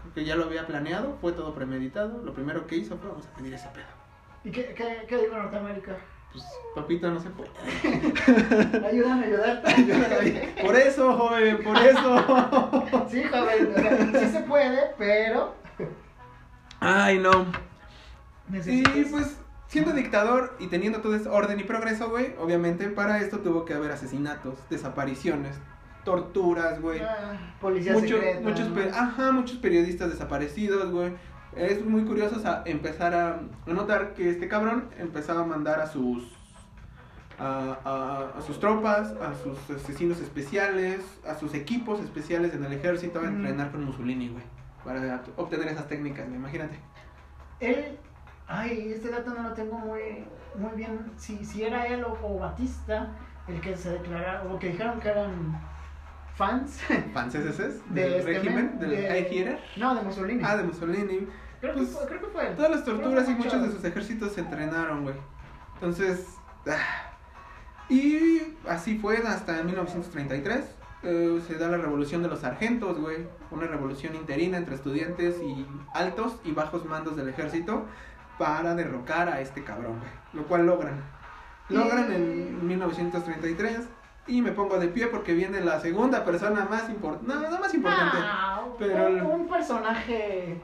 creo 0.00 0.14
que 0.14 0.24
ya 0.24 0.34
lo 0.34 0.44
había 0.44 0.66
planeado, 0.66 1.18
fue 1.20 1.32
todo 1.32 1.54
premeditado. 1.54 2.22
Lo 2.24 2.32
primero 2.32 2.66
que 2.66 2.76
hizo 2.76 2.96
fue, 2.96 3.10
vamos 3.10 3.26
a 3.26 3.36
pedir 3.36 3.54
ese 3.54 3.68
pedo. 3.68 3.84
¿Y 4.44 4.50
qué, 4.50 4.74
qué, 4.74 5.04
qué 5.06 5.18
dijo 5.18 5.36
Norteamérica? 5.36 5.96
Pues, 6.32 6.44
papito, 6.74 7.10
no 7.10 7.20
se 7.20 7.30
puede. 7.30 7.50
Ayúdame 8.86 9.24
a 9.24 9.26
ayudarte. 9.26 10.54
por 10.64 10.76
eso, 10.76 11.12
joven, 11.16 11.62
por 11.62 11.76
eso. 11.76 12.24
Sí, 13.10 13.24
joven, 13.24 13.72
o 13.76 13.80
sea, 13.80 14.20
sí 14.20 14.28
se 14.30 14.40
puede, 14.40 14.94
pero 14.96 15.54
Ay, 16.80 17.18
no. 17.18 17.46
Y 18.66 19.04
pues, 19.04 19.38
siendo 19.68 19.92
dictador 19.92 20.56
y 20.58 20.66
teniendo 20.68 21.00
todo 21.00 21.14
ese 21.14 21.28
orden 21.28 21.60
y 21.60 21.64
progreso, 21.64 22.10
güey, 22.10 22.34
obviamente 22.38 22.88
para 22.88 23.20
esto 23.20 23.40
tuvo 23.40 23.64
que 23.64 23.74
haber 23.74 23.92
asesinatos, 23.92 24.54
desapariciones, 24.70 25.56
torturas, 26.04 26.80
güey. 26.80 27.00
Ah, 27.00 27.54
policía 27.60 27.92
Muchos, 27.92 28.18
secreta, 28.18 28.40
muchos, 28.40 28.68
ajá, 28.94 29.30
muchos 29.30 29.58
periodistas 29.58 30.10
desaparecidos, 30.10 30.90
güey. 30.90 31.12
Es 31.56 31.84
muy 31.84 32.04
curioso 32.04 32.36
o 32.36 32.40
sea, 32.40 32.62
empezar 32.64 33.14
a, 33.14 33.40
notar 33.66 34.14
que 34.14 34.30
este 34.30 34.48
cabrón 34.48 34.88
empezaba 34.98 35.42
a 35.42 35.44
mandar 35.46 35.80
a 35.80 35.86
sus 35.86 36.32
a, 37.38 37.78
a- 37.84 38.38
a 38.38 38.42
sus 38.42 38.60
tropas, 38.60 39.12
a 39.12 39.34
sus 39.34 39.58
asesinos 39.70 40.20
especiales, 40.20 41.00
a 41.26 41.34
sus 41.34 41.54
equipos 41.54 42.00
especiales 42.00 42.52
en 42.54 42.64
el 42.64 42.72
ejército 42.74 43.18
a 43.20 43.24
entrenar 43.26 43.70
con 43.72 43.84
Mussolini, 43.84 44.28
güey, 44.28 44.44
para 44.84 45.22
obtener 45.36 45.68
esas 45.68 45.88
técnicas, 45.88 46.26
güey, 46.26 46.36
imagínate. 46.38 46.78
Él, 47.60 47.98
ay, 48.46 48.92
este 48.94 49.08
dato 49.10 49.32
no 49.34 49.42
lo 49.42 49.52
tengo 49.54 49.78
muy, 49.78 50.24
muy 50.54 50.72
bien. 50.76 51.12
Si, 51.16 51.44
si 51.44 51.62
era 51.64 51.86
él 51.86 52.04
o, 52.04 52.18
o 52.22 52.38
Batista 52.38 53.08
el 53.48 53.60
que 53.60 53.74
se 53.76 53.90
declarara, 53.90 54.44
o 54.44 54.58
que 54.58 54.68
dijeron 54.68 55.00
que 55.00 55.08
eran 55.08 55.58
fans, 56.40 56.80
¿Franceses 57.12 57.80
De 57.90 58.00
del 58.02 58.12
este 58.14 58.32
régimen, 58.32 58.66
men, 58.72 58.78
del 58.80 58.90
de- 58.90 59.24
Führer? 59.30 59.60
no, 59.76 59.94
de 59.94 60.02
Mussolini. 60.02 60.42
Ah, 60.44 60.56
de 60.56 60.62
Mussolini. 60.64 61.28
creo, 61.60 61.74
pues, 61.74 61.88
que 61.88 61.94
fue, 61.96 62.06
creo 62.06 62.20
que 62.20 62.26
fue 62.28 62.48
él. 62.48 62.56
Todas 62.56 62.70
las 62.70 62.84
torturas 62.84 63.28
y 63.28 63.34
muchos 63.34 63.62
de 63.62 63.70
sus 63.70 63.84
ejércitos 63.84 64.32
se 64.32 64.40
entrenaron, 64.40 65.02
güey. 65.04 65.16
Entonces, 65.74 66.26
ah. 66.66 67.12
y 67.88 68.40
así 68.68 68.98
fue 68.98 69.18
hasta 69.18 69.62
1933. 69.62 70.64
eh, 71.02 71.40
se 71.46 71.54
da 71.56 71.68
la 71.68 71.76
revolución 71.78 72.22
de 72.22 72.28
los 72.28 72.40
sargentos, 72.40 72.98
güey. 72.98 73.26
Una 73.50 73.66
revolución 73.66 74.14
interina 74.14 74.56
entre 74.58 74.74
estudiantes 74.74 75.36
y 75.42 75.66
altos 75.94 76.36
y 76.44 76.52
bajos 76.52 76.84
mandos 76.86 77.16
del 77.16 77.28
ejército 77.28 77.86
para 78.38 78.74
derrocar 78.74 79.28
a 79.28 79.40
este 79.40 79.62
cabrón, 79.64 79.98
güey. 79.98 80.10
Lo 80.32 80.44
cual 80.48 80.66
logran. 80.66 81.02
Logran 81.68 82.10
en 82.12 82.66
1933 82.66 83.88
y 84.26 84.42
me 84.42 84.52
pongo 84.52 84.78
de 84.78 84.88
pie 84.88 85.08
porque 85.08 85.34
viene 85.34 85.60
la 85.60 85.80
segunda 85.80 86.24
persona 86.24 86.66
más 86.66 86.88
importante. 86.88 87.34
No, 87.34 87.50
no 87.50 87.60
más 87.60 87.74
importante. 87.74 88.18
Ah, 88.20 88.64
pero 88.78 89.28
un, 89.28 89.48
personaje. 89.48 90.60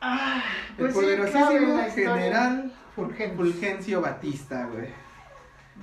Ah, 0.00 0.42
el 0.70 0.76
pues 0.76 0.94
poderosísimo 0.94 1.82
general 1.94 2.72
Fulgencio. 2.94 3.36
Fulgencio 3.36 4.00
Batista, 4.00 4.66
güey. 4.72 4.88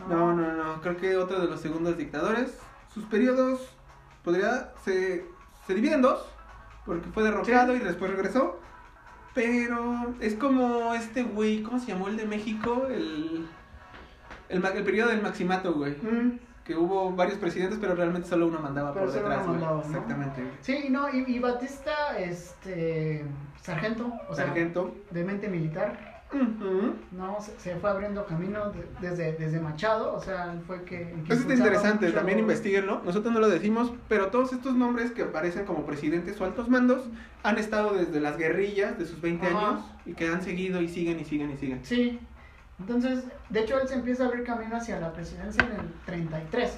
No, 0.10 0.34
no, 0.34 0.54
no. 0.54 0.82
Creo 0.82 0.98
que 0.98 1.18
otro 1.18 1.40
de 1.40 1.48
los 1.48 1.60
segundos 1.62 1.98
dictadores. 1.98 2.58
Sus 2.94 3.06
periodos 3.06 3.70
podría. 4.24 4.74
Se, 4.84 5.26
se 5.66 5.74
divide 5.74 5.96
en 5.96 6.02
dos. 6.02 6.26
Porque 6.86 7.10
fue 7.10 7.24
derrocado 7.24 7.76
y 7.76 7.80
después 7.80 8.12
regresó. 8.12 8.60
Pero 9.34 10.16
es 10.20 10.36
como 10.36 10.94
este 10.94 11.24
güey. 11.24 11.62
¿Cómo 11.62 11.80
se 11.80 11.88
llamó 11.88 12.08
el 12.08 12.18
de 12.18 12.26
México? 12.26 12.88
El. 12.88 13.48
El, 14.50 14.60
ma- 14.62 14.70
el 14.70 14.84
periodo 14.84 15.10
del 15.10 15.22
Maximato, 15.22 15.74
güey. 15.74 15.94
Mm, 16.02 16.40
Que 16.64 16.76
hubo 16.76 17.12
varios 17.12 17.38
presidentes, 17.38 17.78
pero 17.80 17.96
realmente 17.96 18.28
solo 18.28 18.48
uno 18.48 18.60
mandaba 18.60 18.94
Pero 18.94 19.06
por 19.06 19.14
solo 19.14 19.30
detrás, 19.30 19.48
uno 19.48 19.76
güey. 19.76 19.88
Exactamente. 19.88 20.42
Sí, 20.62 20.88
no, 20.90 21.08
y, 21.14 21.24
y 21.28 21.40
Batista, 21.40 22.18
este. 22.18 23.26
Sargento, 23.62 24.12
o 24.30 24.34
sea, 24.36 24.46
Sargento. 24.46 24.96
de 25.12 25.24
mente 25.24 25.48
militar. 25.50 26.18
No, 27.12 27.38
se, 27.40 27.58
se 27.58 27.76
fue 27.78 27.90
abriendo 27.90 28.26
camino 28.26 28.70
de- 28.72 28.86
desde, 29.00 29.34
desde 29.34 29.60
Machado, 29.62 30.14
o 30.14 30.20
sea, 30.22 30.56
fue 30.68 30.84
que... 30.84 30.98
que 30.98 31.34
Eso 31.34 31.42
impulsaba 31.44 31.54
interesante, 31.56 32.06
mucho- 32.08 32.18
también 32.18 32.40
investiguenlo. 32.40 33.02
Nosotros 33.06 33.34
no 33.34 33.40
lo 33.40 33.48
decimos, 33.48 33.94
pero 34.10 34.28
todos 34.28 34.52
estos 34.52 34.76
nombres 34.76 35.12
que 35.12 35.24
aparecen 35.24 35.66
como 35.66 35.86
presidentes 35.86 36.40
o 36.42 36.46
altos 36.46 36.68
mandos 36.68 37.04
han 37.44 37.58
estado 37.58 37.94
desde 37.94 38.20
las 38.20 38.38
guerrillas 38.38 38.98
de 39.00 39.06
sus 39.06 39.22
20 39.22 39.48
Ajá. 39.48 39.70
años 39.70 39.86
y 40.06 40.14
que 40.14 40.28
han 40.28 40.42
seguido 40.42 40.82
y 40.82 40.90
siguen 40.90 41.20
y 41.20 41.24
siguen 41.26 41.52
y 41.52 41.58
siguen. 41.58 41.80
Sí, 41.84 42.20
entonces, 42.80 43.26
de 43.50 43.60
hecho, 43.62 43.80
él 43.80 43.88
se 43.88 43.96
empieza 43.96 44.24
a 44.24 44.28
abrir 44.28 44.44
camino 44.44 44.78
hacia 44.78 45.00
la 45.00 45.12
presidencia 45.12 45.64
en 45.64 45.72
el 45.72 45.94
33. 46.06 46.78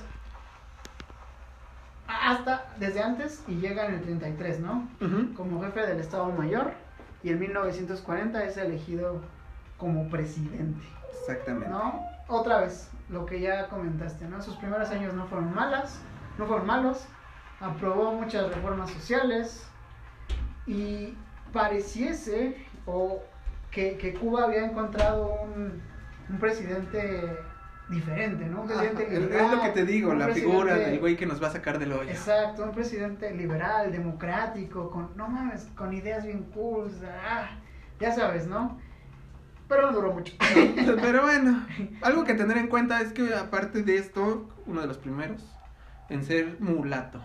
Hasta 2.07 2.65
desde 2.77 3.01
antes 3.01 3.43
y 3.47 3.55
llega 3.55 3.85
en 3.85 3.95
el 3.95 4.01
33, 4.01 4.59
¿no? 4.61 4.87
Como 5.35 5.61
jefe 5.61 5.85
del 5.85 5.99
Estado 5.99 6.31
Mayor 6.31 6.71
y 7.21 7.29
en 7.29 7.39
1940 7.39 8.43
es 8.45 8.57
elegido 8.57 9.21
como 9.77 10.09
presidente. 10.09 10.85
Exactamente. 11.19 11.69
¿no? 11.69 12.05
Otra 12.27 12.61
vez, 12.61 12.89
lo 13.09 13.25
que 13.25 13.41
ya 13.41 13.67
comentaste, 13.67 14.25
¿no? 14.25 14.41
Sus 14.41 14.55
primeros 14.55 14.89
años 14.89 15.13
no 15.13 15.27
fueron 15.27 15.53
malas, 15.53 15.99
no 16.37 16.45
fueron 16.45 16.65
malos, 16.65 17.05
aprobó 17.59 18.13
muchas 18.13 18.53
reformas 18.53 18.89
sociales 18.89 19.67
y 20.65 21.13
pareciese 21.51 22.65
o 22.85 23.21
que, 23.69 23.97
que 23.97 24.13
Cuba 24.13 24.45
había 24.45 24.65
encontrado 24.65 25.33
un, 25.43 25.81
un 26.29 26.37
presidente 26.37 27.39
diferente, 27.89 28.45
¿no? 28.45 28.61
Un 28.61 28.67
presidente 28.67 29.03
es 29.03 29.19
liberal, 29.19 29.45
es 29.45 29.51
lo 29.51 29.61
que 29.61 29.69
te 29.69 29.85
digo, 29.85 30.13
la 30.13 30.29
figura 30.29 30.75
del 30.75 30.99
güey 30.99 31.17
que 31.17 31.25
nos 31.25 31.41
va 31.41 31.47
a 31.47 31.51
sacar 31.51 31.79
del 31.79 31.93
hoyo. 31.93 32.09
Exacto, 32.09 32.63
un 32.63 32.71
presidente 32.71 33.33
liberal, 33.33 33.91
democrático, 33.91 34.89
con, 34.91 35.09
no 35.15 35.27
mames, 35.27 35.67
con 35.75 35.93
ideas 35.93 36.25
bien 36.25 36.43
cool, 36.53 36.91
ah, 37.05 37.49
ya 37.99 38.11
sabes, 38.11 38.47
¿no? 38.47 38.79
Pero 39.67 39.87
no 39.87 39.93
duró 39.93 40.13
mucho. 40.13 40.33
Pero 41.01 41.21
bueno, 41.23 41.65
algo 42.01 42.23
que 42.23 42.33
tener 42.33 42.57
en 42.57 42.67
cuenta 42.67 43.01
es 43.01 43.13
que 43.13 43.33
aparte 43.35 43.83
de 43.83 43.97
esto, 43.97 44.49
uno 44.65 44.81
de 44.81 44.87
los 44.87 44.97
primeros 44.97 45.43
en 46.09 46.23
ser 46.23 46.57
mulato. 46.59 47.21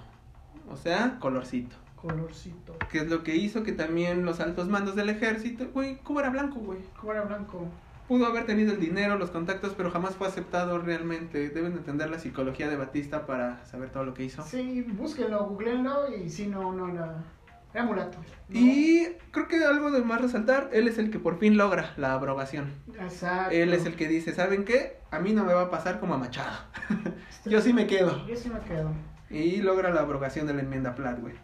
O 0.71 0.77
sea, 0.77 1.19
colorcito. 1.21 1.77
Colorcito. 1.97 2.77
Que 2.91 2.99
es 2.99 3.09
lo 3.09 3.23
que 3.23 3.35
hizo 3.35 3.63
que 3.63 3.73
también 3.73 4.27
los 4.27 4.41
altos 4.41 4.69
mandos 4.69 4.95
del 4.95 5.09
ejército, 5.09 5.71
güey, 5.73 5.97
Cuba 5.97 6.21
era 6.21 6.31
blanco, 6.31 6.59
güey. 6.59 6.81
Cuba 7.01 7.15
era 7.15 7.23
blanco. 7.23 7.67
Pudo 8.09 8.27
haber 8.27 8.45
tenido 8.45 8.73
el 8.73 8.81
dinero, 8.81 9.17
los 9.17 9.31
contactos, 9.31 9.73
pero 9.75 9.91
jamás 9.91 10.15
fue 10.15 10.29
aceptado 10.29 10.79
realmente. 10.79 11.49
Deben 11.49 11.73
entender 11.73 12.11
la 12.11 12.19
psicología 12.19 12.69
de 12.69 12.77
Batista 12.77 13.27
para 13.27 13.65
saber 13.65 13.91
todo 13.91 14.05
lo 14.05 14.13
que 14.13 14.25
hizo. 14.25 14.43
Sí, 14.43 14.83
búsquenlo, 14.83 15.47
googleenlo 15.47 16.15
y 16.15 16.29
si 16.29 16.47
no, 16.47 16.73
no 16.73 16.91
era, 16.91 17.25
era 17.73 17.85
mulato. 17.85 18.19
¿no? 18.49 18.59
Y 18.61 19.17
creo 19.31 19.49
que 19.49 19.65
algo 19.65 19.91
de 19.91 20.03
más 20.03 20.21
resaltar, 20.21 20.69
él 20.75 20.87
es 20.87 20.99
el 20.99 21.11
que 21.11 21.19
por 21.19 21.39
fin 21.39 21.57
logra 21.57 21.95
la 21.97 22.13
abrogación. 22.13 22.75
Exacto. 23.01 23.55
Él 23.55 23.73
es 23.73 23.87
el 23.87 23.97
que 23.97 24.07
dice, 24.07 24.35
¿saben 24.35 24.67
qué? 24.67 24.99
A 25.11 25.19
mí 25.19 25.33
no 25.33 25.45
me 25.45 25.55
va 25.55 25.63
a 25.63 25.71
pasar 25.71 25.99
como 25.99 26.13
a 26.13 26.19
Machado. 26.19 26.59
Yo 27.47 27.63
sí 27.63 27.73
me 27.73 27.87
quedo. 27.87 28.27
Yo 28.27 28.37
sí 28.37 28.51
me 28.51 28.61
quedo. 28.61 28.91
Y 29.31 29.63
logra 29.63 29.91
la 29.91 30.03
abrogación 30.03 30.47
de 30.47 30.53
la 30.53 30.61
enmienda 30.61 30.95
Platt, 30.95 31.21
güey. 31.21 31.35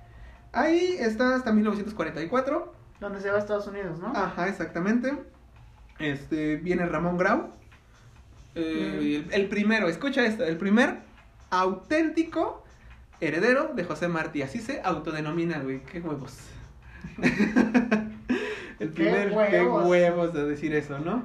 Ahí 0.52 0.96
está 0.98 1.34
hasta 1.36 1.52
1944. 1.52 2.74
Donde 3.00 3.20
se 3.20 3.30
va 3.30 3.36
a 3.36 3.38
Estados 3.38 3.66
Unidos, 3.66 3.98
¿no? 3.98 4.08
Ajá, 4.14 4.46
exactamente. 4.46 5.16
Este, 6.00 6.56
viene 6.56 6.86
Ramón 6.86 7.16
Grau. 7.18 7.50
Eh, 8.54 9.24
el, 9.30 9.32
el 9.32 9.48
primero, 9.48 9.88
escucha 9.88 10.24
esto, 10.24 10.44
el 10.44 10.56
primer 10.56 10.98
auténtico 11.50 12.64
heredero 13.20 13.72
de 13.74 13.84
José 13.84 14.08
Martí. 14.08 14.42
Así 14.42 14.58
se 14.60 14.80
autodenomina, 14.82 15.58
güey. 15.60 15.82
Qué 15.84 16.00
huevos. 16.00 16.38
el 18.78 18.88
primer, 18.90 19.28
qué 19.50 19.60
huevos. 19.62 19.86
huevos. 19.86 20.34
de 20.34 20.44
decir 20.46 20.74
eso, 20.74 20.98
¿no? 20.98 21.22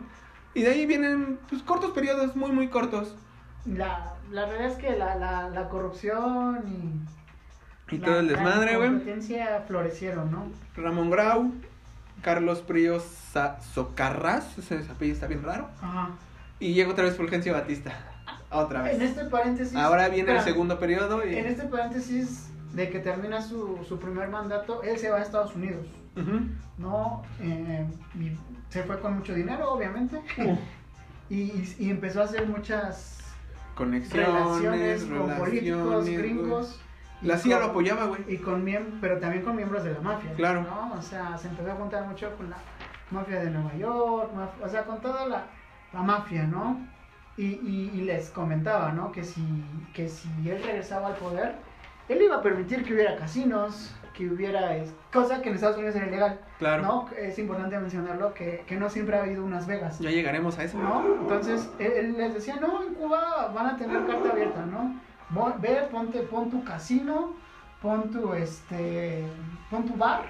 Y 0.54 0.62
de 0.62 0.70
ahí 0.72 0.86
vienen, 0.86 1.40
pues, 1.50 1.62
cortos 1.64 1.92
periodos, 1.92 2.36
muy, 2.36 2.52
muy 2.52 2.68
cortos. 2.70 3.16
La, 3.66 4.14
la 4.32 4.46
realidad 4.46 4.72
es 4.72 4.78
que 4.78 4.96
la, 4.98 5.16
la, 5.16 5.50
la 5.50 5.70
corrupción 5.70 6.64
y... 6.68 7.96
Y 7.96 7.98
la- 8.00 8.06
todo 8.08 8.20
el 8.20 8.28
desmadre, 8.30 8.72
La 8.72 8.78
güey. 8.78 8.90
competencia 8.90 9.64
florecieron, 9.68 10.32
¿no? 10.32 10.46
Ramón 10.76 11.10
Grau, 11.10 11.54
Carlos 12.26 12.62
Príos 12.62 13.04
Sa- 13.32 13.62
Socarrás, 13.62 14.58
ese 14.58 14.78
apellido 14.90 15.14
está 15.14 15.28
bien 15.28 15.44
raro. 15.44 15.70
Ajá. 15.80 16.10
Y 16.60 16.74
llega 16.74 16.90
otra 16.90 17.04
vez 17.04 17.16
Fulgencio 17.16 17.54
Batista. 17.54 17.94
Otra 18.50 18.80
En 18.92 18.98
vez. 19.00 19.10
este 19.12 19.26
paréntesis... 19.26 19.76
Ahora 19.76 20.10
viene 20.10 20.32
el 20.36 20.42
segundo 20.42 20.80
periodo 20.80 21.24
y... 21.24 21.36
En 21.36 21.46
este 21.46 21.66
paréntesis 21.68 22.48
de 22.74 22.90
que 22.90 22.98
termina 22.98 23.44
su, 23.44 23.86
su 23.88 24.00
primer 24.00 24.30
mandato, 24.30 24.82
él 24.82 24.98
se 24.98 25.12
va 25.12 25.18
a 25.18 25.22
Estados 25.22 25.56
Unidos. 25.56 25.86
¿no? 26.80 27.22
Eh, 27.42 27.86
se 28.70 28.82
fue 28.84 29.00
con 29.00 29.18
mucho 29.18 29.36
dinero, 29.36 29.72
obviamente. 29.72 30.20
Uh, 30.40 30.58
Y, 31.30 31.52
y- 31.80 31.90
empezó 31.92 32.22
a 32.22 32.26
hacer 32.26 32.48
muchas 32.48 33.20
Conexiones, 33.76 34.28
relaciones 34.28 35.04
con 35.04 35.12
relaciones, 35.12 35.40
políticos 35.40 36.06
gringos. 36.10 36.80
La 37.22 37.38
CIA 37.38 37.60
lo 37.60 37.66
apoyaba, 37.66 38.06
güey. 38.06 38.22
Y 38.28 38.38
con 38.38 38.66
pero 39.02 39.20
también 39.20 39.44
con 39.44 39.56
miembros 39.56 39.84
de 39.84 39.94
la 39.94 40.00
mafia. 40.02 40.34
Claro. 40.34 40.64
¿no? 40.64 40.94
O 40.94 41.02
sea, 41.02 41.38
se 41.38 41.48
empezó 41.48 41.72
a 41.72 41.76
juntar 41.76 42.06
mucho 42.08 42.36
con 42.38 42.50
la 42.50 42.58
mafia 43.12 43.40
de 43.40 43.50
Nueva 43.50 43.74
York, 43.76 44.30
o 44.64 44.70
sea, 44.70 44.84
con 44.84 45.00
toda 45.02 45.26
la, 45.28 45.44
la 45.94 46.02
mafia, 46.02 46.44
¿no? 46.44 46.78
Y, 47.38 47.46
y- 47.46 47.92
y 47.94 48.02
les 48.02 48.30
comentaba, 48.30 48.92
¿no? 48.92 49.12
Que 49.12 49.24
si, 49.24 49.42
que 49.94 50.08
si 50.08 50.30
él 50.50 50.62
regresaba 50.64 51.08
al 51.08 51.16
poder, 51.16 51.56
él 52.08 52.22
iba 52.22 52.38
a 52.38 52.42
permitir 52.42 52.84
que 52.86 52.94
hubiera 52.94 53.16
casinos, 53.18 53.94
que 54.14 54.30
hubiera... 54.30 54.76
es- 54.78 54.94
cosa 55.12 55.42
que 55.42 55.50
en 55.50 55.56
Estados 55.56 55.76
Unidos 55.78 55.96
era 55.96 56.08
ilegal, 56.08 56.40
Claro. 56.60 56.84
¿no? 56.84 57.10
Es 57.18 57.38
importante 57.38 57.78
mencionarlo, 57.78 58.34
que, 58.34 58.64
que 58.68 58.78
no 58.78 58.90
siempre 58.90 59.18
ha 59.18 59.24
habido 59.24 59.44
unas 59.44 59.68
Vegas. 59.68 60.00
Ya 60.00 60.12
llegaremos 60.12 60.58
a 60.58 60.64
eso. 60.64 60.78
¿no? 60.78 61.04
Entonces, 61.22 61.70
él, 61.80 61.92
él 61.98 62.18
les 62.18 62.34
decía, 62.34 62.56
no, 62.62 62.84
en 62.84 62.94
Cuba 62.94 63.52
van 63.54 63.66
a 63.68 63.78
tener 63.78 64.06
carta 64.06 64.30
abierta, 64.32 64.66
¿no? 64.66 64.96
Ve, 65.60 65.88
ponte, 65.92 66.20
pon 66.22 66.50
tu 66.50 66.64
casino, 66.64 67.34
pon 67.82 68.12
tu, 68.12 68.34
este, 68.34 69.26
pon 69.70 69.86
tu 69.86 69.96
bar, 69.96 70.24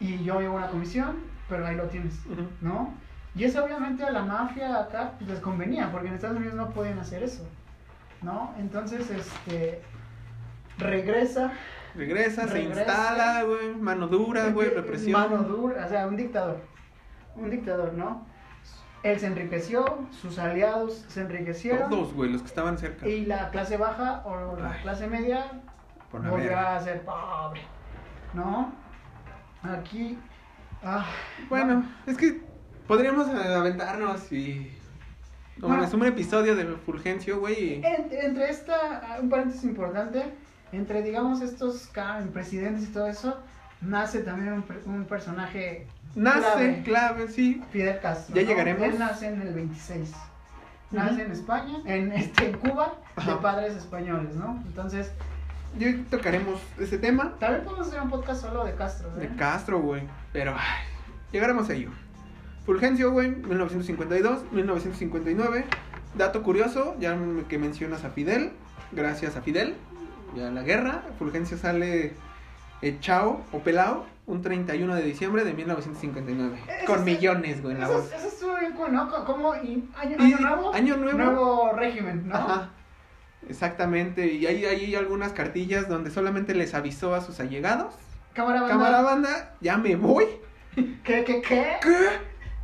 y 0.00 0.22
yo 0.24 0.40
llevo 0.40 0.56
una 0.56 0.68
comisión, 0.68 1.16
pero 1.48 1.66
ahí 1.66 1.76
lo 1.76 1.84
tienes. 1.84 2.20
¿no? 2.60 2.94
Y 3.34 3.44
eso 3.44 3.64
obviamente 3.64 4.04
a 4.04 4.10
la 4.10 4.22
mafia 4.22 4.78
acá 4.78 5.12
pues, 5.18 5.30
les 5.30 5.40
convenía, 5.40 5.90
porque 5.90 6.08
en 6.08 6.14
Estados 6.14 6.36
Unidos 6.36 6.54
no 6.54 6.70
podían 6.70 6.98
hacer 6.98 7.22
eso, 7.22 7.46
¿no? 8.22 8.54
Entonces, 8.58 9.10
este, 9.10 9.82
regresa, 10.78 11.52
Regresa, 11.96 12.46
se 12.46 12.62
instala, 12.62 13.42
güey. 13.44 13.74
Mano 13.74 14.06
dura, 14.06 14.50
güey. 14.50 14.68
Represión. 14.68 15.12
Mano 15.12 15.42
dura, 15.44 15.86
o 15.86 15.88
sea, 15.88 16.06
un 16.06 16.16
dictador. 16.16 16.60
Un 17.34 17.50
dictador, 17.50 17.94
¿no? 17.94 18.26
Él 19.06 19.20
se 19.20 19.26
enriqueció, 19.26 19.98
sus 20.10 20.38
aliados 20.38 21.04
se 21.08 21.20
enriquecieron. 21.20 21.90
Todos, 21.90 22.12
güey, 22.12 22.30
los 22.32 22.42
que 22.42 22.48
estaban 22.48 22.76
cerca. 22.78 23.06
Y 23.08 23.24
la 23.26 23.50
clase 23.50 23.76
baja 23.76 24.22
o 24.24 24.56
la 24.56 24.72
Ay. 24.72 24.82
clase 24.82 25.06
media 25.06 25.62
volvió 26.12 26.58
a 26.58 26.80
ser 26.80 27.02
pobre. 27.04 27.60
¿No? 28.34 28.72
Aquí. 29.62 30.18
ah, 30.82 31.06
Bueno, 31.48 31.84
es 32.06 32.16
que 32.16 32.40
podríamos 32.86 33.28
eh, 33.28 33.54
aventarnos 33.54 34.30
y. 34.32 34.72
Como 35.60 35.68
Bueno. 35.74 35.84
es 35.88 35.94
un 35.94 36.04
episodio 36.04 36.54
de 36.54 36.66
Fulgencio, 36.76 37.40
güey. 37.40 37.76
en- 37.84 38.08
entre 38.12 38.50
esta, 38.50 39.18
un 39.22 39.30
paréntesis 39.30 39.64
importante, 39.64 40.34
entre 40.72 41.00
digamos 41.02 41.40
estos 41.40 41.90
presidentes 42.32 42.88
y 42.88 42.92
todo 42.92 43.06
eso, 43.06 43.38
nace 43.80 44.20
también 44.22 44.52
un, 44.52 44.64
un 44.92 45.04
personaje, 45.06 45.86
Nace, 46.16 46.40
clave. 46.40 46.82
clave, 46.82 47.28
sí. 47.28 47.62
Fidel 47.70 48.00
Castro. 48.00 48.34
Ya 48.34 48.42
¿no? 48.42 48.48
llegaremos. 48.48 48.82
Él 48.82 48.98
nace 48.98 49.26
en 49.28 49.42
el 49.42 49.52
26. 49.54 50.12
Nace 50.90 51.12
Ujú. 51.12 51.20
en 51.22 51.32
España, 51.32 51.74
en, 51.84 52.12
este, 52.12 52.46
en 52.46 52.58
Cuba, 52.58 52.94
de 53.16 53.22
Ajá. 53.22 53.40
padres 53.40 53.76
españoles, 53.76 54.34
¿no? 54.34 54.62
Entonces, 54.66 55.10
Y 55.78 55.84
hoy 55.84 56.06
tocaremos 56.10 56.60
ese 56.80 56.96
tema 56.98 57.34
también 57.38 57.64
podemos 57.64 57.86
hacer 57.88 58.00
un 58.00 58.08
podcast 58.10 58.40
solo 58.42 58.64
de 58.64 58.74
Castro, 58.74 59.10
¿eh? 59.16 59.20
de 59.28 59.36
Castro, 59.36 59.80
güey. 59.80 60.02
Pero, 60.32 60.52
ay, 60.56 60.84
llegaremos 61.32 61.68
a 61.68 61.74
ello. 61.74 61.90
Fulgencio, 62.64 63.12
güey, 63.12 63.30
1952, 63.30 64.50
1959. 64.52 65.64
Dato 66.16 66.42
curioso, 66.42 66.96
ya 66.98 67.16
que 67.48 67.58
mencionas 67.58 68.04
a 68.04 68.10
Fidel. 68.10 68.52
Gracias 68.92 69.36
a 69.36 69.42
Fidel 69.42 69.74
y 70.34 70.40
a 70.40 70.50
la 70.50 70.62
guerra, 70.62 71.02
Fulgencio 71.18 71.58
sale 71.58 72.14
echao 72.88 73.42
o 73.52 73.58
pelao 73.60 74.04
un 74.26 74.42
31 74.42 74.94
de 74.96 75.02
diciembre 75.02 75.44
de 75.44 75.54
1959. 75.54 76.58
Ese 76.68 76.84
Con 76.84 76.98
es- 77.00 77.04
millones, 77.04 77.62
güey, 77.62 77.74
en 77.74 77.80
la 77.80 77.86
Eso, 77.86 77.94
voz. 77.98 78.12
eso 78.12 78.26
estuvo 78.28 78.56
bien 78.58 78.72
cool, 78.72 78.92
¿no? 78.92 79.08
Co- 79.08 79.24
Como 79.24 79.54
y 79.56 79.88
año, 79.96 80.16
año 80.18 80.38
nuevo, 80.40 80.74
año 80.74 80.96
nuevo. 80.96 81.18
nuevo 81.18 81.72
régimen, 81.74 82.28
¿no? 82.28 82.34
Ajá. 82.36 82.70
Exactamente, 83.48 84.26
y 84.32 84.46
hay, 84.46 84.64
hay 84.64 84.94
algunas 84.96 85.32
cartillas 85.32 85.88
donde 85.88 86.10
solamente 86.10 86.54
les 86.54 86.74
avisó 86.74 87.14
a 87.14 87.20
sus 87.20 87.38
allegados. 87.38 87.94
Cámara 88.32 88.60
banda. 88.62 88.74
Cámara 88.74 89.02
banda, 89.02 89.54
ya 89.60 89.76
me 89.76 89.94
voy. 89.94 90.24
¿Qué, 90.74 91.24
qué, 91.24 91.40
qué? 91.42 91.76
¿Qué? 91.80 91.96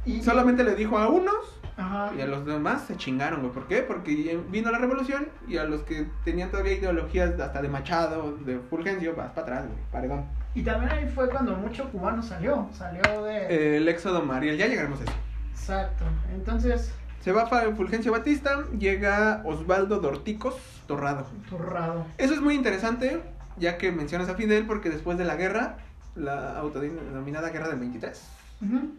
Y, 0.04 0.22
Solamente 0.22 0.64
le 0.64 0.74
dijo 0.74 0.98
a 0.98 1.08
unos 1.08 1.60
Ajá. 1.82 2.10
y 2.16 2.20
a 2.20 2.26
los 2.26 2.44
demás 2.46 2.82
se 2.86 2.96
chingaron, 2.96 3.40
güey. 3.40 3.52
¿Por 3.52 3.66
qué? 3.66 3.82
Porque 3.82 4.40
vino 4.50 4.70
la 4.70 4.78
revolución 4.78 5.28
y 5.48 5.56
a 5.56 5.64
los 5.64 5.82
que 5.82 6.06
tenían 6.24 6.50
todavía 6.50 6.74
ideologías 6.74 7.36
de- 7.36 7.42
hasta 7.42 7.60
de 7.62 7.68
Machado, 7.68 8.36
de 8.38 8.58
Fulgencio, 8.70 9.14
vas 9.16 9.30
para 9.30 9.42
atrás, 9.42 9.64
güey. 9.66 9.78
Paredón. 9.90 10.24
Y 10.54 10.62
también 10.62 10.92
ahí 10.92 11.08
fue 11.14 11.28
cuando 11.30 11.54
mucho 11.56 11.90
cubano 11.90 12.22
salió. 12.22 12.68
Salió 12.72 13.22
de. 13.24 13.76
El 13.78 13.88
éxodo 13.88 14.22
Mariel, 14.22 14.56
ya 14.58 14.66
llegaremos 14.66 15.00
a 15.00 15.04
eso. 15.04 15.12
Exacto. 15.52 16.04
Entonces, 16.34 16.92
Se 17.20 17.30
va 17.30 17.46
Fa- 17.46 17.70
Fulgencio 17.76 18.10
Batista, 18.10 18.64
llega 18.76 19.42
Osvaldo 19.44 20.00
Dorticos 20.00 20.56
Torrado. 20.88 21.24
turrado. 21.48 22.04
Eso 22.18 22.34
es 22.34 22.40
muy 22.40 22.54
interesante, 22.56 23.22
ya 23.58 23.78
que 23.78 23.92
mencionas 23.92 24.28
a 24.28 24.34
Fidel, 24.34 24.66
porque 24.66 24.90
después 24.90 25.16
de 25.18 25.24
la 25.24 25.36
guerra, 25.36 25.76
la 26.16 26.58
autodenominada 26.58 27.50
Guerra 27.50 27.68
del 27.68 27.78
23, 27.78 28.20
Ujú. 28.60 28.90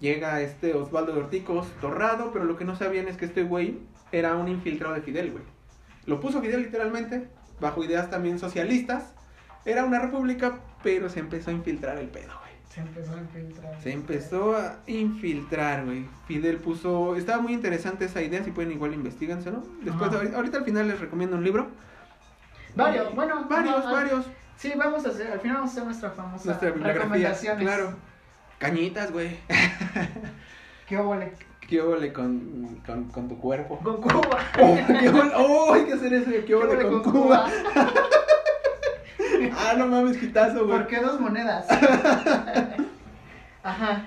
Llega 0.00 0.40
este 0.40 0.74
Osvaldo 0.74 1.12
Dorticos 1.12 1.66
Torrado, 1.80 2.30
pero 2.32 2.44
lo 2.44 2.56
que 2.56 2.64
no 2.64 2.76
sabían 2.76 3.08
es 3.08 3.16
que 3.16 3.24
este 3.24 3.42
güey 3.42 3.78
era 4.12 4.34
un 4.36 4.48
infiltrado 4.48 4.94
de 4.94 5.02
Fidel, 5.02 5.32
güey. 5.32 5.44
Lo 6.06 6.20
puso 6.20 6.40
Fidel 6.40 6.62
literalmente, 6.62 7.28
bajo 7.60 7.84
ideas 7.84 8.10
también 8.10 8.38
socialistas. 8.38 9.12
Era 9.64 9.84
una 9.84 9.98
república, 9.98 10.60
pero 10.82 11.08
se 11.10 11.20
empezó 11.20 11.50
a 11.50 11.52
infiltrar 11.52 11.98
el 11.98 12.08
pedo, 12.08 12.32
güey. 12.40 12.48
Se 12.72 12.80
empezó 12.80 13.12
a 13.14 13.18
infiltrar. 13.18 13.80
Se 13.82 13.92
empezó 13.92 14.56
a 14.56 14.76
infiltrar, 14.86 15.84
güey. 15.84 16.06
Fidel 16.26 16.58
puso... 16.58 17.16
Estaba 17.16 17.42
muy 17.42 17.52
interesante 17.52 18.04
esa 18.04 18.22
idea, 18.22 18.42
si 18.44 18.50
pueden 18.52 18.72
igual 18.72 18.94
investiganselo. 18.94 19.58
¿no? 19.58 19.66
Después, 19.82 20.10
Ajá. 20.12 20.36
ahorita, 20.36 20.58
al 20.58 20.64
final 20.64 20.88
les 20.88 21.00
recomiendo 21.00 21.36
un 21.36 21.44
libro. 21.44 21.68
Varios, 22.76 23.14
bueno. 23.14 23.46
Varios, 23.48 23.84
varios. 23.90 24.26
Sí, 24.56 24.72
vamos 24.76 25.04
a 25.04 25.08
hacer. 25.08 25.32
Al 25.32 25.40
final 25.40 25.56
vamos 25.56 25.70
a 25.70 25.72
hacer 25.72 25.84
nuestra 25.84 26.10
famosa 26.10 26.44
Nuestra 26.46 26.70
bibliografía, 26.70 27.02
recomendaciones. 27.02 27.64
claro. 27.64 27.96
Cañitas, 28.58 29.12
güey. 29.12 29.36
¿Qué 30.88 30.96
óvole? 30.98 31.32
¿Qué 31.68 31.80
óvole 31.80 32.12
con, 32.12 32.80
con, 32.86 33.04
con 33.08 33.28
tu 33.28 33.38
cuerpo? 33.38 33.78
Con 33.78 34.00
Cuba. 34.00 34.38
Oh, 34.60 34.76
¿qué? 34.86 35.10
Oh, 35.36 35.74
hay 35.74 35.84
que 35.84 35.92
hacer 35.92 36.12
eso. 36.14 36.30
¿Qué 36.46 36.54
óvole 36.54 36.82
con, 36.88 37.02
Cuba? 37.02 37.48
Ah, 39.56 39.74
no 39.76 39.86
mames, 39.86 40.16
quitazo, 40.16 40.64
güey. 40.66 40.78
¿Por 40.78 40.86
qué 40.88 41.00
dos 41.00 41.20
monedas? 41.20 41.66
Ajá. 43.62 44.06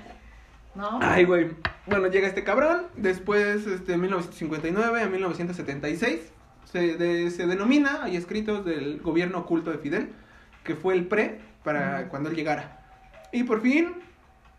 ¿No? 0.75 0.99
Ay, 1.01 1.25
güey. 1.25 1.51
Bueno, 1.85 2.07
llega 2.07 2.27
este 2.27 2.43
cabrón, 2.43 2.87
después, 2.95 3.65
este, 3.67 3.97
1959 3.97 5.01
a 5.01 5.07
1976, 5.07 6.19
se, 6.65 6.95
de- 6.97 7.29
se 7.31 7.45
denomina, 7.47 8.03
hay 8.03 8.15
escritos 8.17 8.65
del 8.65 8.99
gobierno 9.01 9.39
oculto 9.39 9.71
de 9.71 9.77
Fidel, 9.77 10.11
que 10.63 10.75
fue 10.75 10.93
el 10.95 11.05
pre 11.07 11.39
para 11.63 12.07
cuando 12.09 12.29
él 12.29 12.35
llegara. 12.35 12.79
Y 13.31 13.43
por 13.43 13.61
fin, 13.61 13.93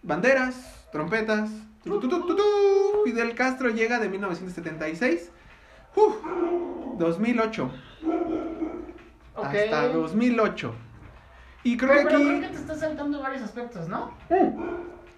banderas, 0.02 0.86
trompetas, 0.92 1.50
tu, 1.84 2.00
tu, 2.00 2.08
tu, 2.08 2.26
tu, 2.26 2.36
tu, 2.36 2.42
Fidel 3.04 3.34
Castro 3.34 3.70
llega 3.70 3.98
de 3.98 4.08
1976, 4.08 5.30
uf, 5.96 6.14
2008, 6.98 7.70
Ok. 9.34 9.44
hasta 9.46 9.88
2008. 9.88 10.74
Y 11.64 11.76
creo 11.76 11.90
Pero, 11.90 12.00
que 12.02 12.06
pero 12.06 12.16
aquí... 12.18 12.26
creo 12.26 12.40
que 12.40 12.48
te 12.48 12.60
estás 12.60 12.80
saltando 12.80 13.20
varios 13.22 13.42
aspectos, 13.42 13.88
¿no? 13.88 14.12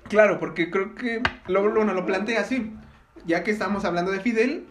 Claro, 0.09 0.39
porque 0.39 0.71
creo 0.71 0.95
que 0.95 1.23
lo, 1.47 1.63
bueno, 1.73 1.95
lo 1.95 2.05
plantea 2.07 2.41
así. 2.43 2.73
Ya 3.27 3.43
que 3.43 3.51
estamos 3.51 3.85
hablando 3.87 4.11
de 4.11 4.21
Fidel, 4.21 4.67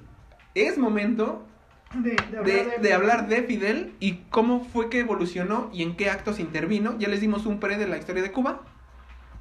es 0.53 0.78
momento 0.78 1.47
De, 1.95 2.16
de, 2.43 2.78
de 2.80 2.93
hablar 2.93 3.28
de 3.28 3.41
Fidel 3.43 3.95
y 3.99 4.18
cómo 4.30 4.64
fue 4.64 4.89
que 4.89 4.99
evolucionó 4.99 5.70
y 5.74 5.82
en 5.82 5.95
qué 5.95 6.09
actos 6.11 6.39
intervino. 6.39 6.95
Ya 6.99 7.07
les 7.07 7.22
dimos 7.22 7.45
un 7.47 7.59
pre 7.59 7.78
de 7.78 7.88
la 7.88 7.97
historia 7.97 8.22
de 8.22 8.32
Cuba. 8.32 8.61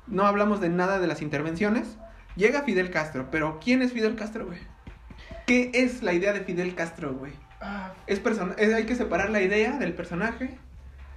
No 0.06 0.24
hablamos 0.26 0.60
de 0.60 0.68
nada 0.68 0.98
de 0.98 1.06
las 1.06 1.22
intervenciones. 1.22 1.96
Llega 2.36 2.62
Fidel 2.62 2.90
Castro, 2.90 3.28
pero 3.30 3.58
¿quién 3.62 3.82
es 3.82 3.92
Fidel 3.92 4.16
Castro, 4.16 4.46
güey? 4.46 4.58
¿Qué 5.46 5.70
es 5.74 6.02
la 6.02 6.12
idea 6.12 6.32
de 6.32 6.40
Fidel 6.40 6.74
Castro, 6.74 7.12
güey? 7.14 7.32
Ah, 7.60 7.92
Es 8.06 8.18
persona 8.20 8.54
es- 8.58 8.72
hay 8.74 8.84
que 8.86 8.94
separar 8.96 9.30
la 9.30 9.40
idea 9.42 9.78
del 9.78 9.92
personaje. 9.94 10.58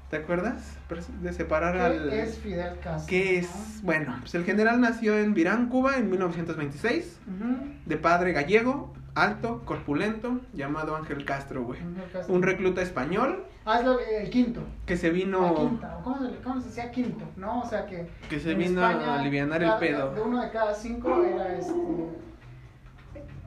¿Te 0.10 0.18
acuerdas? 0.18 0.78
De 1.22 1.34
separar 1.34 1.76
al... 1.78 2.10
¿Qué 2.10 2.22
es 2.22 2.38
Fidel 2.38 2.80
Castro? 2.80 3.08
¿Qué 3.08 3.40
es? 3.40 3.50
Bueno, 3.82 4.18
pues 4.20 4.36
el 4.36 4.46
general 4.46 4.80
nació 4.80 5.18
en 5.18 5.34
Virán, 5.34 5.68
Cuba, 5.68 5.98
en 5.98 6.10
1926, 6.12 7.20
¿no? 7.26 7.46
Ujú. 7.56 7.66
de 7.86 7.98
padre 7.98 8.32
gallego, 8.32 8.94
alto, 9.16 9.62
corpulento, 9.66 10.40
llamado 10.54 10.96
Ángel 10.96 11.26
Castro, 11.26 11.64
güey. 11.64 11.80
Castro. 12.12 12.36
Un 12.36 12.44
recluta 12.44 12.82
español 12.82 13.46
Ah, 13.66 13.80
es 13.80 13.86
lo- 13.86 14.00
el 14.00 14.30
quinto. 14.30 14.62
que 14.86 14.96
se 14.98 15.08
La 15.08 15.14
vino, 15.14 15.56
quinta, 15.56 15.98
¿o 15.98 16.04
¿cómo 16.04 16.20
se, 16.20 16.36
cómo 16.44 16.62
se 16.62 16.68
decía 16.68 16.92
quinto? 16.92 17.26
¿No? 17.38 17.62
O 17.62 17.66
sea 17.66 17.86
que. 17.88 18.08
que 18.30 18.40
se 18.40 18.54
vino 18.54 18.88
España, 18.88 19.16
a 19.16 19.20
alivianar 19.20 19.64
el 19.64 19.74
pedo. 19.80 20.14
De 20.14 20.22
uno 20.22 20.42
de 20.42 20.50
cada 20.52 20.74
cinco 20.76 21.24
era 21.24 21.56
este. 21.58 21.74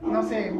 No 0.01 0.23
sé, 0.23 0.53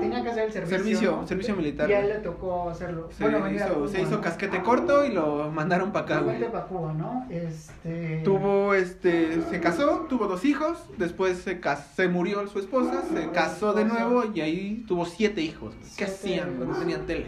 tenía 0.00 0.22
que 0.22 0.28
hacer 0.30 0.44
el 0.44 0.52
servicio. 0.52 0.78
Servicio, 0.78 1.26
servicio 1.26 1.56
militar. 1.56 1.88
Y 1.88 1.92
a 1.94 2.00
él 2.00 2.08
le 2.08 2.14
tocó 2.16 2.68
hacerlo. 2.70 3.08
Se, 3.10 3.24
hizo, 3.24 3.74
Cuba, 3.74 3.88
se 3.88 4.02
hizo 4.02 4.10
¿no? 4.16 4.20
casquete 4.20 4.62
corto 4.62 5.04
y 5.04 5.12
lo 5.12 5.50
mandaron 5.50 5.92
para 5.92 6.04
acá, 6.04 6.18
güey. 6.20 6.38
Vete 6.38 6.50
pa' 6.50 6.66
Cuba, 6.66 6.92
¿no? 6.92 7.26
Este. 7.30 8.20
Tuvo, 8.24 8.74
este, 8.74 9.40
se 9.50 9.60
casó, 9.60 10.06
tuvo 10.08 10.26
dos 10.26 10.44
hijos, 10.44 10.78
después 10.98 11.38
se, 11.38 11.58
cas- 11.60 11.92
se 11.96 12.08
murió 12.08 12.46
su 12.48 12.58
esposa, 12.58 13.02
se 13.12 13.30
casó 13.30 13.72
de 13.72 13.84
nuevo 13.86 14.24
y 14.34 14.40
ahí 14.42 14.84
tuvo 14.86 15.06
siete 15.06 15.40
hijos. 15.40 15.74
güey. 15.74 15.90
¿Qué 15.96 16.04
hacían 16.04 16.54
cuando 16.56 16.78
tenían 16.78 17.06
tele? 17.06 17.26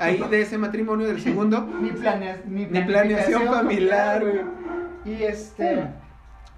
Ahí 0.00 0.18
de 0.30 0.42
ese 0.42 0.58
matrimonio 0.58 1.06
del 1.06 1.20
segundo, 1.20 1.60
Ni, 1.80 1.90
planea, 1.90 2.40
ni, 2.46 2.66
Ni 2.66 2.82
planeación 2.82 3.46
familiar, 3.46 4.20
güey. 4.22 4.40
Y 5.04 5.22
este. 5.22 5.86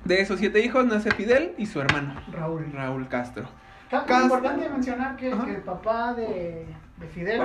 de 0.04 0.20
esos 0.20 0.38
siete 0.40 0.64
hijos 0.64 0.86
nace 0.86 1.10
Fidel 1.10 1.52
y 1.58 1.66
su 1.66 1.80
hermano, 1.80 2.14
Raúl. 2.32 2.72
Raúl 2.72 3.06
Castro. 3.08 3.44
Cas- 3.90 4.22
importante 4.22 4.68
mencionar 4.68 5.16
que, 5.16 5.30
el 5.30 5.62
papá 5.62 6.14
de, 6.14 6.66
de 6.98 7.06
Fidel 7.08 7.42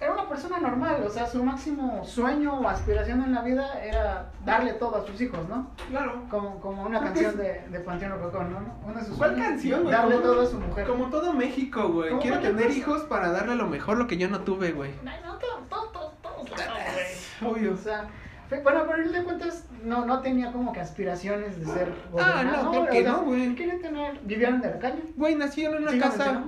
era 0.00 0.12
una 0.14 0.28
persona 0.28 0.58
normal, 0.58 1.04
o 1.06 1.08
sea, 1.10 1.26
su 1.28 1.44
máximo 1.44 2.04
sueño 2.04 2.54
o 2.54 2.68
aspiración 2.68 3.22
en 3.22 3.32
la 3.34 3.42
vida 3.42 3.80
era 3.84 4.32
darle 4.44 4.72
todo 4.72 4.96
a 4.96 5.06
sus 5.06 5.20
hijos, 5.20 5.38
¿no? 5.48 5.70
Claro. 5.90 6.24
Como, 6.28 6.58
como 6.60 6.82
una 6.82 6.98
canción 6.98 7.36
de, 7.36 7.64
de 7.70 7.80
Panteón 7.80 8.12
Rococó, 8.12 8.42
¿no? 8.42 8.58
Uno 8.84 8.94
de 8.98 9.04
sus 9.04 9.16
¿Cuál 9.16 9.30
sueños, 9.34 9.48
canción, 9.50 9.82
güey? 9.82 9.94
Darle 9.94 10.14
Como- 10.16 10.26
todo 10.26 10.42
a 10.42 10.46
su 10.46 10.58
mujer. 10.58 10.86
Como 10.88 11.04
todo 11.10 11.32
México, 11.34 11.88
güey. 11.88 12.18
Quiero 12.18 12.40
tener 12.40 12.66
cosa. 12.66 12.78
hijos 12.78 13.02
para 13.02 13.30
darle 13.30 13.54
lo 13.54 13.68
mejor 13.68 13.96
lo 13.96 14.08
que 14.08 14.16
yo 14.16 14.28
no 14.28 14.40
tuve, 14.40 14.72
güey. 14.72 14.90
Ay, 15.06 15.20
no, 15.24 15.36
todo, 15.36 15.58
todo, 15.68 15.88
todo, 15.90 16.12
todo. 16.22 17.50
Obvio. 17.52 17.74
O 17.74 17.76
sea, 17.76 18.00
fue- 18.00 18.21
bueno, 18.60 18.82
pero 18.88 19.02
él 19.02 19.12
de 19.12 19.22
cuentas 19.22 19.66
no, 19.84 20.04
no 20.04 20.20
tenía 20.20 20.52
como 20.52 20.72
que 20.72 20.80
aspiraciones 20.80 21.58
de 21.58 21.66
ser 21.66 21.92
Ah, 22.18 22.42
no, 22.44 22.70
claro 22.70 22.86
que 22.90 23.02
no, 23.02 23.22
güey. 23.22 23.54
quería 23.54 23.78
tener, 23.80 24.20
vivían 24.24 24.60
de 24.60 24.70
la 24.70 24.78
caña. 24.78 25.00
Güey, 25.16 25.34
nació 25.34 25.70
en 25.74 25.82
una 25.82 25.90
¿Sí 25.92 25.98
lo 25.98 26.02
casa. 26.04 26.44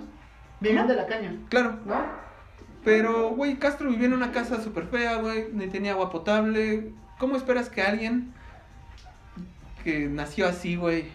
Vivían 0.61 0.87
de 0.89 0.95
la 0.97 1.07
caña, 1.07 1.37
Claro. 1.49 1.79
¿no? 1.87 1.95
Pero, 2.85 3.31
güey, 3.31 3.57
Castro 3.59 3.89
vivía 3.89 4.07
en 4.07 4.13
una 4.13 4.31
casa 4.33 4.61
súper 4.63 4.85
fea, 4.87 5.17
güey. 5.17 5.47
Ni 5.53 5.69
tenía 5.69 5.93
agua 5.93 6.11
potable. 6.11 6.93
¿Cómo 7.19 7.37
esperas 7.37 7.71
que 7.71 7.81
alguien 7.81 8.35
que 9.83 10.07
nació 10.09 10.47
así, 10.49 10.77
güey, 10.77 11.07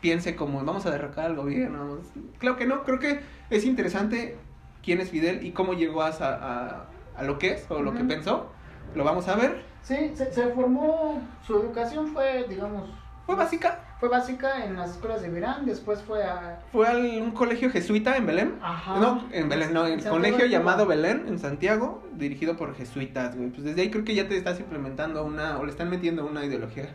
piense 0.00 0.36
como 0.36 0.64
vamos 0.64 0.86
a 0.86 0.90
derrocar 0.90 1.26
al 1.26 1.36
gobierno? 1.36 1.98
Claro 2.38 2.56
que 2.56 2.66
no. 2.66 2.82
Creo 2.84 2.98
que 2.98 3.20
es 3.50 3.64
interesante 3.64 4.36
quién 4.82 5.00
es 5.00 5.10
Fidel 5.10 5.44
y 5.44 5.52
cómo 5.52 5.74
llegó 5.74 6.02
a, 6.02 6.08
a, 6.08 6.86
a 7.16 7.22
lo 7.24 7.38
que 7.38 7.52
es 7.52 7.66
o 7.70 7.82
lo 7.82 7.92
que 7.94 8.04
pensó. 8.04 8.50
Lo 8.94 9.04
vamos 9.04 9.28
a 9.28 9.36
ver. 9.36 9.62
Sí, 9.82 10.12
se, 10.14 10.32
se 10.32 10.48
formó, 10.48 11.20
su 11.46 11.56
educación 11.56 12.08
fue, 12.08 12.44
digamos, 12.48 12.90
Fue 13.26 13.36
básica. 13.36 13.80
fue 14.00 14.08
básica 14.08 14.64
en 14.64 14.76
las 14.76 14.90
escuelas 14.90 15.22
de 15.22 15.30
Virán, 15.30 15.64
después 15.66 16.02
fue 16.02 16.24
a... 16.24 16.60
Fue 16.72 16.88
a 16.88 16.96
un 17.22 17.30
colegio 17.30 17.70
jesuita 17.70 18.16
en 18.16 18.26
Belén. 18.26 18.58
Ajá. 18.60 18.98
No, 18.98 19.24
en 19.32 19.48
Belén, 19.48 19.72
no, 19.72 19.86
en 19.86 20.00
colegio 20.00 20.46
llamado 20.46 20.84
Belén, 20.86 21.24
en 21.28 21.38
Santiago, 21.38 22.02
dirigido 22.12 22.56
por 22.56 22.74
jesuitas, 22.74 23.36
güey. 23.36 23.50
Pues 23.50 23.64
desde 23.64 23.82
ahí 23.82 23.90
creo 23.90 24.04
que 24.04 24.14
ya 24.14 24.28
te 24.28 24.36
estás 24.36 24.58
implementando 24.60 25.24
una, 25.24 25.58
o 25.58 25.64
le 25.64 25.70
están 25.70 25.88
metiendo 25.90 26.26
una 26.26 26.44
ideología 26.44 26.88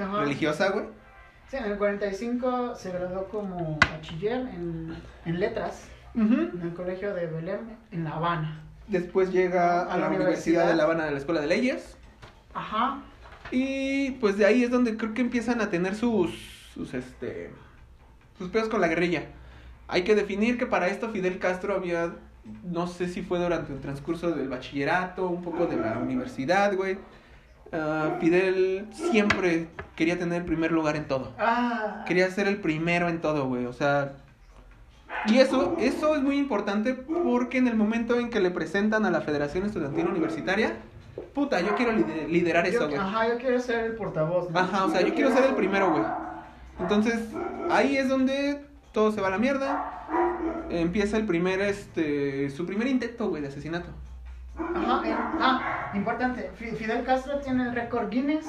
Ajá. 0.00 0.20
religiosa, 0.20 0.70
güey. 0.70 0.86
Sí, 1.48 1.56
en 1.56 1.64
el 1.64 1.78
45 1.78 2.74
se 2.76 2.92
graduó 2.92 3.24
como 3.28 3.78
bachiller 3.90 4.40
en, 4.40 4.94
en 5.24 5.40
letras 5.40 5.88
Ujú. 6.14 6.34
en 6.34 6.60
el 6.62 6.74
colegio 6.74 7.14
de 7.14 7.26
Belén, 7.26 7.76
en 7.90 8.04
La 8.04 8.10
Habana. 8.16 8.62
Después 8.88 9.32
llega 9.32 9.82
a, 9.82 9.98
la 9.98 10.08
Universidad 10.08 10.66
de 10.66 10.74
La 10.74 10.84
Habana 10.84 11.04
de 11.04 11.10
la 11.12 11.18
Escuela 11.18 11.40
de 11.40 11.46
Leyes. 11.46 11.96
Ajá. 12.54 13.02
Y 13.50 14.12
pues 14.12 14.36
de 14.38 14.46
ahí 14.46 14.64
es 14.64 14.70
donde 14.70 14.96
creo 14.96 15.14
que 15.14 15.20
empiezan 15.20 15.60
a 15.60 15.70
tener 15.70 15.94
sus, 15.94 16.30
sus, 16.74 16.94
este, 16.94 17.50
sus 18.38 18.50
pedos 18.50 18.68
con 18.68 18.80
la 18.80 18.88
guerrilla. 18.88 19.26
Hay 19.88 20.04
que 20.04 20.14
definir 20.14 20.58
que 20.58 20.66
para 20.66 20.88
esto 20.88 21.10
Fidel 21.10 21.38
Castro 21.38 21.74
había, 21.74 22.12
no 22.64 22.86
sé 22.86 23.08
si 23.08 23.22
fue 23.22 23.38
durante 23.38 23.72
el 23.72 23.80
transcurso 23.80 24.30
del 24.32 24.48
bachillerato, 24.48 25.28
un 25.28 25.42
poco 25.42 25.66
de 25.66 25.76
la 25.76 25.98
universidad, 25.98 26.74
güey. 26.74 26.98
Ah, 27.72 28.16
Fidel 28.20 28.86
siempre 28.92 29.68
quería 29.94 30.18
tener 30.18 30.40
el 30.40 30.46
primer 30.46 30.72
lugar 30.72 30.96
en 30.96 31.06
todo. 31.06 31.34
Ah. 31.38 32.04
Quería 32.06 32.30
ser 32.30 32.48
el 32.48 32.58
primero 32.58 33.08
en 33.08 33.20
todo, 33.20 33.46
güey. 33.46 33.66
O 33.66 33.72
sea. 33.72 34.16
Y 35.26 35.38
eso, 35.38 35.76
eso 35.78 36.14
es 36.16 36.22
muy 36.22 36.38
importante 36.38 36.94
porque 36.94 37.58
en 37.58 37.68
el 37.68 37.76
momento 37.76 38.18
en 38.18 38.30
que 38.30 38.40
le 38.40 38.50
presentan 38.50 39.04
a 39.04 39.10
la 39.10 39.20
Federación 39.20 39.66
Estudiantil 39.66 40.06
Universitaria, 40.06 40.76
puta, 41.34 41.60
yo 41.60 41.74
quiero 41.74 41.92
lider- 41.92 42.28
liderar 42.28 42.64
Yo- 42.66 42.70
eso, 42.70 42.86
güey. 42.88 42.98
Ajá, 42.98 43.28
yo 43.28 43.38
quiero 43.38 43.60
ser 43.60 43.84
el 43.86 43.92
portavoz. 43.96 44.50
¿no? 44.50 44.58
Ajá, 44.58 44.84
o 44.86 44.90
sea, 44.90 45.00
yo 45.02 45.14
quiero 45.14 45.30
ser 45.32 45.44
el 45.44 45.54
primero, 45.54 45.90
güey. 45.90 46.04
Entonces, 46.80 47.20
ahí 47.70 47.96
es 47.96 48.08
donde 48.08 48.64
todo 48.92 49.10
se 49.12 49.20
va 49.20 49.28
a 49.28 49.30
la 49.30 49.38
mierda. 49.38 50.06
Empieza 50.70 51.16
el 51.16 51.26
primer, 51.26 51.60
este, 51.60 52.48
su 52.50 52.64
primer 52.66 52.86
intento, 52.86 53.28
güey, 53.28 53.42
de 53.42 53.48
asesinato. 53.48 53.88
Ajá, 54.74 55.02
eh, 55.08 55.14
ah, 55.40 55.90
importante. 55.94 56.50
Fi- 56.56 56.72
Fidel 56.72 57.04
Castro 57.04 57.38
tiene 57.40 57.64
el 57.64 57.72
récord 57.74 58.08
Guinness 58.10 58.46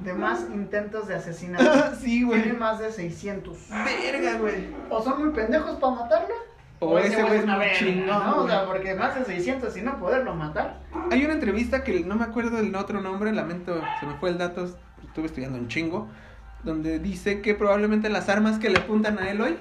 de 0.00 0.12
más 0.14 0.46
intentos 0.52 1.06
de 1.06 1.14
asesinato. 1.16 1.64
sí, 2.00 2.24
Tiene 2.24 2.24
güey. 2.26 2.52
más 2.56 2.78
de 2.78 2.90
600. 2.90 3.58
Verga, 3.68 4.38
güey. 4.38 4.68
O 4.88 5.02
son 5.02 5.24
muy 5.24 5.32
pendejos 5.34 5.76
para 5.78 5.94
matarlo. 5.94 6.34
O 6.82 6.98
ese 6.98 7.22
güey 7.22 7.36
es 7.38 7.44
una 7.44 7.58
verga, 7.58 7.74
chingón, 7.78 8.06
¿no? 8.06 8.36
O 8.38 8.48
sea, 8.48 8.64
porque 8.64 8.94
más 8.94 9.14
de 9.14 9.24
600 9.26 9.76
y 9.76 9.82
no 9.82 9.98
poderlo 9.98 10.34
matar. 10.34 10.78
Hay 11.10 11.22
una 11.24 11.34
entrevista 11.34 11.84
que 11.84 12.00
no 12.04 12.16
me 12.16 12.24
acuerdo 12.24 12.56
del 12.56 12.74
otro 12.74 13.02
nombre, 13.02 13.32
lamento, 13.32 13.78
se 14.00 14.06
me 14.06 14.14
fue 14.14 14.30
el 14.30 14.38
dato, 14.38 14.64
estuve 15.04 15.26
estudiando 15.26 15.58
un 15.58 15.68
chingo, 15.68 16.08
donde 16.64 16.98
dice 16.98 17.42
que 17.42 17.54
probablemente 17.54 18.08
las 18.08 18.30
armas 18.30 18.58
que 18.58 18.70
le 18.70 18.78
apuntan 18.78 19.18
a 19.18 19.28
él 19.30 19.42
hoy, 19.42 19.58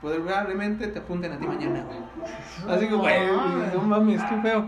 probablemente 0.00 0.88
te 0.88 0.98
apunten 0.98 1.32
a 1.32 1.38
ti 1.38 1.46
mañana, 1.46 1.84
güey. 1.84 1.98
Así 2.76 2.88
que, 2.88 2.94
güey, 2.94 3.26
no 3.72 3.82
mames, 3.82 4.22
qué 4.24 4.36
feo. 4.42 4.66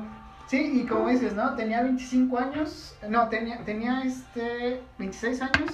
Sí, 0.48 0.80
y 0.82 0.86
como 0.86 1.08
dices, 1.08 1.34
¿no? 1.34 1.54
Tenía 1.54 1.82
25 1.82 2.38
años. 2.38 2.94
No, 3.08 3.28
tenía, 3.28 3.58
tenía 3.64 4.02
este 4.02 4.80
26 4.98 5.42
años. 5.42 5.70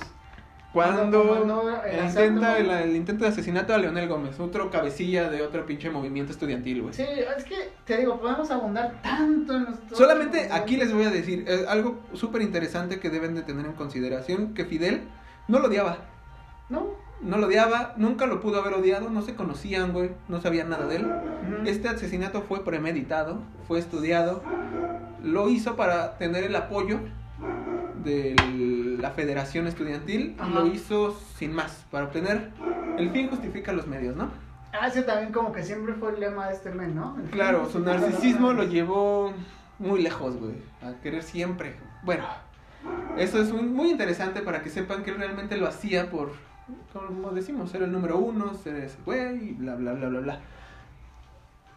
Cuando 0.73 1.29
Cuando 1.29 1.71
el 1.85 2.05
intenta 2.07 2.57
asalto- 2.57 2.61
el, 2.61 2.71
el 2.91 2.97
intento 2.97 3.23
de 3.25 3.31
asesinato 3.31 3.73
a 3.73 3.79
Leonel 3.79 4.09
Gómez, 4.09 4.41
otro 4.41 4.71
cabecilla 4.73 5.31
de 5.31 5.41
otro 5.43 5.65
pinche 5.67 5.89
movimiento 5.89 6.33
estudiantil, 6.33 6.83
güey. 6.83 6.93
Sí, 6.95 7.05
es 7.05 7.45
que 7.45 7.71
te 7.85 7.99
digo, 7.99 8.19
podemos 8.21 8.51
abundar 8.51 9.01
tanto 9.01 9.55
en 9.55 9.67
los. 9.67 9.77
Solamente 9.97 10.49
aquí 10.51 10.77
les 10.77 10.93
voy 10.93 11.05
a 11.05 11.11
decir 11.11 11.45
eh, 11.47 11.65
algo 11.69 12.01
súper 12.15 12.43
interesante 12.43 12.99
que 12.99 13.09
deben 13.09 13.37
de 13.37 13.43
tener 13.43 13.65
en 13.67 13.75
consideración, 13.75 14.53
que 14.55 14.65
Fidel 14.65 15.03
no 15.47 15.61
lo 15.61 15.69
odiaba. 15.69 15.99
No. 16.69 16.89
No 17.25 17.39
lo 17.39 17.47
odiaba, 17.47 17.95
nunca 17.97 18.27
lo 18.27 18.41
pudo 18.41 18.61
haber 18.61 18.75
odiado, 18.75 19.09
no 19.09 19.23
se 19.23 19.35
conocían, 19.35 19.93
güey, 19.93 20.11
no 20.29 20.41
sabían 20.43 20.69
nada 20.69 20.87
de 20.87 20.97
él. 20.97 21.13
Este 21.65 21.89
asesinato 21.89 22.43
fue 22.43 22.63
premeditado, 22.65 23.39
fue 23.67 23.79
estudiado, 23.79 24.43
lo 25.23 25.49
hizo 25.49 25.75
para 25.75 26.19
tener 26.19 26.45
el 26.45 26.55
apoyo 26.55 27.01
de 28.05 28.37
la 29.01 29.11
Federación 29.11 29.67
Estudiantil, 29.67 30.37
Ajá. 30.39 30.51
lo 30.51 30.67
hizo 30.67 31.19
sin 31.39 31.53
más, 31.55 31.85
para 31.91 32.05
obtener 32.05 32.51
El 32.99 33.11
fin 33.11 33.29
justifica 33.29 33.73
los 33.73 33.87
medios, 33.87 34.15
¿no? 34.15 34.29
Ah, 34.79 34.87
ese 34.89 35.03
también 35.03 35.33
como 35.33 35.51
que 35.53 35.63
siempre 35.65 35.95
fue 35.95 36.13
el 36.13 36.21
lema 36.21 36.47
de 36.49 36.55
este 36.55 36.71
men, 36.71 36.95
¿no? 36.95 37.17
El 37.19 37.31
Claro, 37.31 37.69
su 37.71 37.81
narcisismo 37.81 38.53
lo 38.53 38.65
llevó 38.65 39.33
muy 39.81 40.03
lejos, 40.03 40.37
güey. 40.37 40.55
A 40.83 41.01
querer 41.01 41.23
siempre. 41.23 41.75
Bueno, 42.05 42.25
eso 43.17 43.41
es 43.41 43.51
un- 43.51 43.73
muy 43.75 43.91
interesante 43.91 44.43
para 44.43 44.63
que 44.63 44.69
sepan 44.71 45.03
que 45.03 45.11
él 45.11 45.17
realmente 45.17 45.57
lo 45.57 45.67
hacía 45.67 46.09
por, 46.11 46.33
como 46.93 47.31
decimos, 47.31 47.71
ser 47.71 47.83
el 47.83 47.93
número 47.93 48.19
uno, 48.19 48.55
ser 48.55 48.77
ese 48.77 48.99
güey, 49.05 49.51
y 49.51 49.53
bla, 49.53 49.75
bla, 49.75 49.93
bla, 49.93 50.09
bla, 50.09 50.21
bla. 50.21 50.41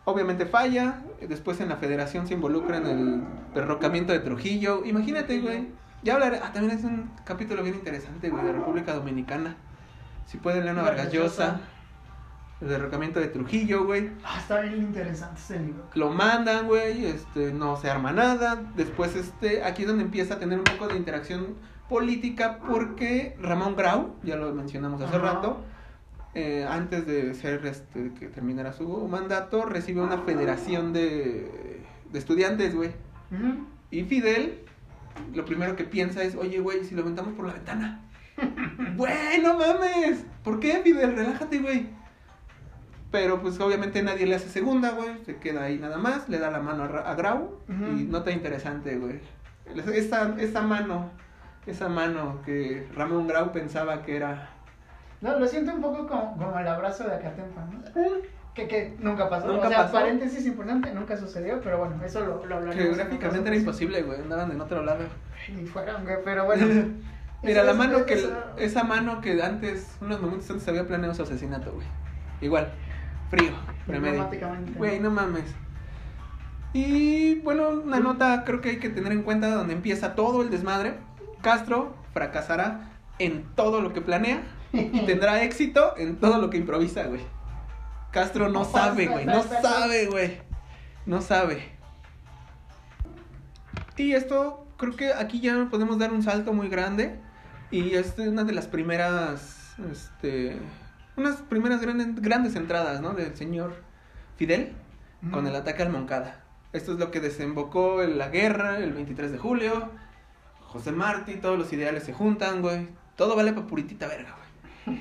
Obviamente 0.05 0.45
falla, 0.45 1.01
después 1.27 1.59
en 1.59 1.69
la 1.69 1.75
federación 1.75 2.27
se 2.27 2.33
involucra 2.33 2.77
en 2.77 2.85
el 2.87 3.23
derrocamiento 3.53 4.13
de 4.13 4.19
Trujillo. 4.19 4.85
Imagínate, 4.85 5.39
güey. 5.41 5.67
Ya 6.03 6.13
hablaré, 6.13 6.39
ah, 6.41 6.53
también 6.53 6.77
es 6.77 6.85
un 6.85 7.11
capítulo 7.25 7.63
bien 7.63 7.75
interesante, 7.75 8.29
güey, 8.29 8.45
de 8.45 8.53
República 8.53 8.93
Dominicana. 8.93 9.57
Si 10.25 10.37
pueden 10.37 10.61
leer 10.61 10.73
una 10.73 10.83
Vargas 10.83 11.11
Llosa. 11.11 11.45
Vargallosa. 11.45 11.77
El 12.59 12.69
derrocamiento 12.69 13.19
de 13.19 13.27
Trujillo, 13.27 13.85
güey 13.85 14.09
Ah, 14.23 14.37
está 14.39 14.61
bien 14.61 14.77
interesante 14.77 15.39
ese 15.39 15.59
libro. 15.59 15.83
lo 15.93 16.09
mandan, 16.09 16.65
güey, 16.65 17.05
este, 17.05 17.53
no 17.53 17.75
se 17.77 17.89
arma 17.89 18.11
nada. 18.11 18.63
Después, 18.75 19.15
este, 19.15 19.63
aquí 19.63 19.83
es 19.83 19.87
donde 19.87 20.03
empieza 20.03 20.35
a 20.35 20.39
tener 20.39 20.57
un 20.57 20.63
poco 20.63 20.87
de 20.87 20.97
interacción 20.97 21.55
política 21.89 22.59
porque 22.67 23.35
Ramón 23.41 23.75
Grau, 23.75 24.15
ya 24.23 24.35
lo 24.35 24.53
mencionamos 24.53 25.01
hace 25.01 25.15
Ajá. 25.15 25.25
rato, 25.33 25.63
eh, 26.33 26.65
antes 26.69 27.05
de 27.07 27.33
ser, 27.33 27.65
este, 27.65 28.13
que 28.13 28.27
terminara 28.27 28.73
su 28.73 29.07
mandato, 29.07 29.65
recibe 29.65 30.01
una 30.01 30.19
federación 30.19 30.93
de, 30.93 31.81
de 32.11 32.19
estudiantes, 32.19 32.75
güey. 32.75 32.91
Y 33.91 34.03
Fidel, 34.03 34.59
lo 35.33 35.45
primero 35.45 35.75
que 35.75 35.83
piensa 35.85 36.23
es, 36.23 36.35
oye, 36.35 36.59
güey, 36.59 36.83
si 36.85 36.93
lo 36.95 37.01
aventamos 37.01 37.33
por 37.33 37.47
la 37.47 37.53
ventana. 37.53 38.03
Güey, 38.95 39.41
no 39.41 39.57
mames. 39.57 40.23
¿Por 40.43 40.59
qué, 40.59 40.81
Fidel? 40.83 41.15
Relájate, 41.15 41.57
güey. 41.59 41.87
Pero 43.11 43.41
pues 43.41 43.59
obviamente 43.59 44.03
nadie 44.03 44.27
le 44.27 44.35
hace 44.35 44.49
segunda, 44.49 44.91
güey. 44.91 45.23
Se 45.25 45.37
queda 45.37 45.63
ahí 45.63 45.79
nada 45.79 45.97
más, 45.97 46.27
le 46.29 46.37
da 46.39 46.51
la 46.51 46.59
mano 46.59 46.83
a, 46.83 46.87
Ra- 46.87 47.09
a 47.11 47.15
Grau. 47.15 47.57
Ujú. 47.67 47.97
Y 47.97 48.03
nota 48.03 48.31
interesante, 48.31 48.97
güey. 48.97 49.19
Esa, 49.93 50.35
esa 50.39 50.61
mano, 50.61 51.09
esa 51.71 51.89
mano 51.89 52.41
que 52.45 52.87
Ramón 52.95 53.27
Grau 53.27 53.51
pensaba 53.51 54.03
que 54.03 54.15
era... 54.15 54.49
No, 55.21 55.37
lo 55.39 55.47
siento 55.47 55.73
un 55.73 55.81
poco 55.81 56.07
como, 56.07 56.37
como 56.37 56.59
el 56.59 56.67
abrazo 56.67 57.03
de 57.05 57.15
Acatempa, 57.15 57.61
¿no? 57.71 58.01
Que, 58.53 58.67
que 58.67 58.95
nunca 58.99 59.29
pasó. 59.29 59.47
Nunca 59.47 59.67
o 59.67 59.69
sea, 59.69 59.77
pasó. 59.83 59.93
paréntesis 59.93 60.45
importante, 60.45 60.91
nunca 60.93 61.15
sucedió, 61.17 61.59
pero 61.61 61.79
bueno, 61.79 61.95
eso 62.03 62.19
lo, 62.21 62.45
lo 62.45 62.55
hablaremos. 62.57 62.75
en 62.75 62.95
Geográficamente 62.95 63.49
era 63.49 63.57
imposible, 63.57 64.01
güey. 64.03 64.21
Andaban 64.21 64.51
en 64.51 64.61
otro 64.61 64.83
lado. 64.83 65.05
Ni 65.55 65.65
fueran, 65.65 66.03
güey, 66.03 66.17
pero 66.23 66.45
bueno. 66.45 66.65
Mira, 67.43 67.63
la 67.63 67.73
mano 67.73 68.05
que... 68.05 68.15
eso- 68.15 68.33
Esa 68.57 68.83
mano 68.83 69.21
que 69.21 69.41
antes, 69.43 69.95
unos 70.01 70.19
momentos 70.21 70.49
antes 70.49 70.67
había 70.67 70.87
planeado 70.87 71.13
su 71.13 71.21
asesinato, 71.23 71.71
güey. 71.71 71.85
Igual, 72.41 72.71
frío. 73.29 73.51
Güey, 74.77 74.99
no 74.99 75.09
mames. 75.11 75.45
Y 76.73 77.35
bueno, 77.41 77.69
una 77.69 77.99
nota 77.99 78.43
creo 78.45 78.61
que 78.61 78.69
hay 78.71 78.77
que 78.79 78.89
tener 78.89 79.11
en 79.11 79.23
cuenta 79.23 79.49
donde 79.49 79.73
empieza 79.73 80.15
todo 80.15 80.41
el 80.41 80.49
desmadre. 80.49 80.95
Castro 81.41 81.95
fracasará 82.13 82.91
en 83.19 83.43
todo 83.55 83.81
lo 83.81 83.93
que 83.93 84.01
planea 84.01 84.43
y 84.73 85.05
tendrá 85.05 85.43
éxito 85.43 85.95
en 85.97 86.17
todo 86.17 86.39
lo 86.39 86.49
que 86.49 86.57
improvisa, 86.57 87.03
güey. 87.03 87.21
Castro 88.11 88.49
no 88.49 88.65
sabe, 88.65 89.07
güey, 89.07 89.25
no 89.25 89.43
sabe, 89.43 90.07
güey. 90.07 90.41
No 91.05 91.21
sabe. 91.21 91.77
Y 93.95 94.13
esto, 94.13 94.67
creo 94.77 94.95
que 94.95 95.13
aquí 95.13 95.39
ya 95.39 95.67
podemos 95.69 95.97
dar 95.97 96.11
un 96.11 96.23
salto 96.23 96.53
muy 96.53 96.69
grande. 96.69 97.19
Y 97.71 97.95
es 97.95 98.17
una 98.17 98.43
de 98.43 98.53
las 98.53 98.67
primeras, 98.67 99.75
este, 99.91 100.57
unas 101.17 101.37
primeras 101.37 101.81
grandes, 101.81 102.21
grandes 102.21 102.55
entradas, 102.55 103.01
¿no? 103.01 103.13
Del 103.13 103.35
señor 103.35 103.75
Fidel 104.37 104.73
con 105.31 105.47
el 105.47 105.55
ataque 105.55 105.83
al 105.83 105.89
Moncada. 105.89 106.43
Esto 106.73 106.93
es 106.93 106.99
lo 106.99 107.11
que 107.11 107.19
desembocó 107.19 108.03
en 108.03 108.17
la 108.17 108.29
guerra 108.29 108.77
el 108.77 108.93
23 108.93 109.31
de 109.31 109.37
julio. 109.37 109.91
José 110.67 110.91
Martí, 110.91 111.35
todos 111.35 111.57
los 111.57 111.71
ideales 111.73 112.03
se 112.03 112.13
juntan, 112.13 112.61
güey. 112.61 112.87
Todo 113.15 113.35
vale 113.35 113.53
pa' 113.53 113.65
puritita 113.65 114.07
verga, 114.07 114.35
güey. 114.85 114.99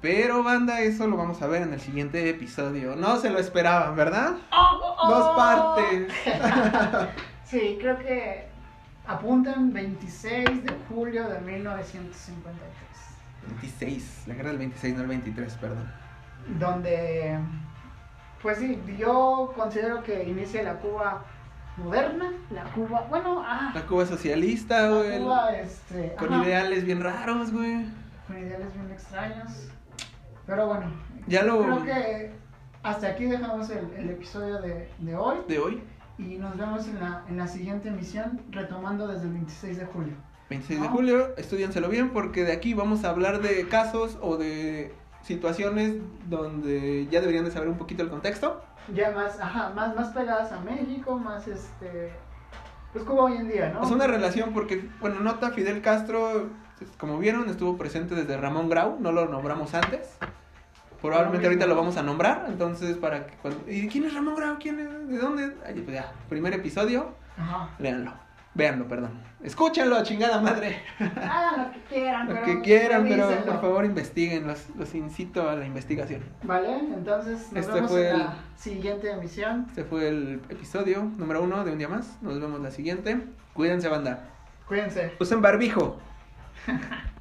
Pero, 0.00 0.42
banda, 0.42 0.80
eso 0.80 1.06
lo 1.06 1.16
vamos 1.16 1.40
a 1.40 1.46
ver 1.46 1.62
en 1.62 1.72
el 1.72 1.80
siguiente 1.80 2.28
episodio. 2.28 2.96
No 2.96 3.16
se 3.18 3.30
lo 3.30 3.38
esperaban, 3.38 3.96
¿verdad? 3.96 4.34
¡Oh! 4.52 5.08
Dos 5.08 5.36
partes. 5.36 6.12
Sí, 7.44 7.76
creo 7.78 7.96
que 7.98 8.48
apuntan 9.06 9.72
26 9.72 10.64
de 10.64 10.74
julio 10.88 11.28
de 11.28 11.38
1953. 11.40 12.66
26, 13.60 14.24
la 14.26 14.34
guerra 14.34 14.48
del 14.48 14.58
26, 14.58 14.96
no 14.96 15.02
el 15.02 15.08
23, 15.08 15.54
perdón. 15.58 15.92
Donde, 16.58 17.38
pues 18.42 18.58
sí, 18.58 18.82
yo 18.98 19.52
considero 19.54 20.02
que 20.02 20.24
inicia 20.24 20.62
la 20.62 20.78
Cuba 20.78 21.22
moderna, 21.76 22.32
la 22.50 22.64
Cuba, 22.72 23.06
bueno, 23.10 23.42
ah, 23.44 23.72
La 23.74 23.86
Cuba 23.86 24.06
socialista, 24.06 24.82
la 24.88 24.96
güey. 24.96 25.18
Cuba, 25.20 25.56
este, 25.56 26.14
Con 26.18 26.32
ajá, 26.32 26.44
ideales 26.44 26.84
bien 26.84 27.02
raros, 27.02 27.52
güey. 27.52 27.84
con 28.26 28.38
ideales 28.38 28.72
bien 28.74 28.90
extraños. 28.90 29.68
Pero 30.46 30.66
bueno, 30.66 30.86
Ya 31.26 31.42
lo 31.42 31.62
creo 31.62 31.84
que 31.84 32.32
hasta 32.82 33.08
aquí 33.08 33.24
dejamos 33.24 33.70
el, 33.70 33.88
el 33.96 34.10
episodio 34.10 34.60
de, 34.60 34.90
de 34.98 35.16
hoy 35.16 35.38
de 35.48 35.58
hoy, 35.58 35.82
y 36.18 36.36
nos 36.36 36.56
vemos 36.56 36.86
en 36.86 37.00
la, 37.00 37.24
en 37.28 37.36
la 37.38 37.46
siguiente 37.48 37.88
emisión 37.88 38.40
retomando 38.50 39.08
desde 39.08 39.24
el 39.24 39.32
26 39.32 39.78
de 39.78 39.86
julio. 39.86 40.12
26 40.50 40.82
de 40.82 40.88
julio, 40.88 41.34
estudiánselo 41.38 41.88
bien 41.88 42.10
porque 42.10 42.44
de 42.44 42.52
aquí 42.52 42.74
vamos 42.74 43.04
a 43.04 43.10
hablar 43.10 43.40
de 43.40 43.66
casos 43.66 44.18
o 44.20 44.36
de 44.36 44.94
situaciones 45.24 45.94
donde 46.28 47.06
ya 47.10 47.20
deberían 47.20 47.44
de 47.44 47.50
saber 47.50 47.68
un 47.68 47.76
poquito 47.78 48.02
el 48.02 48.10
contexto. 48.10 48.62
Ya 48.94 49.10
más, 49.10 49.40
ajá, 49.40 49.70
más, 49.70 49.96
más 49.96 50.08
pegadas 50.10 50.52
a 50.52 50.60
México, 50.60 51.18
más 51.18 51.48
este, 51.48 52.12
pues 52.92 53.04
Cuba 53.04 53.24
hoy 53.24 53.36
en 53.38 53.48
día, 53.48 53.70
¿no? 53.70 53.82
Es 53.82 53.90
una 53.90 54.06
relación 54.06 54.52
porque, 54.52 54.88
bueno, 55.00 55.20
nota 55.20 55.50
Fidel 55.50 55.80
Castro, 55.80 56.48
como 56.98 57.18
vieron, 57.18 57.48
estuvo 57.48 57.76
presente 57.78 58.14
desde 58.14 58.36
Ramón 58.36 58.68
Grau, 58.68 58.98
no 59.00 59.10
lo 59.12 59.26
nombramos 59.26 59.74
antes. 59.74 60.16
Probablemente 61.00 61.46
ahorita 61.46 61.66
lo 61.66 61.76
vamos 61.76 61.96
a 61.98 62.02
nombrar, 62.02 62.46
entonces 62.48 62.96
para 62.96 63.26
que... 63.26 63.34
cuando- 63.36 63.60
¿Y 63.70 63.88
quién 63.88 64.04
es 64.04 64.14
Ramón 64.14 64.36
Grau? 64.36 64.56
¿Quién 64.58 64.78
es? 64.80 65.08
¿De 65.08 65.18
dónde? 65.18 65.54
Ay, 65.66 65.80
pues 65.80 65.94
ya, 65.96 66.12
primer 66.30 66.54
episodio, 66.54 67.14
Ajá. 67.38 67.68
léanlo. 67.78 68.12
Véanlo, 68.54 68.86
perdón. 68.88 69.20
Escúchenlo, 69.44 70.02
chingada 70.02 70.40
madre. 70.40 70.82
Hagan 70.98 71.66
lo 71.66 71.72
que 71.72 71.80
quieran, 71.82 72.26
Lo 72.28 72.34
pero 72.34 72.46
que 72.46 72.60
quieran, 72.62 73.04
pero 73.06 73.28
por 73.44 73.60
favor 73.60 73.84
investiguen, 73.84 74.46
los, 74.46 74.70
los 74.76 74.94
incito 74.94 75.48
a 75.48 75.54
la 75.54 75.66
investigación. 75.66 76.22
Vale, 76.42 76.78
entonces 76.78 77.52
nos 77.52 77.60
Este 77.60 77.72
vemos 77.74 77.90
fue 77.90 78.08
en 78.08 78.14
el- 78.14 78.18
la 78.20 78.34
siguiente 78.56 79.10
emisión. 79.10 79.66
Este 79.68 79.84
fue 79.84 80.08
el 80.08 80.40
episodio 80.48 81.04
número 81.18 81.42
uno 81.42 81.62
de 81.62 81.72
Un 81.72 81.78
Día 81.78 81.88
Más. 81.88 82.16
Nos 82.22 82.40
vemos 82.40 82.58
la 82.60 82.70
siguiente. 82.70 83.20
Cuídense, 83.52 83.88
banda. 83.88 84.24
Cuídense. 84.66 85.12
Usen 85.20 85.42
barbijo. 85.42 85.98